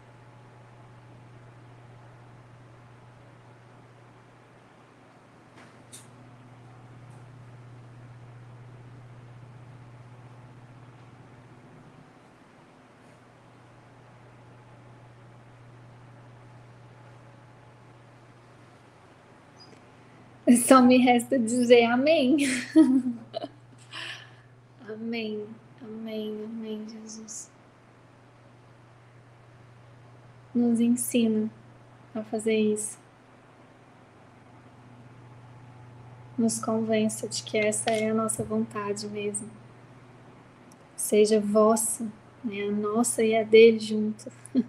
[20.67, 22.37] Só me resta dizer amém.
[24.89, 25.45] amém,
[25.81, 27.51] amém, amém, Jesus.
[30.55, 31.51] Nos ensina
[32.15, 32.97] a fazer isso.
[36.39, 39.51] Nos convença de que essa é a nossa vontade mesmo.
[40.95, 42.07] Seja vossa,
[42.45, 44.31] né, a nossa e a dele junto.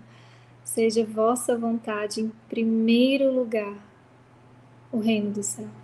[0.63, 3.77] Seja vossa vontade em primeiro lugar
[4.91, 5.82] o reino do céu.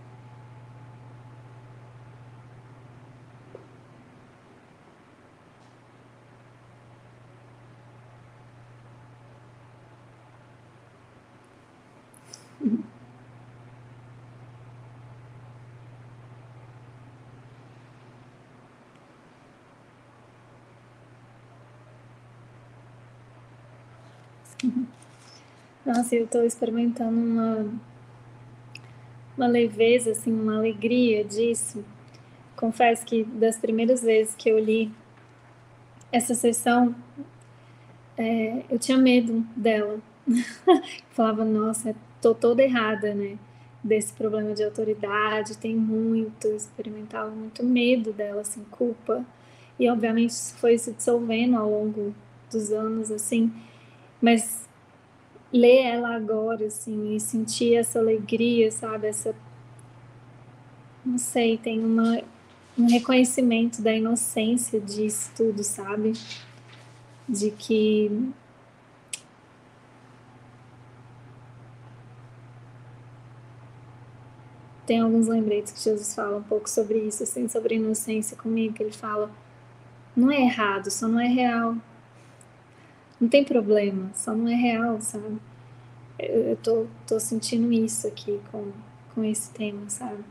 [25.90, 27.66] Nossa, eu estou experimentando uma,
[29.36, 31.84] uma leveza, assim, uma alegria disso.
[32.56, 34.92] Confesso que das primeiras vezes que eu li
[36.12, 36.94] essa sessão,
[38.16, 40.00] é, eu tinha medo dela.
[41.10, 43.40] Falava, nossa, tô toda errada, né?
[43.84, 49.26] Desse problema de autoridade, tem muito, experimentava muito medo dela, assim, culpa.
[49.80, 52.14] E obviamente isso foi se dissolvendo ao longo
[52.52, 53.52] dos anos, assim.
[54.22, 54.69] Mas
[55.52, 59.08] ler ela agora, assim, e sentir essa alegria, sabe?
[59.08, 59.36] Essa.
[61.06, 62.22] Não sei, tem uma,
[62.78, 66.14] um reconhecimento da inocência disso tudo, sabe?
[67.28, 68.32] De que.
[74.86, 78.84] Tem alguns lembretes que Jesus fala um pouco sobre isso, assim, sobre inocência comigo, que
[78.84, 79.32] ele fala:
[80.16, 81.76] não é errado, só não é real.
[83.20, 85.38] Não tem problema, só não é real, sabe?
[86.18, 88.72] Eu, eu tô, tô sentindo isso aqui com,
[89.14, 90.24] com esse tema, sabe?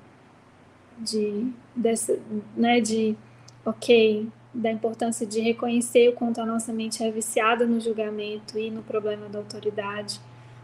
[0.99, 2.19] De, dessa,
[2.57, 3.17] né, de,
[3.65, 8.71] ok, da importância de reconhecer o quanto a nossa mente é viciada no julgamento e
[8.71, 10.21] no problema da autoridade,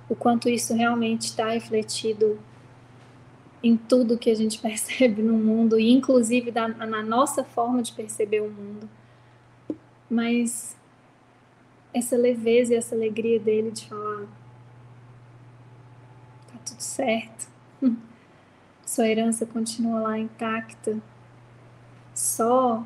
[0.09, 2.39] o quanto isso realmente está refletido
[3.63, 7.93] em tudo que a gente percebe no mundo, e inclusive da, na nossa forma de
[7.93, 8.89] perceber o mundo.
[10.11, 10.77] Mas
[11.95, 14.27] essa leveza e essa alegria dele de falar:
[16.49, 17.49] tá tudo certo,
[18.85, 21.01] sua herança continua lá intacta,
[22.13, 22.85] só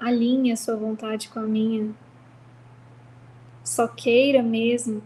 [0.00, 1.94] alinhe a sua vontade com a minha,
[3.62, 5.00] só queira mesmo.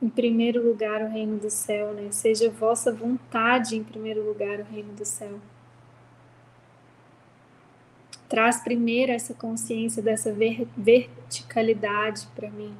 [0.00, 2.12] Em primeiro lugar, o reino do céu, né?
[2.12, 5.40] Seja vossa vontade em primeiro lugar, o reino do céu
[8.28, 12.74] traz primeiro essa consciência dessa ver verticalidade para mim.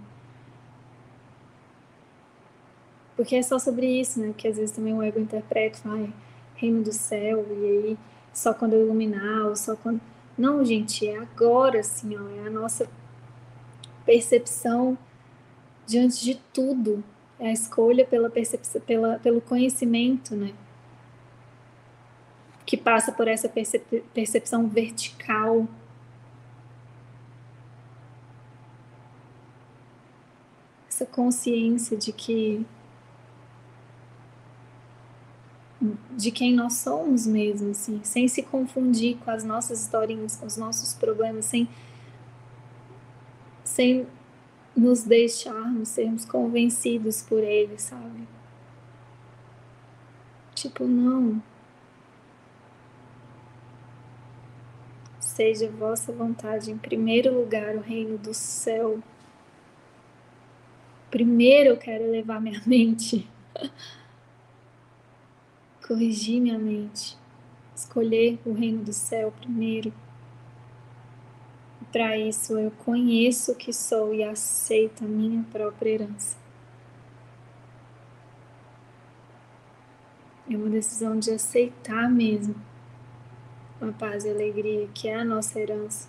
[3.17, 4.35] Porque é só sobre isso, né?
[4.37, 6.09] Que às vezes também o ego interpreta, fala,
[6.55, 7.99] reino do céu, e aí
[8.33, 10.01] só quando eu iluminar, ou só quando.
[10.37, 12.87] Não, gente, é agora, assim, ó, é a nossa
[14.05, 14.99] percepção
[15.87, 17.03] diante de tudo.
[17.39, 20.53] É a escolha pela percepção, pela, pelo conhecimento, né?
[22.67, 25.69] Que passa por essa percep percepção vertical.
[30.89, 32.67] Essa consciência de que
[36.11, 40.57] de quem nós somos mesmo, assim, sem se confundir com as nossas historinhas, com os
[40.57, 41.69] nossos problemas, sem,
[43.63, 44.07] sem
[44.75, 48.27] nos deixarmos sermos convencidos por eles, sabe?
[50.55, 51.43] Tipo, não,
[55.37, 58.99] seja vossa vontade em primeiro lugar o reino do céu.
[61.11, 63.29] Primeiro eu quero elevar minha mente,
[65.87, 67.19] corrigir minha mente,
[67.75, 69.93] escolher o reino do céu primeiro.
[71.93, 76.39] Para isso eu conheço o que sou e aceito a minha própria herança.
[80.51, 82.55] É uma decisão de aceitar mesmo
[83.81, 86.09] a paz e alegria que é a nossa herança.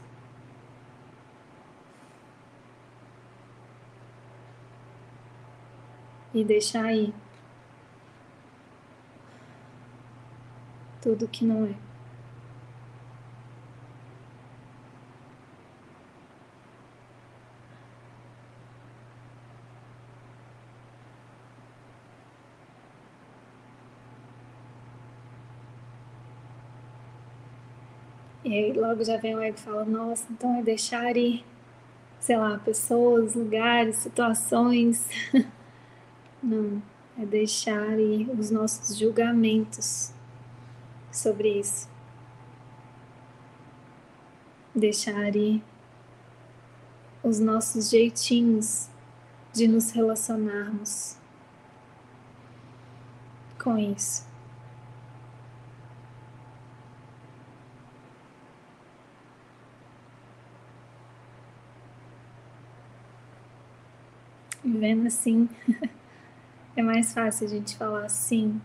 [6.34, 7.14] E deixar aí
[11.02, 11.87] tudo que não é.
[28.48, 31.44] E aí logo já vem o ego e fala, nossa, então é deixar ir,
[32.18, 35.06] sei lá, pessoas, lugares, situações.
[36.42, 36.82] Não,
[37.20, 40.14] é deixar ir os nossos julgamentos
[41.12, 41.90] sobre isso.
[44.74, 45.62] Deixar ir
[47.22, 48.90] os nossos jeitinhos
[49.52, 51.18] de nos relacionarmos
[53.62, 54.26] com isso.
[64.68, 65.50] Vendo assim,
[66.76, 68.62] é mais fácil a gente falar sim,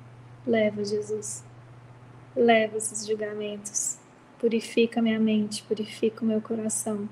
[0.47, 1.45] leva Jesus,
[2.35, 3.99] leva esses julgamentos,
[4.39, 7.09] purifica minha mente, purifica o meu coração,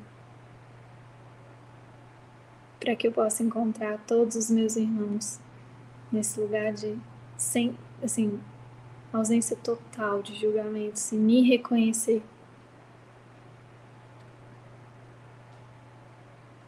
[2.80, 5.38] para que eu possa encontrar todos os meus irmãos
[6.10, 6.98] nesse lugar de
[7.36, 8.40] sem, assim,
[9.12, 12.22] ausência total de julgamentos e me reconhecer.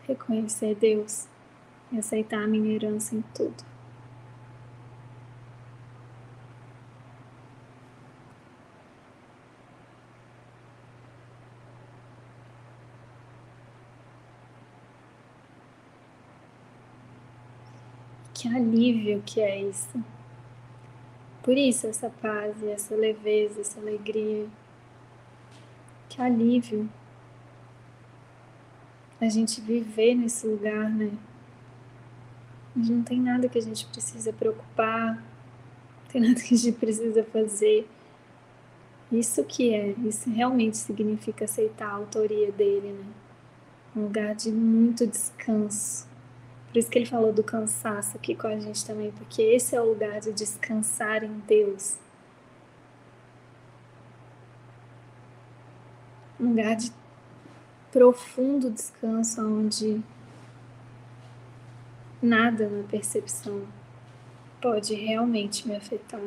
[0.07, 1.32] Reconhecer Deus
[1.93, 3.65] e aceitar a minha herança em tudo.
[18.35, 20.05] Que alívio que é isso.
[21.43, 24.47] Por isso, essa paz essa leveza, essa alegria.
[26.09, 26.89] Que alívio
[29.21, 31.13] a gente viver nesse lugar, né?
[32.75, 37.23] Não tem nada que a gente precisa preocupar, não tem nada que a gente precisa
[37.25, 37.89] fazer.
[39.11, 43.05] Isso que é, isso realmente significa aceitar a autoria dele, né?
[43.95, 46.07] Um lugar de muito descanso
[46.73, 49.81] por isso que ele falou do cansaço aqui com a gente também, porque esse é
[49.81, 51.99] o lugar de descansar em Deus.
[56.41, 56.91] Um lugar de
[57.93, 60.03] profundo descanso onde
[62.23, 63.67] nada na percepção
[64.61, 66.21] pode realmente me afetar.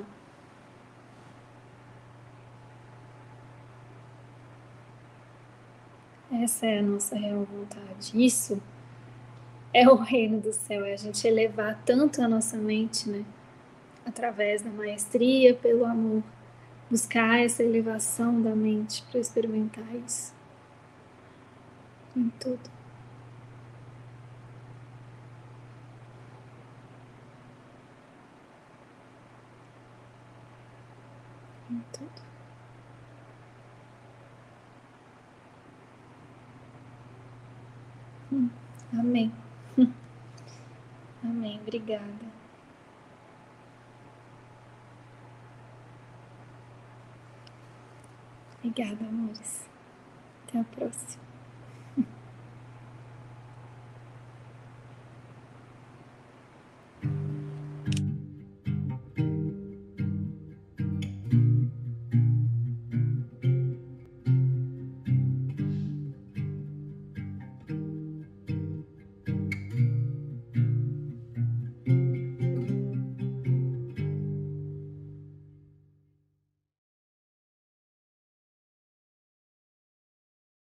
[6.32, 8.12] Essa é a nossa real vontade.
[8.14, 8.62] Isso
[9.74, 13.26] é o reino do céu, é a gente elevar tanto a nossa mente, né?
[14.06, 16.24] Através da maestria, pelo amor,
[16.90, 20.34] buscar essa elevação da mente para experimentar isso
[22.16, 22.70] em tudo.
[31.70, 32.22] Em tudo.
[38.36, 38.50] Hum,
[38.92, 39.32] amém.
[41.24, 41.58] Amém.
[41.62, 42.04] Obrigada.
[48.60, 49.70] Obrigada, amores.
[50.50, 51.25] Até a próxima.